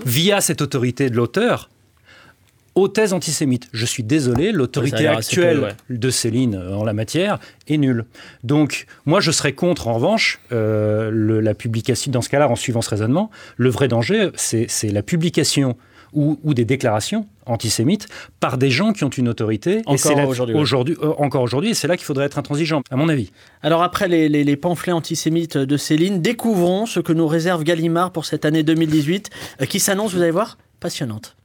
via 0.06 0.42
cette 0.42 0.62
autorité 0.62 1.10
de 1.10 1.16
l'auteur? 1.16 1.70
Aux 2.76 2.88
thèses 2.88 3.14
antisémites. 3.14 3.68
Je 3.74 3.86
suis 3.86 4.04
désolé, 4.04 4.52
l'autorité 4.52 5.08
actuelle 5.08 5.60
ouais. 5.60 5.76
de 5.90 6.10
Céline 6.10 6.56
euh, 6.56 6.76
en 6.76 6.84
la 6.86 6.94
matière 6.94 7.38
est 7.68 7.78
nulle. 7.78 8.06
Donc, 8.44 8.86
moi, 9.06 9.20
je 9.20 9.32
serais 9.32 9.54
contre, 9.54 9.88
en 9.88 9.94
revanche, 9.94 10.40
euh, 10.52 11.10
le- 11.12 11.42
la 11.42 11.54
publication, 11.54 12.12
dans 12.12 12.22
ce 12.22 12.30
cas-là, 12.30 12.50
en 12.50 12.56
suivant 12.56 12.82
ce 12.82 12.90
raisonnement, 12.90 13.30
le 13.58 13.70
vrai 13.70 13.88
danger, 13.88 14.30
c'est 14.36 14.68
la 14.92 15.04
publication 15.04 15.76
ou, 16.14 16.40
ou 16.44 16.54
des 16.54 16.66
déclarations 16.66 17.26
antisémites 17.46 18.08
par 18.42 18.58
des 18.58 18.70
gens 18.70 18.92
qui 18.92 19.04
ont 19.06 19.10
une 19.10 19.30
autorité. 19.30 19.82
Encore 19.86 20.28
aujourd'hui, 20.28 20.96
ouais. 20.96 21.06
euh, 21.06 21.14
encore 21.20 21.42
aujourd'hui, 21.42 21.70
et 21.70 21.74
c'est 21.74 21.88
là 21.88 21.96
qu'il 21.96 22.06
faudrait 22.06 22.26
être 22.26 22.38
intransigeant, 22.38 22.82
à 22.92 22.96
mon 22.98 23.08
avis. 23.08 23.32
Alors 23.62 23.82
après 23.82 24.08
les, 24.10 24.28
les- 24.30 24.44
les 24.44 24.56
pamphlets 24.58 24.92
antisémites 24.92 25.58
de 25.58 25.78
Céline, 25.78 26.22
découvrons 26.22 26.86
ce 26.86 27.00
que 27.00 27.14
nous 27.14 27.28
réserve 27.28 27.64
Gallimard 27.64 28.12
pour 28.12 28.26
cette 28.26 28.44
année 28.46 28.64
2018, 28.64 29.30
euh, 29.62 29.66
qui 29.66 29.80
s'annonce, 29.80 30.14
vous 30.14 30.22
allez 30.22 30.32
voir, 30.32 30.58
passionnante. 30.82 31.36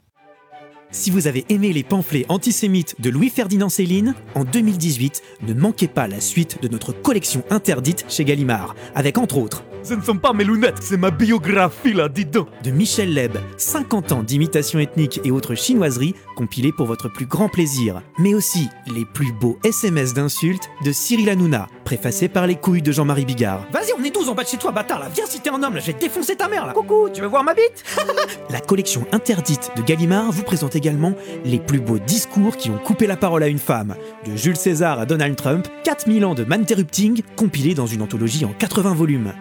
Si 0.91 1.11
vous 1.11 1.27
avez 1.27 1.45
aimé 1.49 1.73
les 1.73 1.83
pamphlets 1.83 2.25
antisémites 2.29 2.95
de 3.01 3.09
Louis-Ferdinand 3.09 3.67
Céline, 3.67 4.15
en 4.35 4.45
2018, 4.45 5.21
ne 5.45 5.53
manquez 5.53 5.89
pas 5.89 6.07
la 6.07 6.21
suite 6.21 6.61
de 6.61 6.69
notre 6.69 6.93
collection 6.93 7.43
interdite 7.49 8.05
chez 8.07 8.23
Gallimard, 8.23 8.73
avec 8.95 9.17
entre 9.17 9.37
autres 9.37 9.63
Ce 9.87 9.93
ne 9.93 10.01
sont 10.01 10.17
pas 10.17 10.33
mes 10.33 10.43
lunettes, 10.43 10.79
c'est 10.81 10.97
ma 10.97 11.11
biographie 11.11 11.93
là, 11.93 12.09
dis 12.09 12.25
donc. 12.25 12.49
De 12.61 12.71
Michel 12.71 13.13
Leb, 13.13 13.37
50 13.55 14.11
ans 14.11 14.21
d'imitation 14.21 14.79
ethnique 14.79 15.21
et 15.23 15.31
autres 15.31 15.55
chinoiseries 15.55 16.13
compilées 16.35 16.73
pour 16.73 16.87
votre 16.87 17.07
plus 17.07 17.25
grand 17.25 17.47
plaisir, 17.47 18.01
mais 18.19 18.33
aussi 18.33 18.67
les 18.93 19.05
plus 19.05 19.31
beaux 19.31 19.57
SMS 19.63 20.13
d'insultes 20.13 20.69
de 20.83 20.91
Cyril 20.91 21.29
Hanouna, 21.29 21.69
préfacés 21.85 22.27
par 22.27 22.47
les 22.47 22.55
couilles 22.55 22.81
de 22.81 22.91
Jean-Marie 22.91 23.23
Bigard. 23.23 23.65
Vas-y, 23.71 23.93
on 23.97 24.03
est 24.03 24.13
12 24.13 24.27
en 24.27 24.35
bas 24.35 24.43
de 24.43 24.49
chez 24.49 24.57
toi, 24.57 24.73
bâtard 24.73 24.99
là. 24.99 25.07
Viens 25.15 25.25
si 25.25 25.39
t'es 25.39 25.49
un 25.49 25.63
homme 25.63 25.75
là, 25.75 25.79
je 25.79 25.87
vais 25.87 25.97
défoncer 25.97 26.35
ta 26.35 26.49
mère 26.49 26.65
là. 26.65 26.73
Coucou, 26.73 27.07
tu 27.13 27.21
veux 27.21 27.27
voir 27.27 27.45
ma 27.45 27.53
bite? 27.53 27.85
La 28.49 28.59
collection 28.59 29.07
interdite 29.13 29.71
de 29.77 29.81
Gallimard 29.83 30.33
vous 30.33 30.43
présente 30.43 30.75
également 30.75 31.13
les 31.45 31.59
plus 31.59 31.79
beaux 31.79 31.99
discours 31.99 32.57
qui 32.57 32.69
ont 32.69 32.77
coupé 32.77 33.07
la 33.07 33.15
parole 33.15 33.43
à 33.43 33.47
une 33.47 33.57
femme, 33.57 33.95
de 34.25 34.35
Jules 34.35 34.57
César 34.57 34.99
à 34.99 35.05
Donald 35.05 35.37
Trump, 35.37 35.65
4000 35.85 36.25
ans 36.25 36.35
de 36.35 36.43
Manterrupting 36.43 37.21
compilés 37.37 37.73
dans 37.73 37.87
une 37.87 38.01
anthologie 38.01 38.43
en 38.43 38.51
80 38.51 38.93
volumes. 38.93 39.31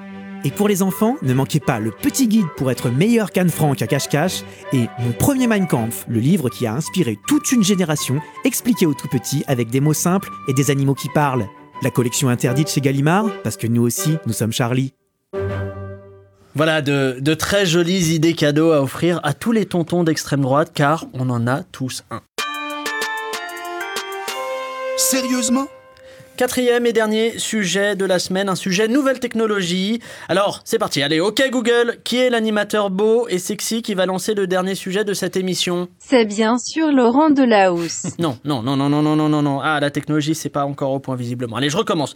Et 0.45 0.51
pour 0.51 0.69
les 0.69 0.83
enfants, 0.83 1.17
ne 1.23 1.35
manquez 1.35 1.61
pas 1.61 1.81
le 1.81 1.91
petit 1.91 2.29
guide 2.29 2.47
pour 2.57 2.71
être 2.71 2.89
meilleur 2.91 3.31
qu'Anne 3.31 3.49
Frank 3.49 3.81
à 3.83 3.87
cache-cache 3.87 4.43
et 4.73 4.87
Mon 5.01 5.13
premier 5.13 5.47
Mein 5.47 5.67
Kampf, 5.67 6.05
le 6.09 6.21
livre 6.21 6.49
qui 6.49 6.67
a 6.67 6.75
inspiré 6.75 7.19
toute 7.27 7.51
une 7.53 7.65
génération, 7.65 8.21
expliqué 8.45 8.87
aux 8.87 8.95
tout 8.95 9.09
petits 9.09 9.45
avec 9.49 9.71
des 9.71 9.81
mots 9.81 9.93
simples 9.93 10.31
et 10.49 10.55
des 10.55 10.71
animaux 10.71 10.95
qui 10.95 11.09
parlent. 11.09 11.47
La 11.83 11.91
collection 11.91 12.29
interdite 12.29 12.71
chez 12.71 12.81
Gallimard, 12.81 13.27
parce 13.43 13.57
que 13.57 13.67
nous 13.67 13.83
aussi, 13.83 14.17
nous 14.27 14.33
sommes 14.33 14.53
Charlie. 14.53 14.95
Voilà, 16.55 16.81
de, 16.81 17.19
de 17.21 17.35
très 17.35 17.67
jolies 17.67 18.15
idées 18.15 18.33
cadeaux 18.33 18.73
à 18.73 18.81
offrir 18.81 19.21
à 19.25 19.35
tous 19.35 19.53
les 19.53 19.67
tontons 19.67 20.05
d'extrême 20.05 20.41
droite, 20.41 20.71
car 20.73 21.07
on 21.13 21.29
en 21.29 21.47
a 21.47 21.63
tous 21.65 22.05
un. 22.11 22.23
Sérieusement? 24.97 25.67
Quatrième 26.37 26.85
et 26.85 26.93
dernier 26.93 27.39
sujet 27.39 27.97
de 27.97 28.05
la 28.05 28.19
semaine, 28.19 28.51
un 28.51 28.57
sujet 28.57 28.89
nouvelle 28.89 29.21
technologie. 29.21 30.01
Alors, 30.29 30.61
c'est 30.65 30.79
parti, 30.79 31.03
allez, 31.03 31.19
ok 31.19 31.43
Google, 31.51 31.97
qui 32.05 32.19
est 32.19 32.29
l'animateur 32.29 32.91
beau 32.91 33.27
et 33.29 33.39
sexy 33.39 33.81
qui 33.81 33.95
va 33.95 34.05
lancer 34.05 34.35
le 34.35 34.47
dernier 34.47 34.75
sujet 34.75 35.03
de 35.03 35.15
cette 35.15 35.39
émission? 35.39 35.89
C'est 35.99 36.27
bien 36.27 36.59
sûr 36.59 36.93
Laurent 36.93 37.31
Delahousse. 37.31 38.09
Non, 38.19 38.39
non, 38.45 38.63
non, 38.63 38.77
non, 38.77 38.91
non, 38.91 39.01
non, 39.01 39.17
non, 39.17 39.31
non, 39.31 39.41
non. 39.41 39.61
Ah, 39.63 39.81
la 39.81 39.91
technologie, 39.91 40.35
c'est 40.35 40.51
pas 40.51 40.67
encore 40.67 40.93
au 40.93 40.99
point 40.99 41.17
visiblement. 41.17 41.57
Allez, 41.57 41.71
je 41.71 41.79
recommence. 41.79 42.13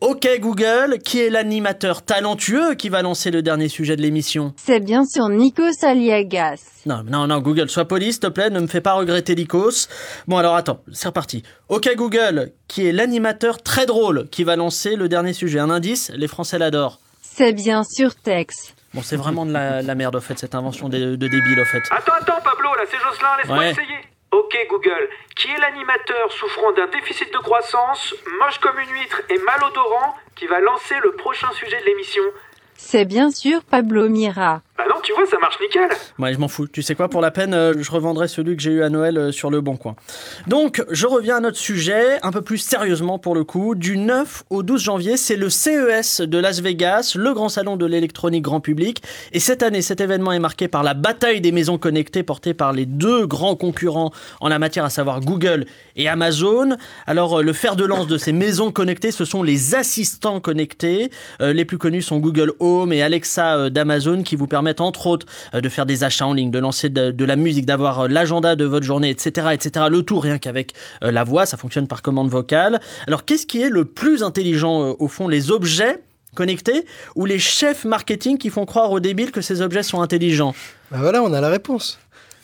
Ok 0.00 0.28
Google, 0.40 0.98
qui 1.02 1.20
est 1.20 1.30
l'animateur 1.30 2.02
talentueux 2.02 2.74
qui 2.74 2.88
va 2.90 3.00
lancer 3.00 3.30
le 3.30 3.40
dernier 3.42 3.68
sujet 3.68 3.96
de 3.96 4.02
l'émission 4.02 4.52
C'est 4.56 4.80
bien 4.80 5.04
sûr 5.06 5.28
Nikos 5.30 5.82
Aliagas. 5.82 6.60
Non, 6.84 7.02
non, 7.08 7.26
non, 7.26 7.38
Google, 7.38 7.70
sois 7.70 7.86
poli, 7.86 8.12
s'il 8.12 8.20
te 8.20 8.26
plaît, 8.26 8.50
ne 8.50 8.60
me 8.60 8.66
fais 8.66 8.82
pas 8.82 8.92
regretter 8.94 9.34
l'icos. 9.34 9.88
Bon, 10.28 10.36
alors 10.36 10.56
attends, 10.56 10.80
c'est 10.92 11.08
reparti. 11.08 11.42
Ok 11.68 11.88
Google, 11.96 12.52
qui 12.68 12.86
est 12.86 12.92
l'animateur 12.92 13.62
très 13.62 13.86
drôle 13.86 14.28
qui 14.30 14.44
va 14.44 14.56
lancer 14.56 14.96
le 14.96 15.08
dernier 15.08 15.32
sujet. 15.32 15.58
Un 15.60 15.70
indice, 15.70 16.12
les 16.14 16.28
Français 16.28 16.58
l'adorent. 16.58 17.00
C'est 17.22 17.52
bien 17.54 17.82
sûr 17.82 18.14
Tex. 18.14 18.74
Bon, 18.92 19.00
c'est 19.02 19.16
vraiment 19.16 19.46
de 19.46 19.52
la, 19.52 19.80
la 19.80 19.94
merde, 19.94 20.16
au 20.16 20.20
fait, 20.20 20.38
cette 20.38 20.54
invention 20.54 20.88
de, 20.88 21.16
de 21.16 21.28
débile, 21.28 21.58
au 21.60 21.64
fait. 21.64 21.82
Attends, 21.90 22.12
attends, 22.20 22.40
Pablo, 22.44 22.68
là, 22.76 22.82
c'est 22.90 22.98
Jocelyn, 22.98 23.28
laisse-moi 23.38 23.58
Ouais. 23.58 23.70
essayer. 23.70 23.86
Ok, 24.34 24.58
Google, 24.68 25.08
qui 25.36 25.46
est 25.46 25.58
l'animateur 25.60 26.32
souffrant 26.32 26.72
d'un 26.72 26.88
déficit 26.88 27.32
de 27.32 27.38
croissance, 27.38 28.16
moche 28.40 28.58
comme 28.58 28.76
une 28.80 28.90
huître 28.90 29.22
et 29.28 29.38
malodorant, 29.38 30.16
qui 30.34 30.48
va 30.48 30.58
lancer 30.58 30.96
le 31.04 31.12
prochain 31.12 31.52
sujet 31.52 31.78
de 31.80 31.84
l'émission? 31.84 32.24
C'est 32.76 33.04
bien 33.04 33.30
sûr 33.30 33.62
Pablo 33.62 34.08
Mira. 34.08 34.62
Bah 34.76 34.82
non, 34.88 34.96
tu 35.04 35.12
vois, 35.12 35.24
ça 35.24 35.38
marche 35.38 35.54
nickel. 35.60 35.88
Ouais, 36.18 36.34
je 36.34 36.38
m'en 36.38 36.48
fous. 36.48 36.66
Tu 36.66 36.82
sais 36.82 36.96
quoi, 36.96 37.08
pour 37.08 37.20
la 37.20 37.30
peine, 37.30 37.54
euh, 37.54 37.74
je 37.78 37.90
revendrai 37.92 38.26
celui 38.26 38.56
que 38.56 38.62
j'ai 38.62 38.72
eu 38.72 38.82
à 38.82 38.88
Noël 38.88 39.16
euh, 39.16 39.30
sur 39.30 39.48
le 39.48 39.60
bon 39.60 39.76
coin. 39.76 39.94
Donc, 40.48 40.82
je 40.90 41.06
reviens 41.06 41.36
à 41.36 41.40
notre 41.40 41.58
sujet, 41.58 42.18
un 42.22 42.32
peu 42.32 42.42
plus 42.42 42.58
sérieusement 42.58 43.20
pour 43.20 43.36
le 43.36 43.44
coup. 43.44 43.76
Du 43.76 43.96
9 43.96 44.42
au 44.50 44.64
12 44.64 44.82
janvier, 44.82 45.16
c'est 45.16 45.36
le 45.36 45.48
CES 45.48 46.22
de 46.22 46.38
Las 46.38 46.60
Vegas, 46.60 47.14
le 47.16 47.32
grand 47.32 47.48
salon 47.48 47.76
de 47.76 47.86
l'électronique 47.86 48.42
grand 48.42 48.58
public. 48.58 49.00
Et 49.30 49.38
cette 49.38 49.62
année, 49.62 49.80
cet 49.80 50.00
événement 50.00 50.32
est 50.32 50.40
marqué 50.40 50.66
par 50.66 50.82
la 50.82 50.94
bataille 50.94 51.40
des 51.40 51.52
maisons 51.52 51.78
connectées 51.78 52.24
portée 52.24 52.52
par 52.52 52.72
les 52.72 52.84
deux 52.84 53.28
grands 53.28 53.54
concurrents 53.54 54.10
en 54.40 54.48
la 54.48 54.58
matière, 54.58 54.84
à 54.84 54.90
savoir 54.90 55.20
Google 55.20 55.66
et 55.94 56.08
Amazon. 56.08 56.76
Alors, 57.06 57.38
euh, 57.38 57.42
le 57.44 57.52
fer 57.52 57.76
de 57.76 57.84
lance 57.84 58.08
de 58.08 58.18
ces 58.18 58.32
maisons 58.32 58.72
connectées, 58.72 59.12
ce 59.12 59.24
sont 59.24 59.44
les 59.44 59.76
assistants 59.76 60.40
connectés. 60.40 61.10
Les 61.38 61.64
plus 61.64 61.78
connus 61.78 62.02
sont 62.02 62.18
Google 62.18 62.52
Home 62.58 62.92
et 62.92 63.02
Alexa 63.02 63.70
d'Amazon 63.70 64.22
qui 64.24 64.34
vous 64.34 64.46
permettent 64.46 64.63
entre 64.80 65.06
autres 65.06 65.26
euh, 65.54 65.60
de 65.60 65.68
faire 65.68 65.86
des 65.86 66.04
achats 66.04 66.26
en 66.26 66.32
ligne, 66.32 66.50
de 66.50 66.58
lancer 66.58 66.88
de, 66.88 67.10
de 67.10 67.24
la 67.24 67.36
musique, 67.36 67.66
d'avoir 67.66 68.00
euh, 68.00 68.08
l'agenda 68.08 68.56
de 68.56 68.64
votre 68.64 68.84
journée, 68.84 69.10
etc., 69.10 69.48
etc. 69.52 69.86
Le 69.90 70.02
tout 70.02 70.20
rien 70.20 70.38
qu'avec 70.38 70.72
euh, 71.02 71.10
la 71.10 71.24
voix, 71.24 71.46
ça 71.46 71.56
fonctionne 71.56 71.86
par 71.86 72.02
commande 72.02 72.28
vocale. 72.28 72.80
Alors 73.06 73.24
qu'est-ce 73.24 73.46
qui 73.46 73.60
est 73.60 73.70
le 73.70 73.84
plus 73.84 74.22
intelligent 74.22 74.94
au 74.98 75.08
fond, 75.08 75.28
les 75.28 75.50
objets 75.50 76.00
connectés 76.34 76.84
ou 77.14 77.24
les 77.24 77.38
chefs 77.38 77.84
marketing 77.84 78.38
qui 78.38 78.50
font 78.50 78.66
croire 78.66 78.90
aux 78.90 79.00
débiles 79.00 79.30
que 79.30 79.40
ces 79.40 79.60
objets 79.62 79.82
sont 79.82 80.02
intelligents? 80.02 80.54
Bah 80.90 80.98
voilà, 81.00 81.22
on 81.22 81.32
a 81.32 81.40
la 81.40 81.48
réponse. 81.48 81.98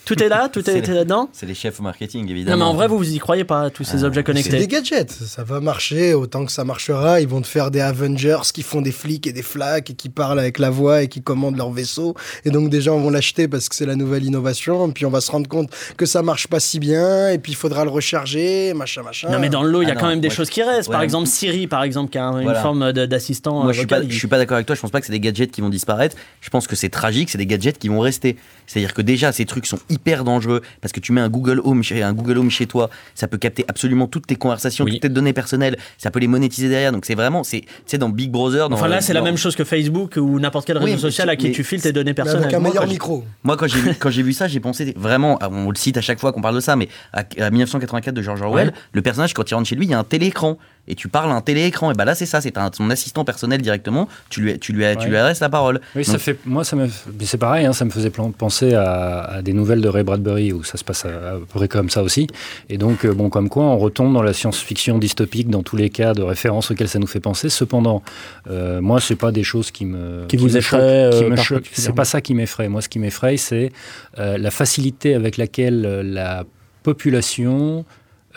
Tout 0.06 0.20
est 0.22 0.28
là, 0.28 0.48
tout 0.48 0.60
est, 0.60 0.64
C'est 0.64 0.78
est 0.88 0.94
là-dedans. 0.94 1.28
C'est 1.32 1.46
les 1.46 1.54
chefs 1.54 1.78
au 1.78 1.82
marketing, 1.84 2.24
Non 2.24 2.30
évidemment. 2.30 2.56
mais 2.56 2.64
en 2.64 2.74
vrai, 2.74 2.88
vous 2.88 2.98
vous 2.98 3.12
y 3.14 3.18
croyez 3.18 3.44
pas 3.44 3.70
tous 3.70 3.84
ces 3.84 4.02
objets 4.02 4.20
C'est 4.20 4.24
connectés. 4.24 4.58
des 4.58 4.66
gadgets, 4.66 5.10
ça 5.12 5.44
va 5.44 5.60
marcher 5.60 6.14
autant 6.14 6.44
que 6.44 6.50
ça 6.52 6.64
marchera. 6.64 7.20
Ils 7.20 7.28
vont 7.28 7.40
te 7.40 7.46
faire 7.46 7.70
des 7.70 7.80
Avengers 7.80 8.38
qui 8.52 8.62
font 8.62 8.80
des 8.80 8.90
flics 8.92 9.26
et 9.28 9.32
des 9.32 9.42
flaques 9.42 9.90
et 9.90 9.94
qui 9.94 10.08
parlent 10.08 10.40
avec 10.40 10.58
la 10.58 10.70
voix 10.70 11.02
et 11.02 11.08
qui 11.08 11.22
commandent 11.22 11.56
leur 11.56 11.70
vaisseau. 11.70 12.14
Et 12.44 12.50
donc 12.50 12.70
des 12.70 12.80
gens 12.80 12.98
vont 12.98 13.10
l'acheter 13.10 13.46
parce 13.46 13.68
que 13.68 13.76
c'est 13.76 13.86
la 13.86 13.94
nouvelle 13.94 14.24
innovation. 14.24 14.88
Et 14.88 14.92
puis 14.92 15.06
on 15.06 15.10
va 15.10 15.20
se 15.20 15.30
rendre 15.30 15.48
compte 15.48 15.70
que 15.96 16.06
ça 16.06 16.22
marche 16.22 16.48
pas 16.48 16.58
si 16.60 16.80
bien. 16.80 17.28
Et 17.30 17.38
puis 17.38 17.52
il 17.52 17.56
faudra 17.56 17.84
le 17.84 17.90
recharger, 17.90 18.74
machin, 18.74 19.02
machin. 19.02 19.30
Non 19.30 19.38
mais 19.38 19.48
dans 19.48 19.62
le 19.62 19.70
lot, 19.70 19.82
il 19.82 19.88
y 19.88 19.90
a 19.90 19.94
Ah 19.94 19.96
quand 19.96 20.06
non, 20.06 20.10
même 20.12 20.20
des 20.20 20.30
choses 20.30 20.50
qui 20.50 20.62
restent. 20.62 20.88
ouais, 20.88 20.92
Par 20.94 21.02
exemple, 21.02 21.28
Siri, 21.28 21.66
par 21.68 21.84
exemple, 21.84 22.10
qui 22.10 22.18
a 22.18 22.24
un- 22.24 22.38
une 22.38 22.44
Voilà. 22.44 22.62
forme 22.62 22.92
d'assistant. 22.92 23.62
Moi, 23.62 23.72
je 23.72 23.78
suis 23.78 23.86
pas, 23.86 24.02
je 24.02 24.16
suis 24.16 24.28
pas 24.28 24.38
d'accord 24.38 24.56
avec 24.56 24.66
toi. 24.66 24.74
Je 24.74 24.80
pense 24.80 24.90
pas 24.90 24.98
que 25.00 25.06
c'est 25.06 25.12
des 25.12 25.20
gadgets 25.20 25.50
qui 25.52 25.60
vont 25.60 25.68
disparaître. 25.68 26.16
Je 26.40 26.50
pense 26.50 26.66
que 26.66 26.74
c'est 26.74 26.88
tragique. 26.88 27.30
C'est 27.30 27.38
des 27.38 27.46
gadgets 27.46 27.78
qui 27.78 27.88
vont 27.88 28.00
rester. 28.00 28.36
C'est-à-dire 28.66 28.94
que 28.94 29.02
déjà, 29.02 29.30
ces 29.32 29.44
trucs 29.46 29.66
sont 29.66 29.78
hyper 29.90 30.24
dangereux 30.24 30.62
parce 30.80 30.92
que 30.92 31.00
tu 31.00 31.12
mets 31.12 31.20
un 31.20 31.28
Google 31.28 31.60
Home 31.64 31.82
chez 31.82 32.02
un 32.02 32.12
Google 32.12 32.38
Home 32.38 32.50
chez 32.50 32.66
toi, 32.66 32.88
ça 33.14 33.28
peut 33.28 33.38
capter 33.38 33.64
absolument 33.68 34.06
toutes 34.06 34.26
tes 34.26 34.36
conversations, 34.36 34.84
Oui. 34.84 34.92
toutes 34.92 35.02
tes 35.02 35.08
données 35.08 35.32
personnelles. 35.32 35.76
Ça 35.98 36.10
peut 36.10 36.20
les 36.20 36.26
monétiser 36.28 36.68
derrière. 36.68 36.92
Donc 36.92 37.04
c'est 37.04 37.14
vraiment, 37.14 37.44
c'est, 37.44 37.60
tu 37.62 37.66
sais, 37.86 37.98
dans 37.98 38.08
Big 38.08 38.30
Brother. 38.30 38.68
Dans, 38.68 38.76
Enfin 38.76 38.88
là, 38.88 39.00
c'est 39.00 39.12
la 39.12 39.22
même 39.22 39.36
chose 39.36 39.56
que 39.56 39.64
Facebook 39.64 40.16
ou 40.16 40.38
n'importe 40.40 40.66
quel 40.66 40.78
Oui, 40.78 40.84
réseau 40.84 40.94
mais 40.94 41.00
social 41.10 41.28
à 41.28 41.36
qui 41.36 41.52
tu 41.52 41.64
files 41.64 41.82
tes 41.82 41.92
données 41.92 42.14
personnelles. 42.14 42.44
avec 42.44 42.54
un 42.54 42.60
meilleur 42.60 42.86
micro. 42.86 43.24
Moi, 43.44 43.56
quand 43.56 43.66
j'ai 43.66 43.80
vu, 43.80 43.94
quand 43.98 44.10
j'ai 44.10 44.22
vu 44.22 44.32
ça, 44.32 44.48
j'ai 44.48 44.60
pensé 44.60 44.94
vraiment, 44.96 45.38
on 45.50 45.70
le 45.70 45.76
cite 45.76 45.96
à 45.96 46.00
chaque 46.00 46.18
fois 46.20 46.32
qu'on 46.32 46.40
parle 46.42 46.54
de 46.56 46.60
ça, 46.60 46.76
mais 46.76 46.88
à, 47.12 47.24
à 47.38 47.50
1984 47.50 48.14
de 48.14 48.22
George 48.22 48.40
Orwell, 48.42 48.68
Ouais. 48.68 48.74
le 48.92 49.02
personnage, 49.02 49.34
quand 49.34 49.50
il 49.50 49.54
rentre 49.54 49.68
chez 49.68 49.76
lui, 49.76 49.86
il 49.86 49.90
y 49.90 49.94
a 49.94 49.98
un 49.98 50.04
téléécran. 50.04 50.58
Et 50.88 50.94
tu 50.94 51.08
parles 51.08 51.30
à 51.30 51.34
un 51.34 51.40
téléécran. 51.40 51.90
Et 51.92 51.94
bah 51.94 52.04
là, 52.04 52.14
c'est 52.14 52.26
ça, 52.26 52.40
c'est 52.40 52.52
ton 52.52 52.90
assistant 52.90 53.24
personnel 53.24 53.62
directement. 53.62 54.08
Tu 54.28 54.40
lui, 54.40 54.58
tu 54.58 54.72
lui, 54.72 54.84
tu 54.98 55.08
lui 55.08 55.16
adresses 55.16 55.40
la 55.40 55.48
parole. 55.48 55.80
Oui, 55.94 56.04
ça 56.04 56.18
fait, 56.18 56.38
moi, 56.44 56.64
ça 56.64 56.74
me, 56.76 56.86
mais 56.86 57.24
c'est 57.26 57.38
pareil, 57.38 57.66
hein, 57.66 57.72
ça 57.72 57.84
me 57.84 57.90
faisait 57.90 58.10
plan- 58.10 58.30
penser 58.32 58.74
à, 58.74 59.20
à 59.20 59.42
des 59.42 59.52
nouvelles 59.52 59.80
de 59.80 59.88
Ray 59.88 60.02
Bradbury 60.02 60.52
où 60.52 60.64
ça 60.64 60.76
se 60.78 60.84
passe 60.84 61.04
à, 61.04 61.08
à 61.08 61.32
peu 61.34 61.46
près 61.46 61.68
comme 61.68 61.90
ça 61.90 62.02
aussi. 62.02 62.26
Et 62.68 62.78
donc, 62.78 63.04
euh, 63.04 63.12
bon, 63.12 63.30
comme 63.30 63.48
quoi, 63.48 63.62
on 63.64 63.78
retombe 63.78 64.12
dans 64.12 64.22
la 64.22 64.32
science-fiction 64.32 64.98
dystopique 64.98 65.48
dans 65.48 65.62
tous 65.62 65.76
les 65.76 65.90
cas 65.90 66.12
de 66.12 66.22
référence 66.22 66.70
auxquels 66.70 66.88
ça 66.88 66.98
nous 66.98 67.06
fait 67.06 67.20
penser. 67.20 67.48
Cependant, 67.50 68.02
euh, 68.50 68.80
moi, 68.80 69.00
c'est 69.00 69.16
pas 69.16 69.30
des 69.32 69.44
choses 69.44 69.70
qui 69.70 69.84
me 69.84 70.26
Qui 70.26 70.36
vous 70.38 70.48
me 70.48 70.56
effraient, 70.56 71.10
choquent, 71.36 71.62
qui 71.62 71.68
euh. 71.70 71.74
C'est 71.74 71.94
pas 71.94 72.04
ça 72.04 72.20
qui 72.20 72.34
m'effraie. 72.34 72.68
Moi, 72.68 72.82
ce 72.82 72.88
qui 72.88 72.98
m'effraie, 72.98 73.36
c'est 73.36 73.70
euh, 74.18 74.38
la 74.38 74.50
facilité 74.50 75.14
avec 75.14 75.36
laquelle 75.36 75.84
euh, 75.86 76.02
la 76.02 76.44
population 76.82 77.84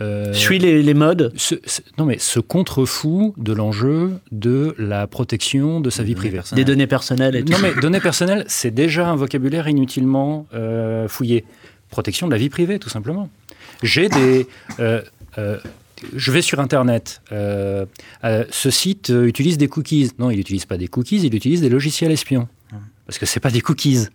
euh, 0.04 0.34
Suis 0.34 0.60
les, 0.60 0.84
les 0.84 0.94
modes. 0.94 1.32
se- 1.36 1.56
non 1.98 2.06
mais 2.06 2.18
se 2.20 2.40
contrefout 2.40 3.34
de 3.38 3.54
l'enjeu 3.54 4.12
de 4.32 4.76
la 4.78 5.08
protection 5.08 5.80
de 5.80 5.90
sa 5.90 6.04
vie 6.04 6.16
privée. 6.16 6.42
Des 6.54 6.66
données 6.66 6.88
personnelles 6.88 7.36
et 7.36 7.44
tout. 7.44 7.54
Non 7.54 7.60
mais 7.62 7.74
données 7.82 8.00
personnelles, 8.00 8.44
c'est 8.48 8.72
déjà 8.72 9.08
un 9.10 9.16
vocabulaire 9.16 9.68
inutilement 9.68 10.46
euh, 10.54 11.08
fouillé. 11.08 11.46
Protection 11.90 12.28
de 12.28 12.32
la 12.34 12.38
vie 12.38 12.50
privée, 12.50 12.80
tout 12.80 12.90
simplement. 12.90 13.30
J'ai 13.82 14.10
des... 14.10 14.48
euh, 14.80 15.02
euh, 15.38 15.58
je 16.16 16.32
vais 16.32 16.42
sur 16.42 16.60
Internet. 16.60 17.22
euh, 17.32 17.86
euh, 18.26 18.44
ce 18.50 18.70
site 18.70 19.10
euh, 19.10 19.26
utilise 19.26 19.58
des 19.58 19.68
cookies. 19.70 20.12
Non, 20.20 20.30
il 20.32 20.38
n'utilise 20.38 20.66
pas 20.66 20.78
des 20.78 20.88
cookies, 20.90 21.22
il 21.24 21.34
utilise 21.34 21.62
des 21.62 21.70
logiciels 21.70 22.12
espions. 22.12 22.48
Parce 23.06 23.18
que 23.20 23.26
c'est 23.26 23.40
pas 23.40 23.52
des 23.52 23.62
cookies. 23.62 24.08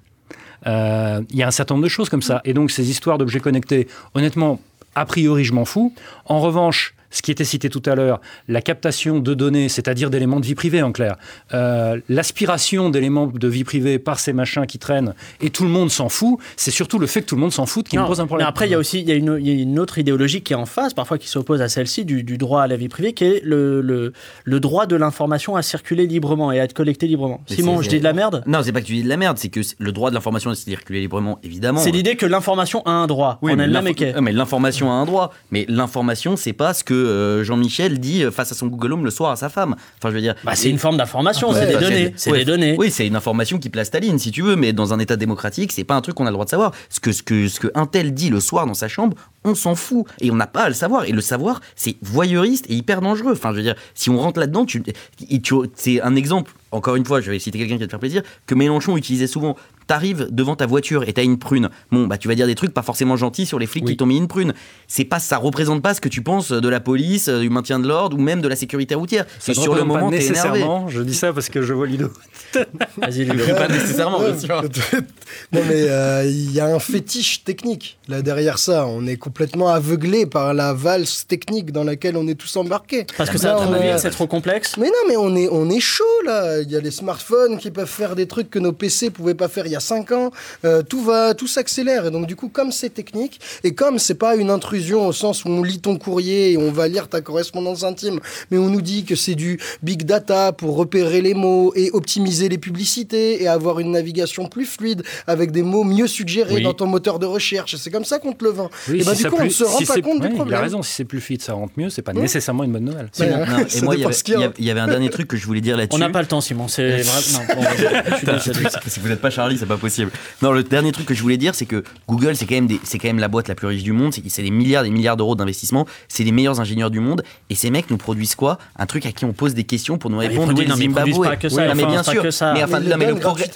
Euh, 0.66 1.20
Il 1.30 1.36
y 1.36 1.43
a 1.43 1.47
un 1.47 1.51
certain 1.51 1.74
nombre 1.74 1.84
de 1.84 1.89
choses 1.91 2.09
comme 2.09 2.22
ça. 2.22 2.41
Et 2.45 2.53
donc, 2.53 2.70
ces 2.70 2.91
histoires 2.91 3.16
d'objets 3.18 3.41
connectés, 3.41 3.86
honnêtement, 4.14 4.61
a 5.01 5.05
priori, 5.07 5.45
je 5.45 5.53
m'en 5.53 5.65
fous. 5.65 5.93
En 6.27 6.41
revanche, 6.41 6.95
ce 7.11 7.23
qui 7.23 7.31
était 7.31 7.45
cité 7.45 7.69
tout 7.71 7.83
à 7.87 7.95
l'heure, 7.95 8.21
la 8.49 8.61
captation 8.61 9.19
de 9.19 9.35
données, 9.35 9.69
c'est-à-dire 9.69 10.11
d'éléments 10.11 10.41
de 10.41 10.47
vie 10.47 10.55
privée 10.55 10.83
en 10.83 10.93
clair, 10.93 11.17
euh, 11.55 12.01
l'aspiration 12.09 12.91
d'éléments 12.91 13.27
de 13.27 13.49
vie 13.49 13.65
privée 13.65 13.99
par 13.99 14.19
ces 14.19 14.33
machins 14.33 14.67
qui 14.67 14.79
traînent, 14.79 15.15
et 15.41 15.51
tout 15.51 15.65
le 15.65 15.71
monde 15.71 15.91
s'en 15.91 16.09
fout, 16.09 16.39
c'est 16.57 16.71
surtout 16.71 16.99
le 16.99 17.07
fait 17.07 17.23
que 17.23 17.27
tout 17.27 17.35
le 17.35 17.41
monde 17.41 17.53
s'en 17.53 17.67
fout 17.67 17.89
qui 17.89 17.97
Non, 17.97 18.03
me 18.03 18.09
pose 18.09 18.21
un 18.21 18.27
problème. 18.27 18.45
Mais 18.47 18.49
après, 18.49 18.67
il 18.69 18.73
y 18.73 18.75
a 18.75 18.79
aussi 18.79 19.01
il 19.01 19.09
y 19.09 19.13
a 19.13 19.15
une, 19.15 19.39
y 19.41 19.51
a 19.51 19.55
une 19.55 19.79
autre 19.79 19.99
idéologie 19.99 20.43
qui 20.43 20.53
est 20.53 20.57
en 20.57 20.67
face, 20.67 20.95
parfois 20.95 21.19
qui 21.19 21.29
s'oppose 21.29 21.63
à 21.63 21.69
celle-ci, 21.69 22.05
du, 22.05 22.23
du 22.23 22.39
droit 22.39 22.63
à 22.63 22.67
la 22.67 22.77
vie 22.77 22.89
privée, 22.89 23.13
qui 23.13 23.25
est 23.25 23.41
le, 23.45 23.81
le, 23.81 24.13
le 24.45 24.61
droit 24.61 24.87
de 24.87 24.97
l'information 24.97 25.57
à 25.57 25.63
circuler 25.63 26.07
librement 26.07 26.53
et 26.53 26.61
à 26.61 26.65
être 26.65 26.75
collectée 26.75 27.07
librement. 27.07 27.41
Mais 27.49 27.57
Simon, 27.57 27.83
je 27.83 27.89
dis 27.89 27.99
de 27.99 28.05
la 28.05 28.13
merde? 28.13 28.43
Non, 28.47 28.61
c'est 28.63 28.73
pas 28.73 28.81
que 28.81 28.87
tu 28.87 28.95
dis 28.95 29.03
de 29.03 29.09
la 29.09 29.17
merde, 29.17 29.39
c'est 29.39 29.49
que 29.49 29.61
le 29.79 29.93
droit 29.93 30.11
de 30.11 30.15
l'information 30.15 30.51
est 30.51 30.55
circuler 30.55 31.01
librement, 31.01 31.39
évidemment. 31.43 31.81
C'est 31.81 31.91
l'idée 31.91 32.17
que 32.17 32.27
l'information 32.27 32.83
a 32.85 32.91
un 32.91 33.07
droit. 33.07 33.39
Oui, 33.43 33.53
en 33.53 33.57
mais 33.57 33.69
mais 33.69 34.33
l'information 34.33 34.91
a 34.91 34.95
un 34.95 35.05
droit. 35.07 35.33
Mais 35.51 35.65
l'information, 35.69 36.37
c'est 36.37 36.53
pas 36.53 36.75
ce 36.75 36.85
que 36.85 36.98
euh, 37.07 37.45
Jean-Michel 37.45 37.99
dit 37.99 38.25
euh, 38.25 38.31
face 38.31 38.53
à 38.53 38.55
son 38.55 38.67
Google 38.67 38.93
Home 38.93 39.05
le 39.05 39.11
soir 39.11 39.31
à 39.31 39.37
sa 39.37 39.49
femme. 39.49 39.77
Enfin, 39.99 40.11
je 40.11 40.15
veux 40.15 40.21
dire. 40.21 40.35
Bah, 40.45 40.53
c'est 40.55 40.71
une 40.71 40.79
forme 40.79 40.97
d'information, 40.97 41.53
c'est 41.53 41.67
des 41.67 41.75
bah, 41.75 41.81
données. 41.81 42.13
C'est 42.17 42.33
des 42.33 42.45
données. 42.45 42.77
Oui, 42.79 42.91
c'est 42.91 43.07
une 43.07 43.17
information 43.17 43.59
qui 43.59 43.69
place 43.69 43.91
ta 43.91 44.01
ligne, 44.01 44.19
si 44.19 44.31
tu 44.31 44.43
veux, 44.43 44.57
mais 44.57 44.73
dans 44.73 44.93
un 44.93 44.99
État 44.99 45.17
démocratique, 45.17 45.73
c'est 45.73 45.85
pas 45.85 45.95
un 45.95 46.01
truc 46.01 46.15
qu'on 46.15 46.27
a 46.27 46.31
le 46.31 46.35
droit 46.35 46.45
de 46.45 46.51
savoir. 46.51 46.73
Ce 46.91 47.01
que, 47.01 47.13
ce 47.13 47.23
que, 47.23 47.49
ce 47.49 47.61
que 47.61 47.69
un 47.75 47.87
tel 47.87 48.15
dit 48.15 48.31
le 48.31 48.41
soir 48.41 48.67
dans 48.67 48.75
sa 48.75 48.89
chambre, 48.89 49.17
on 49.45 49.55
s'en 49.55 49.74
fout. 49.74 50.05
Et 50.20 50.30
on 50.30 50.36
n'a 50.36 50.47
pas 50.47 50.62
à 50.64 50.68
le 50.68 50.74
savoir. 50.74 51.05
Et 51.05 51.12
le 51.12 51.20
savoir, 51.20 51.61
c'est 51.76 51.97
voyeuriste 52.03 52.66
et 52.68 52.74
hyper 52.74 53.01
dangereux. 53.01 53.32
Enfin, 53.32 53.51
je 53.53 53.57
veux 53.57 53.62
dire, 53.62 53.76
si 53.95 54.11
on 54.11 54.18
rentre 54.18 54.41
là-dedans, 54.41 54.64
tu, 54.64 54.82
tu- 54.82 55.55
c'est 55.74 56.01
un 56.03 56.16
exemple, 56.16 56.53
encore 56.72 56.97
une 56.97 57.05
fois, 57.05 57.20
je 57.20 57.30
vais 57.30 57.39
citer 57.39 57.59
quelqu'un 57.59 57.74
qui 57.76 57.80
va 57.80 57.86
te 57.86 57.91
faire 57.93 58.01
plaisir, 58.01 58.22
que 58.47 58.55
Mélenchon 58.55 58.97
utilisait 58.97 59.26
souvent. 59.26 59.57
T'arrives 59.86 60.26
devant 60.30 60.55
ta 60.55 60.66
voiture 60.66 61.09
et 61.09 61.14
t'as 61.14 61.22
une 61.24 61.39
prune. 61.39 61.70
Bon, 61.91 62.07
bah 62.07 62.18
tu 62.18 62.28
vas 62.28 62.34
dire 62.34 62.47
des 62.47 62.55
trucs 62.55 62.74
pas 62.74 62.82
forcément 62.82 63.16
gentils 63.16 63.47
sur 63.47 63.59
les 63.59 63.64
flics 63.64 63.86
qui 63.86 63.97
t'ont 63.97 64.05
mis 64.05 64.18
une 64.18 64.28
prune. 64.28 64.53
C'est 64.86 65.07
pas, 65.07 65.18
ça 65.18 65.39
représente 65.39 65.80
pas 65.82 65.95
ce 65.95 66.03
que 66.03 66.11
tu 66.11 66.20
penses 66.20 66.53
de 66.53 66.68
la 66.68 66.78
police, 66.78 67.28
euh, 67.28 67.41
du 67.41 67.49
maintien 67.49 67.78
de 67.78 67.89
l'ordre 67.89 68.18
ou 68.18 68.20
même 68.20 68.43
de 68.43 68.49
la 68.49 68.57
sécurité 68.57 68.95
routière. 68.95 69.24
Ça 69.39 69.55
sur 69.55 69.74
le 69.74 69.84
moment, 69.84 70.11
t'es 70.11 70.16
énervé. 70.26 70.28
nécessairement, 70.28 70.89
je 70.91 71.01
dis 71.01 71.14
ça 71.14 71.32
parce 71.32 71.49
que 71.49 71.62
je 71.62 71.72
vois 71.72 71.86
Ludo. 71.86 72.11
Vas-y, 72.99 73.24
Ludo. 73.24 73.43
Pas 73.55 73.68
nécessairement, 73.68 74.18
bien 74.20 74.39
sûr. 74.39 74.62
Non 75.53 75.61
mais 75.66 75.89
euh, 75.89 76.24
il 76.26 76.53
y 76.53 76.61
a 76.61 76.66
un 76.66 76.78
fétiche 76.78 77.45
technique 77.45 77.99
là 78.09 78.20
derrière 78.22 78.59
ça. 78.59 78.86
On 78.86 79.07
est 79.07 79.16
complètement 79.16 79.38
aveuglé 79.43 80.26
par 80.26 80.55
la 80.55 80.72
valse 80.72 81.26
technique 81.26 81.72
dans 81.72 81.84
laquelle 81.84 82.16
on 82.16 82.26
est 82.28 82.34
tous 82.34 82.57
embarqués. 82.57 83.07
Parce 83.16 83.30
que 83.30 83.39
ça, 83.39 83.57
est- 83.82 83.99
c'est 83.99 84.11
trop 84.11 84.26
complexe 84.26 84.76
Mais 84.76 84.86
non, 84.89 84.93
mais 85.09 85.16
on 85.16 85.34
est, 85.36 85.49
on 85.51 85.68
est 85.70 85.80
chaud 85.80 86.05
là. 86.24 86.61
Il 86.61 86.70
y 86.70 86.76
a 86.76 86.80
les 86.80 86.91
smartphones 86.91 87.59
qui 87.59 87.70
peuvent 87.70 87.89
faire 87.89 88.14
des 88.16 88.26
trucs 88.26 88.51
que 88.51 88.59
nos 88.59 88.72
PC 88.72 89.11
pouvaient 89.11 89.34
pas 89.34 89.49
faire 89.49 89.66
il 89.66 89.72
y 89.72 89.76
a 89.76 89.80
5 89.80 90.12
ans. 90.12 90.30
Euh, 90.64 90.82
tout 90.82 91.03
va, 91.03 91.34
tout 91.34 91.47
s'accélère. 91.47 92.07
Et 92.07 92.11
donc 92.11 92.26
du 92.26 92.36
coup, 92.36 92.49
comme 92.49 92.72
c'est 92.72 92.91
technique 92.91 93.41
et 93.64 93.74
comme 93.74 93.99
c'est 93.99 94.14
pas 94.14 94.36
une 94.36 94.51
intrusion 94.51 95.07
au 95.07 95.12
sens 95.12 95.45
où 95.45 95.49
on 95.49 95.62
lit 95.62 95.80
ton 95.80 95.97
courrier 95.99 96.53
et 96.53 96.57
on 96.59 96.70
va 96.70 96.89
lire 96.89 97.09
ta 97.09 97.20
correspondance 97.20 97.84
intime, 97.84 98.20
mais 98.51 98.59
on 98.59 98.68
nous 98.68 98.82
dit 98.82 99.05
que 99.05 99.14
c'est 99.16 99.34
du 99.34 99.59
big 99.82 100.05
data 100.05 100.53
pour 100.53 100.76
repérer 100.76 101.20
les 101.20 101.34
mots 101.34 101.72
et 101.76 101.91
optimiser 101.93 102.49
les 102.49 102.59
publicités 102.59 103.43
et 103.43 103.49
avoir 103.49 103.80
une 103.80 103.93
navigation 103.93 104.47
plus 104.49 104.66
fluide 104.66 105.03
avec 105.26 105.51
des 105.53 105.62
mots 105.62 105.84
mieux 105.84 106.07
suggérés 106.07 106.57
Oui. 106.57 106.62
dans 106.62 106.74
ton 106.74 106.86
moteur 106.86 107.18
de 107.18 107.26
recherche. 107.26 107.76
C'est 107.76 107.91
comme 107.91 108.05
ça 108.05 108.18
qu'on 108.18 108.32
te 108.32 108.45
le 108.45 108.51
vend. 108.51 108.70
Oui, 108.89 109.01
et 109.01 109.05
ben 109.05 109.14
du 109.19 109.23
ça 109.25 109.29
coup, 109.31 109.37
on 109.37 109.39
ne 109.41 109.45
plus- 109.45 109.55
se 109.55 109.64
rend 109.64 109.79
si 109.79 109.85
pas 109.85 109.95
c'est- 109.95 110.03
compte 110.03 110.21
ouais, 110.21 110.29
du 110.29 110.33
Il 110.35 110.37
problème. 110.37 110.59
a 110.59 110.62
raison, 110.62 110.83
si 110.83 110.93
c'est 110.95 111.05
plus 111.05 111.21
fluide, 111.21 111.43
ça 111.43 111.53
rentre 111.53 111.73
mieux, 111.77 111.91
c'est 111.91 112.03
pas 112.03 112.12
Mmh. 112.12 112.19
nécessairement 112.21 112.64
une 112.64 112.73
bonne 112.73 112.85
nouvelle. 112.85 113.11
Non, 113.19 113.27
ça 113.69 113.79
et 113.79 113.83
moi, 113.83 113.95
il 113.95 114.01
y, 114.01 114.03
y 114.03 114.07
a. 114.07 114.11
il 114.59 114.64
y 114.64 114.64
il 114.66 114.71
avait 114.71 114.81
un 114.81 114.89
dernier 114.89 115.11
truc 115.11 115.29
que 115.29 115.37
je 115.37 115.45
voulais 115.47 115.61
dire 115.61 115.77
là-dessus. 115.77 115.95
On 115.97 115.99
n'a 115.99 116.11
pas 116.11 116.21
le 116.23 116.27
temps, 116.29 116.41
Simon. 116.41 116.66
C'est 116.69 117.03
vous 119.01 119.09
n'êtes 119.09 119.21
pas 119.21 119.31
Charlie, 119.31 119.59
c'est 119.59 119.66
pas 119.66 119.77
possible. 119.77 120.11
Non, 120.43 120.53
le 120.53 120.62
dernier 120.62 120.93
truc 120.93 121.07
que 121.07 121.14
je 121.14 121.23
voulais 121.23 121.37
dire, 121.37 121.55
c'est 121.55 121.66
que 121.66 121.83
Google, 122.09 122.37
c'est 122.37 122.47
quand 122.47 122.55
même 122.55 122.69
c'est 122.85 122.99
quand 122.99 123.09
même 123.09 123.19
la 123.19 123.29
boîte 123.29 123.49
la 123.49 123.55
plus 123.55 123.66
riche 123.66 123.83
du 123.83 123.93
monde. 123.93 124.12
C'est 124.29 124.43
des 124.43 124.51
milliards, 124.51 124.83
des 124.85 124.91
milliards 124.91 125.16
d'euros 125.16 125.35
d'investissement. 125.35 125.87
C'est 126.09 126.25
les 126.25 126.33
meilleurs 126.33 126.61
ingénieurs 126.61 126.91
du 126.91 127.01
monde. 127.01 127.23
Et 127.51 127.55
ces 127.55 127.71
mecs 127.71 127.91
nous 127.91 127.97
produisent 127.97 128.35
quoi? 128.35 128.59
Un 128.79 128.87
truc 128.87 129.07
à 129.07 129.12
qui 129.12 129.25
on 129.25 129.33
pose 129.33 129.55
des 129.55 129.64
questions 129.64 129.99
pour 129.99 130.11
nous 130.11 130.21
Ah, 130.21 130.25
ils 130.25 130.29
répondre. 130.31 130.53
Oui, 130.57 130.66
Zimbabwe. 130.66 130.93
produisent 131.11 131.19
pas 131.19 131.37
que 131.37 131.49
ça, 131.49 131.62
Oui, 131.62 131.69
non, 131.69 131.75
mais 131.75 131.87
bien 131.87 132.03
pas 132.03 132.12
sûr. 132.12 132.23
que 132.23 132.31
ça. 132.31 132.53
Mais 132.55 132.64
enfin, 132.64 132.81
le 132.81 133.14
progrès, 133.14 133.51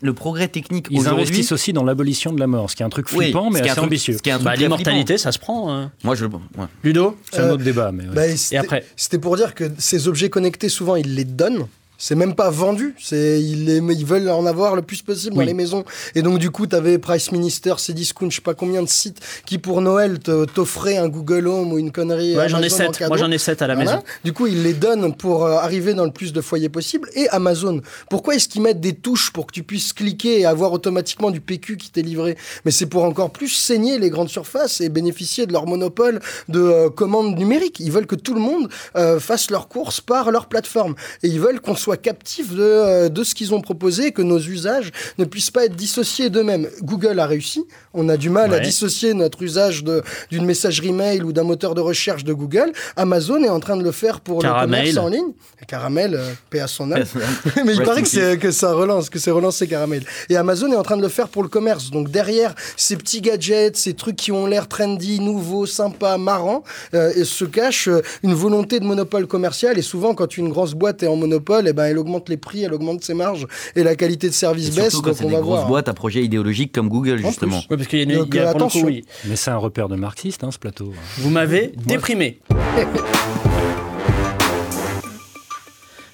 le 0.00 0.12
progrès, 0.12 0.48
technique 0.48 0.86
Ils 0.90 1.08
investissent 1.08 1.52
aussi 1.52 1.72
dans 1.72 1.84
l'abolition 1.84 2.32
de 2.32 2.40
la 2.40 2.46
mort, 2.46 2.70
ce 2.70 2.76
qui 2.76 2.82
est 2.82 2.86
un 2.86 2.90
truc 2.90 3.08
flippant, 3.08 3.50
mais 3.50 3.60
assez 3.60 3.70
truc- 3.70 3.84
ambitieux. 3.84 4.16
ce 4.16 4.22
qui 4.22 4.28
est 4.28 4.32
un 4.32 4.36
truc 4.36 4.46
Bah, 4.46 4.54
très 4.54 4.65
l'immortalité, 4.68 5.18
ça 5.18 5.32
se 5.32 5.38
prend. 5.38 5.72
hein. 5.74 5.90
Moi, 6.04 6.14
je. 6.14 6.26
ouais. 6.26 6.38
Ludo 6.84 7.16
C'est 7.30 7.40
un 7.40 7.44
Euh, 7.48 7.52
autre 7.54 7.64
débat, 7.64 7.92
mais 7.92 8.04
ouais. 8.04 8.14
Bah, 8.14 8.36
c'était- 8.36 8.56
après 8.58 8.84
C'était 8.96 9.18
pour 9.18 9.36
dire 9.36 9.54
que 9.54 9.64
ces 9.78 10.08
objets 10.08 10.30
connectés, 10.30 10.68
souvent, 10.68 10.96
ils 10.96 11.14
les 11.14 11.24
donnent. 11.24 11.66
C'est 11.98 12.14
même 12.14 12.34
pas 12.34 12.50
vendu, 12.50 12.94
c'est 13.00 13.40
ils, 13.40 14.04
veulent 14.04 14.28
en 14.28 14.46
avoir 14.46 14.76
le 14.76 14.82
plus 14.82 15.02
possible 15.02 15.36
dans 15.36 15.42
les 15.42 15.54
maisons. 15.54 15.84
Et 16.14 16.22
donc 16.22 16.38
du 16.38 16.50
coup, 16.50 16.66
tu 16.66 16.76
avais 16.76 16.98
Price 16.98 17.32
Minister, 17.32 17.74
Cdiscount, 17.78 18.30
je 18.30 18.36
sais 18.36 18.42
pas 18.42 18.54
combien 18.54 18.82
de 18.82 18.88
sites 18.88 19.20
qui 19.46 19.58
pour 19.58 19.80
Noël 19.80 20.18
t'offraient 20.18 20.96
un 20.98 21.08
Google 21.08 21.46
Home 21.48 21.72
ou 21.72 21.78
une 21.78 21.92
connerie. 21.92 22.36
Ouais, 22.36 22.48
j'en 22.48 22.58
ai 22.58 22.66
Amazon 22.66 22.74
en 22.74 22.86
7. 22.92 22.98
cadeau. 22.98 23.08
Moi, 23.08 23.16
j'en 23.16 23.30
ai 23.30 23.38
7 23.38 23.62
à 23.62 23.66
la 23.66 23.74
Voilà. 23.74 23.90
maison. 23.92 24.02
Du 24.24 24.32
coup, 24.32 24.46
ils 24.46 24.62
les 24.62 24.74
donnent 24.74 25.14
pour 25.14 25.44
euh, 25.44 25.56
arriver 25.56 25.94
dans 25.94 26.04
le 26.04 26.10
plus 26.10 26.32
de 26.32 26.40
foyers 26.40 26.68
possible. 26.68 27.08
Et 27.14 27.28
Amazon, 27.30 27.80
pourquoi 28.10 28.34
est-ce 28.34 28.48
qu'ils 28.48 28.62
mettent 28.62 28.80
des 28.80 28.94
touches 28.94 29.32
pour 29.32 29.46
que 29.46 29.52
tu 29.52 29.62
puisses 29.62 29.92
cliquer 29.92 30.40
et 30.40 30.46
avoir 30.46 30.72
automatiquement 30.72 31.30
du 31.30 31.40
PQ 31.40 31.76
qui 31.76 31.90
t'est 31.90 32.02
livré? 32.02 32.36
Mais 32.64 32.70
c'est 32.70 32.86
pour 32.86 33.04
encore 33.04 33.30
plus 33.30 33.48
saigner 33.48 33.98
les 33.98 34.10
grandes 34.10 34.28
surfaces 34.28 34.80
et 34.80 34.88
bénéficier 34.88 35.46
de 35.46 35.52
leur 35.52 35.66
monopole 35.66 36.20
de 36.48 36.60
euh, 36.60 36.90
commandes 36.90 37.36
numériques. 37.38 37.80
Ils 37.80 37.92
veulent 37.92 38.06
que 38.06 38.14
tout 38.16 38.34
le 38.34 38.40
monde 38.40 38.68
euh, 38.96 39.18
fasse 39.20 39.50
leurs 39.50 39.68
courses 39.68 40.00
par 40.00 40.30
leur 40.30 40.46
plateforme. 40.46 40.94
Et 41.22 41.28
ils 41.28 41.40
veulent 41.40 41.60
qu'on 41.60 41.74
soit 41.86 41.96
captif 41.96 42.52
de, 42.52 42.62
euh, 42.62 43.08
de 43.08 43.22
ce 43.22 43.32
qu'ils 43.32 43.54
ont 43.54 43.60
proposé, 43.60 44.10
que 44.10 44.20
nos 44.20 44.40
usages 44.40 44.90
ne 45.18 45.24
puissent 45.24 45.52
pas 45.52 45.66
être 45.66 45.76
dissociés 45.76 46.30
d'eux-mêmes. 46.30 46.66
Google 46.82 47.20
a 47.20 47.26
réussi. 47.26 47.64
On 47.94 48.08
a 48.08 48.16
du 48.16 48.28
mal 48.28 48.52
à 48.52 48.58
dissocier 48.58 49.14
notre 49.14 49.40
usage 49.40 49.84
d'une 50.32 50.44
messagerie 50.44 50.92
mail 50.92 51.22
ou 51.24 51.32
d'un 51.32 51.44
moteur 51.44 51.76
de 51.76 51.80
recherche 51.80 52.24
de 52.24 52.32
Google. 52.32 52.72
Amazon 52.96 53.40
est 53.44 53.48
en 53.48 53.60
train 53.60 53.76
de 53.76 53.84
le 53.84 53.92
faire 53.92 54.20
pour 54.20 54.42
Caramel. 54.42 54.80
le 54.80 54.94
commerce 54.94 54.98
en 54.98 55.08
ligne. 55.08 55.32
Caramel, 55.68 56.14
euh, 56.16 56.32
paix 56.50 56.58
à 56.58 56.66
son 56.66 56.90
âme. 56.90 57.04
Mais 57.64 57.74
il 57.74 57.82
paraît 57.84 58.02
que, 58.02 58.34
que 58.34 58.50
ça 58.50 58.72
relance, 58.72 59.08
que 59.08 59.20
c'est 59.20 59.30
relancé 59.30 59.68
Caramel. 59.68 60.02
Et 60.28 60.36
Amazon 60.36 60.72
est 60.72 60.76
en 60.76 60.82
train 60.82 60.96
de 60.96 61.02
le 61.02 61.08
faire 61.08 61.28
pour 61.28 61.44
le 61.44 61.48
commerce. 61.48 61.92
Donc 61.92 62.10
derrière 62.10 62.52
ces 62.76 62.96
petits 62.96 63.20
gadgets, 63.20 63.76
ces 63.76 63.94
trucs 63.94 64.16
qui 64.16 64.32
ont 64.32 64.46
l'air 64.46 64.66
trendy, 64.66 65.20
nouveaux, 65.20 65.66
sympas, 65.66 66.18
marrants, 66.18 66.64
euh, 66.94 67.24
se 67.24 67.44
cache 67.44 67.86
euh, 67.86 68.02
une 68.24 68.34
volonté 68.34 68.80
de 68.80 68.84
monopole 68.84 69.28
commercial. 69.28 69.78
Et 69.78 69.82
souvent, 69.82 70.14
quand 70.14 70.36
une 70.36 70.48
grosse 70.48 70.74
boîte 70.74 71.04
est 71.04 71.06
en 71.06 71.16
monopole, 71.16 71.68
eh 71.68 71.75
ben, 71.76 71.84
elle 71.84 71.98
augmente 71.98 72.28
les 72.28 72.36
prix, 72.36 72.64
elle 72.64 72.74
augmente 72.74 73.04
ses 73.04 73.14
marges, 73.14 73.46
et 73.76 73.84
la 73.84 73.94
qualité 73.94 74.28
de 74.28 74.34
service 74.34 74.68
Et 74.68 74.80
baisse. 74.80 74.90
surtout 74.90 75.10
quand 75.10 75.16
Donc 75.16 75.20
on 75.26 75.28
des 75.28 75.34
va 75.36 75.40
grosses 75.40 75.56
voir. 75.58 75.68
boîtes 75.68 75.88
à 75.88 75.94
projet 75.94 76.24
idéologique 76.24 76.72
comme 76.72 76.88
Google, 76.88 77.20
En 77.24 77.28
justement. 77.28 77.58
Oui, 77.70 77.76
parce 77.76 77.86
qu'il 77.86 77.98
y 78.00 78.02
a, 78.02 78.04
une, 78.04 78.18
Donc, 78.20 78.34
y 78.34 78.38
a 78.40 78.44
coup, 78.44 78.48
attention. 78.56 78.86
oui. 78.86 79.04
Mais 79.26 79.36
c'est 79.36 79.50
un 79.52 79.56
repère 79.58 79.88
de 79.88 79.94
marxiste, 79.96 80.42
hein, 80.42 80.50
ce 80.50 80.58
plateau. 80.58 80.92
Vous 81.18 81.30
m'avez 81.30 81.72
déprimé. 81.86 82.40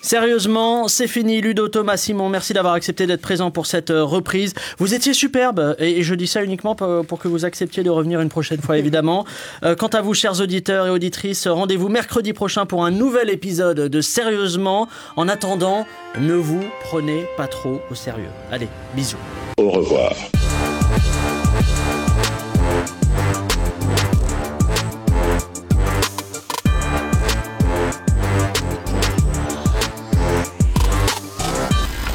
Sérieusement, 0.03 0.89
c'est 0.89 1.07
fini. 1.07 1.41
Ludo, 1.41 1.69
Thomas, 1.69 1.97
Simon, 1.97 2.29
merci 2.29 2.53
d'avoir 2.53 2.75
accepté 2.75 3.07
d'être 3.07 3.23
présent 3.23 3.53
pour 3.53 3.67
cette 3.67 3.91
euh, 3.91 4.05
reprise. 4.05 4.53
Vous 4.79 4.95
étiez 4.95 5.15
superbe 5.15 5.77
et, 5.79 6.03
je 6.03 6.15
dis 6.17 6.27
ça 6.27 6.43
uniquement 6.43 6.75
pour, 6.75 7.07
pour 7.07 7.19
que 7.21 7.29
vous 7.29 7.45
acceptiez 7.45 7.85
de 7.85 7.91
revenir 7.91 8.21
une 8.21 8.29
prochaine 8.29 8.61
fois, 8.61 8.79
évidemment. 8.79 9.25
Euh, 9.63 9.77
quant 9.77 9.87
à 9.87 10.03
vous, 10.03 10.13
chers 10.13 10.41
auditeurs 10.41 10.89
et 10.89 10.91
auditrices, 10.91 11.47
rendez-vous 11.47 11.89
mercredi 11.89 12.33
prochain 12.33 12.67
pour 12.67 12.85
un 12.85 12.91
nouvel 12.91 13.31
épisode 13.31 13.79
de 13.79 14.01
Sérieusement. 14.01 14.89
En 15.15 15.29
attendant, 15.29 15.87
ne 16.19 16.35
vous 16.35 16.65
prenez 16.83 17.25
pas 17.37 17.47
trop 17.47 17.81
au 17.91 17.95
sérieux. 17.95 18.31
Allez, 18.51 18.69
bisous. 18.97 19.17
Au 19.57 19.71
revoir. 19.71 20.13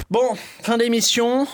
Bon, 0.10 0.36
fin 0.62 0.78
d'émission. 0.78 1.47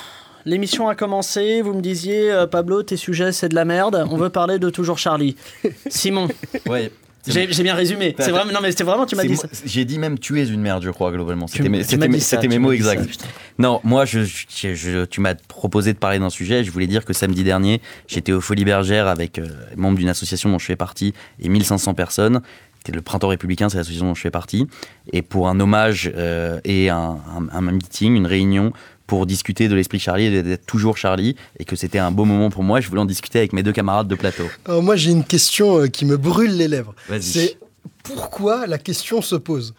L'émission 0.46 0.88
a 0.90 0.96
commencé. 0.96 1.62
Vous 1.62 1.74
me 1.74 1.82
disiez, 1.82 2.32
euh, 2.32 2.46
Pablo, 2.48 2.84
tes 2.84 2.98
sujets, 2.98 3.32
c'est 3.32 3.50
de 3.50 3.56
la 3.56 3.66
merde. 3.66 4.06
On 4.12 4.18
veut 4.18 4.30
parler 4.30 4.60
de 4.60 4.70
Toujours 4.70 4.98
Charlie. 5.00 5.36
Simon, 5.90 6.28
Ouais. 6.68 6.92
j'ai 7.26 7.48
bien 7.64 7.74
résumé. 7.74 8.14
C'est 8.20 8.30
vraiment, 8.30 8.52
non, 8.52 8.60
mais 8.62 8.70
c'était 8.72 8.84
vraiment, 8.84 9.06
tu 9.08 9.16
m'as 9.16 9.24
dit 9.24 9.38
ça. 9.38 9.48
J'ai 9.66 9.86
dit 9.86 9.98
même 9.98 10.20
tu 10.20 10.40
es 10.42 10.46
une 10.46 10.62
merde, 10.62 10.84
je 10.84 10.90
crois, 10.92 11.12
globalement. 11.12 11.48
C'était 11.48 11.70
mes, 11.70 11.80
mots 11.80 11.84
ça, 12.20 12.76
exacts. 12.76 13.26
non, 13.58 13.80
moi, 13.84 14.04
je, 14.06 14.20
je- 14.24 14.74
je- 14.76 15.06
tu 15.06 15.22
m'as 15.22 15.34
proposé 15.34 15.94
de 15.94 15.98
parler 15.98 16.20
d'un 16.20 16.30
sujet. 16.30 16.64
Je 16.64 16.70
voulais 16.70 16.88
dire 16.88 17.06
que 17.06 17.14
samedi 17.14 17.44
dernier, 17.44 17.82
j'étais 18.08 18.34
au 18.34 18.42
Folie 18.42 18.66
Bergère 18.66 19.08
avec 19.08 19.40
euh, 19.40 19.48
membres 19.78 19.98
d'une 19.98 20.10
association 20.10 20.52
dont 20.52 20.60
je 20.60 20.66
fais 20.66 20.76
partie 20.76 21.14
et 21.40 21.48
1500 21.50 21.94
personnes. 21.96 22.42
C'était 22.86 22.96
le 22.98 23.02
Printemps 23.02 23.30
républicain, 23.30 23.70
c'est 23.70 23.78
l'association 23.78 24.08
dont 24.08 24.14
je 24.16 24.20
fais 24.22 24.30
partie. 24.32 24.68
Et 25.14 25.22
pour 25.22 25.48
un 25.48 25.58
hommage 25.62 26.12
euh, 26.18 26.60
et 26.66 26.90
un, 26.90 27.18
un- 27.34 27.48
un 27.50 27.72
meeting, 27.72 28.14
une 28.16 28.28
réunion 28.28 28.74
pour 29.08 29.26
discuter 29.26 29.70
de 29.70 29.76
l'esprit 29.76 30.00
Charlie 30.00 30.26
et 30.26 30.44
d'être 30.44 30.66
toujours 30.66 30.98
Charlie, 30.98 31.38
et 31.60 31.64
que 31.66 31.78
c'était 31.78 32.00
un 32.00 32.12
beau 32.12 32.26
moment 32.26 32.50
pour 32.50 32.64
moi. 32.64 32.82
Je 32.82 32.90
voulais 32.90 33.00
en 33.02 33.06
discuter 33.06 33.40
avec 33.40 33.54
mes 33.54 33.64
deux 33.64 33.72
camarades 33.72 34.10
de 34.10 34.16
plateau. 34.16 34.44
Alors 34.66 34.84
moi, 34.84 34.98
j'ai 34.98 35.12
une 35.12 35.24
question 35.24 35.80
euh, 35.80 35.88
qui 35.88 36.04
me 36.06 36.18
brûle 36.18 36.58
les 36.58 36.68
lèvres. 36.68 36.94
Vas-y. 37.08 37.22
C'est 37.24 37.58
pourquoi 38.04 38.68
la 38.68 38.78
question 38.78 39.22
se 39.22 39.36
pose? 39.36 39.74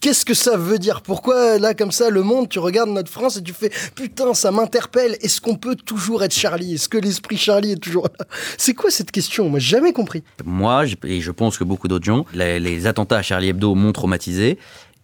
Qu'est-ce 0.00 0.24
que 0.24 0.34
ça 0.34 0.56
veut 0.56 0.78
dire? 0.78 1.02
Pourquoi 1.02 1.58
là 1.58 1.74
comme 1.74 1.90
ça, 1.90 2.08
le 2.10 2.22
monde, 2.22 2.48
tu 2.48 2.60
regardes 2.60 2.90
notre 2.90 3.10
France 3.10 3.36
et 3.36 3.42
tu 3.42 3.52
fais 3.52 3.70
putain, 3.94 4.32
ça 4.34 4.52
m'interpelle. 4.52 5.16
Est-ce 5.20 5.40
qu'on 5.40 5.56
peut 5.56 5.74
toujours 5.74 6.22
être 6.22 6.34
Charlie? 6.34 6.74
Est-ce 6.74 6.88
que 6.88 6.98
l'esprit 6.98 7.36
Charlie 7.36 7.72
est 7.72 7.82
toujours 7.82 8.04
là? 8.04 8.26
C'est 8.56 8.74
quoi 8.74 8.90
cette 8.90 9.10
question? 9.10 9.48
Moi, 9.48 9.58
jamais 9.58 9.92
compris. 9.92 10.22
Moi, 10.44 10.84
et 11.04 11.20
je 11.20 11.30
pense 11.30 11.58
que 11.58 11.64
beaucoup 11.64 11.88
d'autres 11.88 12.04
gens, 12.04 12.24
les, 12.34 12.60
les 12.60 12.86
attentats 12.86 13.18
à 13.18 13.22
Charlie 13.22 13.48
Hebdo 13.48 13.74
m'ont 13.74 13.92
traumatisé. 13.92 14.58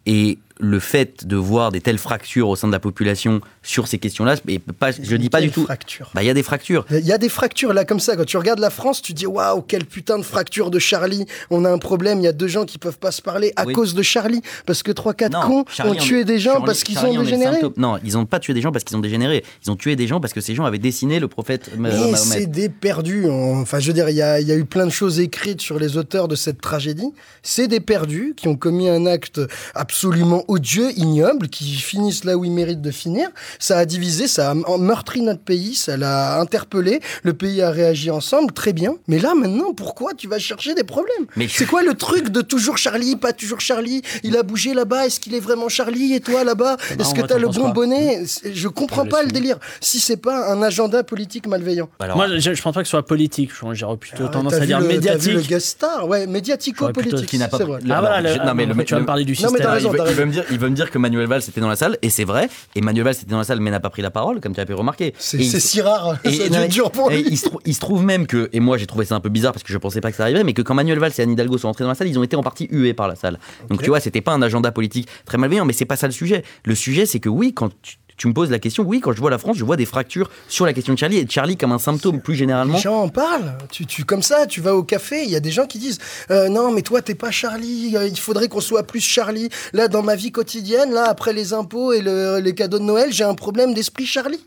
Et 0.07 0.39
le 0.61 0.79
fait 0.81 1.27
de 1.27 1.37
voir 1.37 1.73
des 1.73 1.81
telles 1.81 1.99
fractures 1.99 2.49
au 2.49 2.57
sein 2.57 2.67
de 2.69 2.73
la 2.73 2.79
population 2.81 3.41
sur 3.63 3.89
ces 3.89 3.99
questions-là, 3.99 4.37
pas, 4.79 4.91
je 4.93 5.17
dis 5.17 5.31
pas 5.31 5.41
du 5.41 5.51
tout. 5.51 5.67
Bah, 6.15 6.23
il 6.23 6.27
y 6.27 6.31
a 6.31 6.35
des 6.35 6.43
fractures. 6.43 6.87
Il 6.91 7.07
y 7.07 7.13
a 7.13 7.19
des 7.19 7.29
fractures 7.29 7.73
là 7.73 7.85
comme 7.85 8.01
ça. 8.01 8.17
Quand 8.17 8.25
tu 8.25 8.37
regardes 8.37 8.59
la 8.61 8.71
France, 8.71 9.03
tu 9.03 9.13
dis 9.13 9.27
waouh, 9.27 9.63
quelle 9.63 9.85
putain 9.85 10.19
de 10.19 10.23
fracture 10.23 10.71
de 10.71 10.79
Charlie. 10.79 11.27
On 11.51 11.65
a 11.65 11.71
un 11.71 11.79
problème. 11.79 12.21
Il 12.21 12.25
y 12.25 12.29
a 12.29 12.33
deux 12.33 12.49
gens 12.49 12.65
qui 12.65 12.79
peuvent 12.79 12.99
pas 12.99 13.11
se 13.11 13.23
parler 13.23 13.53
à 13.57 13.67
Oui. 13.67 13.73
cause 13.73 13.95
de 13.95 14.03
Charlie. 14.03 14.43
Parce 14.67 14.83
que 14.83 14.93
trois, 14.93 15.15
quatre 15.15 15.33
Non, 15.33 15.41
cons 15.43 15.65
Charlie 15.69 15.93
ont 15.93 15.95
tué 16.01 16.25
des 16.25 16.39
gens 16.39 16.53
Charlie- 16.53 16.67
parce 16.67 16.85
qu'ils 16.85 16.99
ont 16.99 17.23
dégénéré. 17.23 17.59
Non, 17.77 17.99
ils 18.05 18.13
n'ont 18.15 18.27
pas 18.27 18.39
tué 18.41 18.55
des 18.55 18.61
gens 18.61 18.73
parce 18.73 18.85
qu'ils 18.85 18.97
ont 18.97 19.01
dégénéré. 19.01 19.45
Ils 19.65 19.71
ont 19.71 19.77
tué 19.77 19.97
des 19.97 20.07
gens 20.07 20.21
parce 20.21 20.33
que 20.33 20.41
ces 20.41 20.55
gens 20.55 20.65
avaient 20.65 20.79
dessiné 20.79 21.21
le 21.21 21.29
prophète 21.29 21.71
Mahomet. 21.77 22.17
c'est 22.17 22.47
des 22.47 22.69
perdus. 22.69 23.27
Enfin, 23.29 23.79
je 23.81 23.87
veux 23.89 23.93
dire, 23.95 24.09
il 24.09 24.15
y 24.15 24.21
y 24.21 24.53
a 24.53 24.57
eu 24.57 24.65
plein 24.65 24.85
de 24.87 24.91
choses 24.91 25.21
écrites 25.21 25.61
sur 25.61 25.79
les 25.79 25.97
auteurs 25.97 26.29
de 26.29 26.35
cette 26.35 26.61
tragédie. 26.61 27.13
C'est 27.43 27.69
des 27.69 27.81
perdus 27.81 28.35
qui 28.37 28.49
ont 28.49 28.57
commis 28.57 28.89
un 28.89 29.07
acte 29.07 29.41
absolument 29.75 30.45
odieux, 30.51 30.91
ignoble, 30.97 31.49
qui 31.49 31.65
finissent 31.77 32.25
là 32.25 32.37
où 32.37 32.45
ils 32.45 32.51
méritent 32.53 32.83
de 32.83 32.91
finir. 32.91 33.29
Ça 33.59 33.79
a 33.79 33.85
divisé, 33.85 34.27
ça 34.29 34.51
a 34.51 34.55
meurtri 34.79 35.23
notre 35.23 35.41
pays, 35.41 35.75
ça 35.75 35.97
l'a 35.97 36.39
interpellé. 36.41 37.01
Le 37.23 37.33
pays 37.33 37.63
a 37.63 37.71
réagi 37.71 38.11
ensemble, 38.11 38.53
très 38.53 38.73
bien. 38.73 38.97
Mais 39.09 39.19
là, 39.19 39.35
maintenant, 39.35 39.73
pourquoi 39.73 40.13
tu 40.15 40.29
vas 40.29 40.39
chercher 40.39 40.75
des 40.75 40.85
problèmes? 40.85 41.27
Mais 41.37 41.49
C'est 41.49 41.67
quoi 41.67 41.83
le 41.83 41.95
truc 41.95 42.29
de 42.31 42.41
toujours 42.43 42.79
Charlie, 42.79 43.17
pas 43.17 43.33
toujours 43.33 43.61
Charlie? 43.61 44.03
Il 44.25 44.37
a 44.37 44.43
bougé 44.43 44.75
là-bas, 44.75 45.07
est-ce 45.07 45.21
qu'il 45.21 45.35
est 45.35 45.41
vraiment 45.41 45.69
Charlie 45.69 46.15
Et 46.15 46.21
toi 46.21 46.45
là-bas, 46.45 46.77
Non, 46.99 47.05
est-ce 47.05 47.15
que 47.15 47.23
t'as 47.23 47.39
le 47.39 47.49
bon 47.49 47.71
bonnet? 47.71 48.23
Je 48.53 48.69
comprends 48.69 49.05
Je 49.05 49.11
pas 49.11 49.23
le 49.23 49.31
délire. 49.31 49.59
Si 49.81 50.01
c'est 50.01 50.17
pas 50.17 50.51
un 50.53 50.63
agenda 50.63 51.03
politique 51.05 51.47
malveillant. 51.47 51.89
Moi, 52.15 52.27
je, 52.39 52.53
je 52.55 52.63
pense 52.63 52.75
pas 52.75 52.81
que 52.81 52.87
ce 52.87 52.91
soit 52.91 53.07
politique. 53.07 53.51
J'aurais 53.73 53.97
plutôt 53.97 54.29
tendance 54.29 54.53
Ah, 54.55 54.57
T'as 54.57 54.57
à 54.57 54.61
vu 54.61 54.67
dire 54.67 54.81
le- 54.81 54.87
t'as 54.89 55.17
vu 55.17 55.29
le 55.31 55.35
médiatique. 55.37 55.49
guest 55.49 55.67
star, 55.67 56.09
ouais, 56.09 56.27
médiatico-politique. 56.27 57.27
qui 57.27 57.39
n'a 57.39 57.49
pas 57.49 57.59
c'est 57.59 57.65
pris- 57.65 57.73
vrai. 57.73 57.81
le- 57.85 57.91
Ah, 57.93 58.01
voilà, 58.01 58.17
alors, 58.17 58.33
le- 58.33 58.41
je- 58.43 58.47
non, 58.47 58.55
mais 58.55 58.67
le- 58.67 58.85
tu 58.85 58.93
vas 58.95 58.97
me 58.97 59.01
le- 59.01 59.07
parler 59.07 59.25
du 59.25 59.33
Non, 59.33 59.39
mais 59.43 59.47
système. 59.49 59.63
t'as 59.67 59.73
raison, 59.73 59.89
il, 59.89 59.93
veut, 59.93 59.99
t'as 60.05 60.11
il 60.11 60.17
veut 60.17 60.25
me 60.27 60.33
dire, 60.33 60.40
il 60.51 60.59
veut 60.59 60.69
me 60.69 60.75
dire 60.75 60.91
que 60.91 60.99
Manuel 60.99 61.27
Valls 61.27 61.43
était 61.47 61.61
dans 61.61 61.69
la 61.69 61.77
salle, 61.77 61.99
et 62.03 62.11
c'est 62.11 62.25
vrai. 62.25 62.49
Et 62.75 62.81
Manuel 62.81 63.05
Valls 63.05 63.15
était 63.15 63.31
dans 63.31 63.39
la 63.39 63.45
salle, 63.45 63.61
mais 63.61 63.71
n'a 63.71 63.81
pas 63.81 63.91
pris 63.91 64.03
la 64.03 64.11
parole, 64.11 64.41
comme 64.41 64.55
tu 64.55 64.61
as 64.61 64.67
pu 64.67 64.75
remarquer. 64.75 65.15
C'est 65.19 65.43
c'est 65.43 65.61
si 65.61 65.81
rare, 65.81 66.19
être 66.25 66.69
dur 66.69 66.91
pour 66.91 67.11
et 67.11 67.23
lui. 67.23 67.31
il, 67.31 67.39
se 67.39 67.49
il 67.65 67.75
se 67.75 67.81
trouve 67.81 68.05
même 68.05 68.27
que, 68.27 68.49
et 68.53 68.61
moi 68.61 68.79
j'ai 68.79 68.87
trouvé 68.87 69.05
ça 69.05 69.15
un 69.15 69.21
peu 69.21 69.29
bizarre 69.29 69.53
parce 69.53 69.63
que 69.63 69.73
je 69.73 69.79
pensais 69.79 70.01
pas 70.01 70.11
que 70.11 70.17
ça 70.17 70.25
arriverait, 70.25 70.45
mais 70.45 70.53
que 70.53 70.63
quand 70.63 70.75
Manuel 70.75 70.99
Valls 70.99 71.13
et 71.19 71.23
Anne 71.23 71.33
Hidalgo 71.33 71.59
sont 71.59 71.69
entrés 71.69 71.85
dans 71.85 71.91
la 71.91 71.95
salle, 71.95 72.09
ils 72.09 72.19
ont 72.19 72.23
été 72.23 72.37
en 72.37 72.43
partie 72.43 72.69
hués 72.71 72.95
par 72.95 73.09
la 73.09 73.15
salle. 73.15 73.39
Donc 73.69 73.83
tu 73.83 73.89
vois, 73.89 74.01
c'était 74.01 74.21
pas 74.21 74.33
un 74.33 74.43
agenda 74.43 74.73
politique 74.73 75.09
très 75.25 75.39
malveillant, 75.39 75.65
mais 75.65 75.73
c'est 75.73 75.85
pas 75.85 75.97
ça 75.97 76.07
le 76.07 76.13
sujet. 76.13 76.45
Le 76.65 76.75
sujet, 76.75 77.07
c'est 77.07 77.21
que 77.21 77.29
oui, 77.29 77.53
quand 77.55 77.71
tu, 77.83 77.97
tu 78.21 78.29
me 78.29 78.35
poses 78.35 78.51
la 78.51 78.59
question, 78.59 78.83
oui, 78.83 79.01
quand 79.01 79.13
je 79.13 79.19
vois 79.19 79.31
la 79.31 79.39
France, 79.39 79.57
je 79.57 79.65
vois 79.65 79.77
des 79.77 79.87
fractures 79.87 80.29
sur 80.47 80.67
la 80.67 80.75
question 80.75 80.93
de 80.93 80.99
Charlie 80.99 81.17
et 81.17 81.25
de 81.25 81.31
Charlie 81.31 81.57
comme 81.57 81.73
un 81.73 81.79
symptôme 81.79 82.21
plus 82.21 82.35
généralement. 82.35 82.75
Les 82.75 82.81
gens 82.81 83.01
en 83.01 83.09
parlent. 83.09 83.57
Tu, 83.73 83.87
tu, 83.87 84.05
comme 84.05 84.21
ça, 84.21 84.47
tu 84.47 84.61
vas 84.61 84.75
au 84.77 84.83
café, 84.83 85.23
il 85.25 85.31
y 85.31 85.37
a 85.37 85.41
des 85.41 85.51
gens 85.51 85.65
qui 85.67 85.79
disent 85.79 85.99
euh, 86.31 86.51
Non, 86.51 86.71
mais 86.71 86.83
toi, 86.83 87.01
t'es 87.01 87.15
pas 87.15 87.31
Charlie, 87.31 87.97
euh, 87.97 88.07
il 88.07 88.19
faudrait 88.19 88.49
qu'on 88.49 88.61
soit 88.61 88.83
plus 88.83 89.01
Charlie. 89.01 89.49
Là, 89.73 89.89
dans 89.89 90.03
ma 90.03 90.17
vie 90.17 90.33
quotidienne, 90.33 90.93
là, 90.93 91.05
après 91.09 91.33
les 91.33 91.55
impôts 91.55 91.95
et 91.95 92.03
le- 92.03 92.41
les 92.41 92.55
cadeaux 92.55 92.79
de 92.79 92.85
Noël, 92.85 93.11
j'ai 93.11 93.25
un 93.25 93.33
problème 93.35 93.73
d'esprit 93.73 94.05
Charlie. 94.05 94.45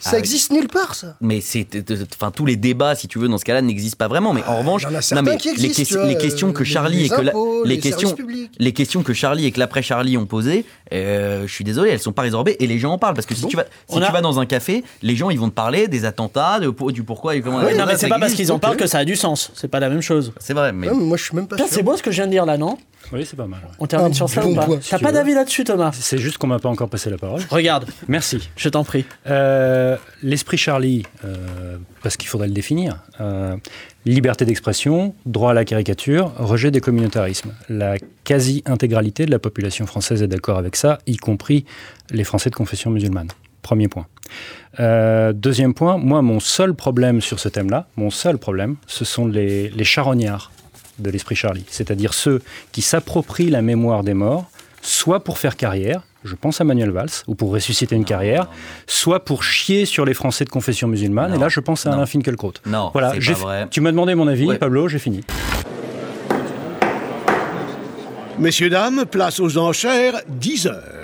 Ça 0.00 0.10
Ah 0.10 0.14
oui. 0.14 0.18
existe 0.18 0.50
nulle 0.52 0.68
part, 0.68 0.94
ça. 0.94 1.16
Mais 1.20 1.40
c'est, 1.40 1.66
enfin, 2.14 2.30
tous 2.30 2.44
les 2.46 2.56
débats, 2.56 2.94
si 2.94 3.08
tu 3.08 3.18
veux, 3.18 3.28
dans 3.28 3.38
ce 3.38 3.44
cas-là, 3.44 3.62
n'existent 3.62 3.96
pas 3.96 4.08
vraiment. 4.08 4.32
Mais 4.34 4.42
en 4.44 4.58
revanche, 4.58 4.82
Ah, 4.86 4.88
en 4.88 5.14
non, 5.16 5.22
mais 5.22 5.36
qui 5.38 5.48
les, 5.48 5.54
existent, 5.54 5.66
questions- 5.76 5.84
tu 5.86 5.94
vois, 6.02 6.06
les 6.12 6.18
questions 6.18 6.52
que 6.52 6.62
euh, 6.62 6.64
Charlie 6.64 6.98
les 6.98 7.04
et 7.06 7.08
que 7.08 7.20
la- 7.20 7.32
les 7.64 7.78
questions, 7.78 8.16
les 8.58 8.72
questions 8.72 9.02
que 9.02 9.12
Charlie 9.14 9.46
et 9.46 9.52
que 9.52 9.58
l'après 9.58 9.82
Charlie 9.82 10.16
ont 10.18 10.26
posées, 10.26 10.64
euh, 10.92 11.46
je 11.46 11.52
suis 11.52 11.64
désolé, 11.64 11.90
elles 11.90 12.00
sont 12.00 12.12
pas 12.12 12.22
résorbées 12.22 12.56
et 12.60 12.66
les 12.66 12.78
gens 12.78 12.92
en 12.92 12.98
parlent 12.98 13.14
parce 13.14 13.26
que 13.26 13.34
si 13.34 13.46
tu 13.46 13.56
vas, 13.56 13.64
si 13.88 13.96
tu 13.98 14.02
a- 14.02 14.10
vas 14.10 14.20
dans 14.20 14.38
un 14.40 14.46
café, 14.46 14.84
les 15.02 15.16
gens 15.16 15.30
ils 15.30 15.38
vont 15.38 15.48
te 15.48 15.54
parler 15.54 15.88
des 15.88 16.04
attentats, 16.04 16.60
de, 16.60 16.72
du 16.92 17.02
pourquoi 17.02 17.36
et 17.36 17.40
comment. 17.40 17.58
Oui, 17.60 17.72
et 17.72 17.76
non, 17.76 17.86
mais 17.86 17.96
c'est 17.96 18.08
pas 18.08 18.18
parce 18.18 18.34
qu'ils 18.34 18.52
en 18.52 18.58
parlent 18.58 18.76
que 18.76 18.86
ça 18.86 18.98
a 18.98 19.04
du 19.04 19.16
sens. 19.16 19.50
C'est 19.54 19.68
pas 19.68 19.80
la 19.80 19.88
même 19.88 20.02
chose. 20.02 20.32
C'est 20.38 20.54
vrai, 20.54 20.72
mais. 20.72 20.88
Non, 20.88 20.96
mais 20.96 21.04
moi, 21.04 21.16
je 21.16 21.24
suis 21.24 21.34
même 21.36 21.46
pas 21.48 21.56
c'est 21.68 21.82
beau 21.82 21.96
ce 21.96 22.02
que 22.02 22.10
je 22.10 22.16
viens 22.16 22.26
de 22.26 22.30
dire 22.32 22.46
là, 22.46 22.56
non? 22.58 22.76
Oui, 23.14 23.24
c'est 23.24 23.36
pas 23.36 23.46
mal. 23.46 23.60
On 23.78 23.86
termine 23.86 24.12
sur 24.12 24.28
ça 24.28 24.42
bon 24.42 24.52
ou 24.52 24.54
pas 24.56 24.66
T'as 24.66 24.98
si 24.98 25.04
pas 25.04 25.12
d'avis 25.12 25.34
là-dessus, 25.34 25.62
Thomas? 25.62 25.92
C'est 25.92 26.18
juste 26.18 26.36
qu'on 26.38 26.48
m'a 26.48 26.58
pas 26.58 26.68
encore 26.68 26.88
passé 26.88 27.10
la 27.10 27.16
parole. 27.16 27.40
Regarde, 27.48 27.86
Merci. 28.08 28.50
je 28.56 28.68
t'en 28.68 28.82
prie. 28.82 29.04
Euh, 29.28 29.96
L'esprit 30.22 30.56
Charlie, 30.56 31.04
euh, 31.24 31.76
parce 32.02 32.16
qu'il 32.16 32.28
faudrait 32.28 32.48
le 32.48 32.54
définir. 32.54 32.98
Euh, 33.20 33.56
liberté 34.04 34.44
d'expression, 34.44 35.14
droit 35.26 35.52
à 35.52 35.54
la 35.54 35.64
caricature, 35.64 36.32
rejet 36.38 36.72
des 36.72 36.80
communautarismes. 36.80 37.52
La 37.68 37.98
quasi-intégralité 38.24 39.26
de 39.26 39.30
la 39.30 39.38
population 39.38 39.86
française 39.86 40.20
est 40.22 40.28
d'accord 40.28 40.58
avec 40.58 40.74
ça, 40.74 40.98
y 41.06 41.16
compris 41.16 41.64
les 42.10 42.24
Français 42.24 42.50
de 42.50 42.56
confession 42.56 42.90
musulmane. 42.90 43.28
Premier 43.62 43.86
point. 43.86 44.06
Euh, 44.80 45.32
deuxième 45.32 45.72
point, 45.72 45.98
moi, 45.98 46.20
mon 46.20 46.40
seul 46.40 46.74
problème 46.74 47.20
sur 47.20 47.38
ce 47.38 47.48
thème-là, 47.48 47.86
mon 47.96 48.10
seul 48.10 48.38
problème, 48.38 48.74
ce 48.88 49.04
sont 49.04 49.26
les, 49.26 49.70
les 49.70 49.84
charognards 49.84 50.50
de 50.98 51.10
l'esprit 51.10 51.34
Charlie, 51.36 51.64
c'est-à-dire 51.68 52.14
ceux 52.14 52.40
qui 52.72 52.82
s'approprient 52.82 53.50
la 53.50 53.62
mémoire 53.62 54.02
des 54.04 54.14
morts, 54.14 54.50
soit 54.82 55.22
pour 55.24 55.38
faire 55.38 55.56
carrière, 55.56 56.02
je 56.24 56.34
pense 56.34 56.60
à 56.60 56.64
Manuel 56.64 56.90
Valls, 56.90 57.10
ou 57.26 57.34
pour 57.34 57.50
ressusciter 57.52 57.94
une 57.96 58.04
carrière, 58.04 58.48
soit 58.86 59.24
pour 59.24 59.42
chier 59.42 59.84
sur 59.84 60.04
les 60.06 60.14
Français 60.14 60.44
de 60.44 60.50
confession 60.50 60.88
musulmane, 60.88 61.30
Non, 61.32 61.36
et 61.36 61.40
là 61.40 61.48
je 61.48 61.60
pense 61.60 61.84
à 61.86 61.90
non. 61.90 61.96
Alain 61.96 62.06
Finkielkraut. 62.06 62.54
Non, 62.66 62.90
Voilà, 62.92 63.10
pas 63.12 63.18
vrai. 63.32 63.66
tu 63.70 63.80
m'as 63.80 63.90
demandé 63.90 64.14
mon 64.14 64.26
avis, 64.28 64.46
Ouais. 64.46 64.56
Pablo, 64.58 64.88
j'ai 64.88 64.98
fini. 64.98 65.22
Messieurs, 68.38 68.68
dames, 68.70 69.04
place 69.10 69.38
aux 69.38 69.58
enchères, 69.58 70.20
10 70.28 70.66
heures. 70.66 71.03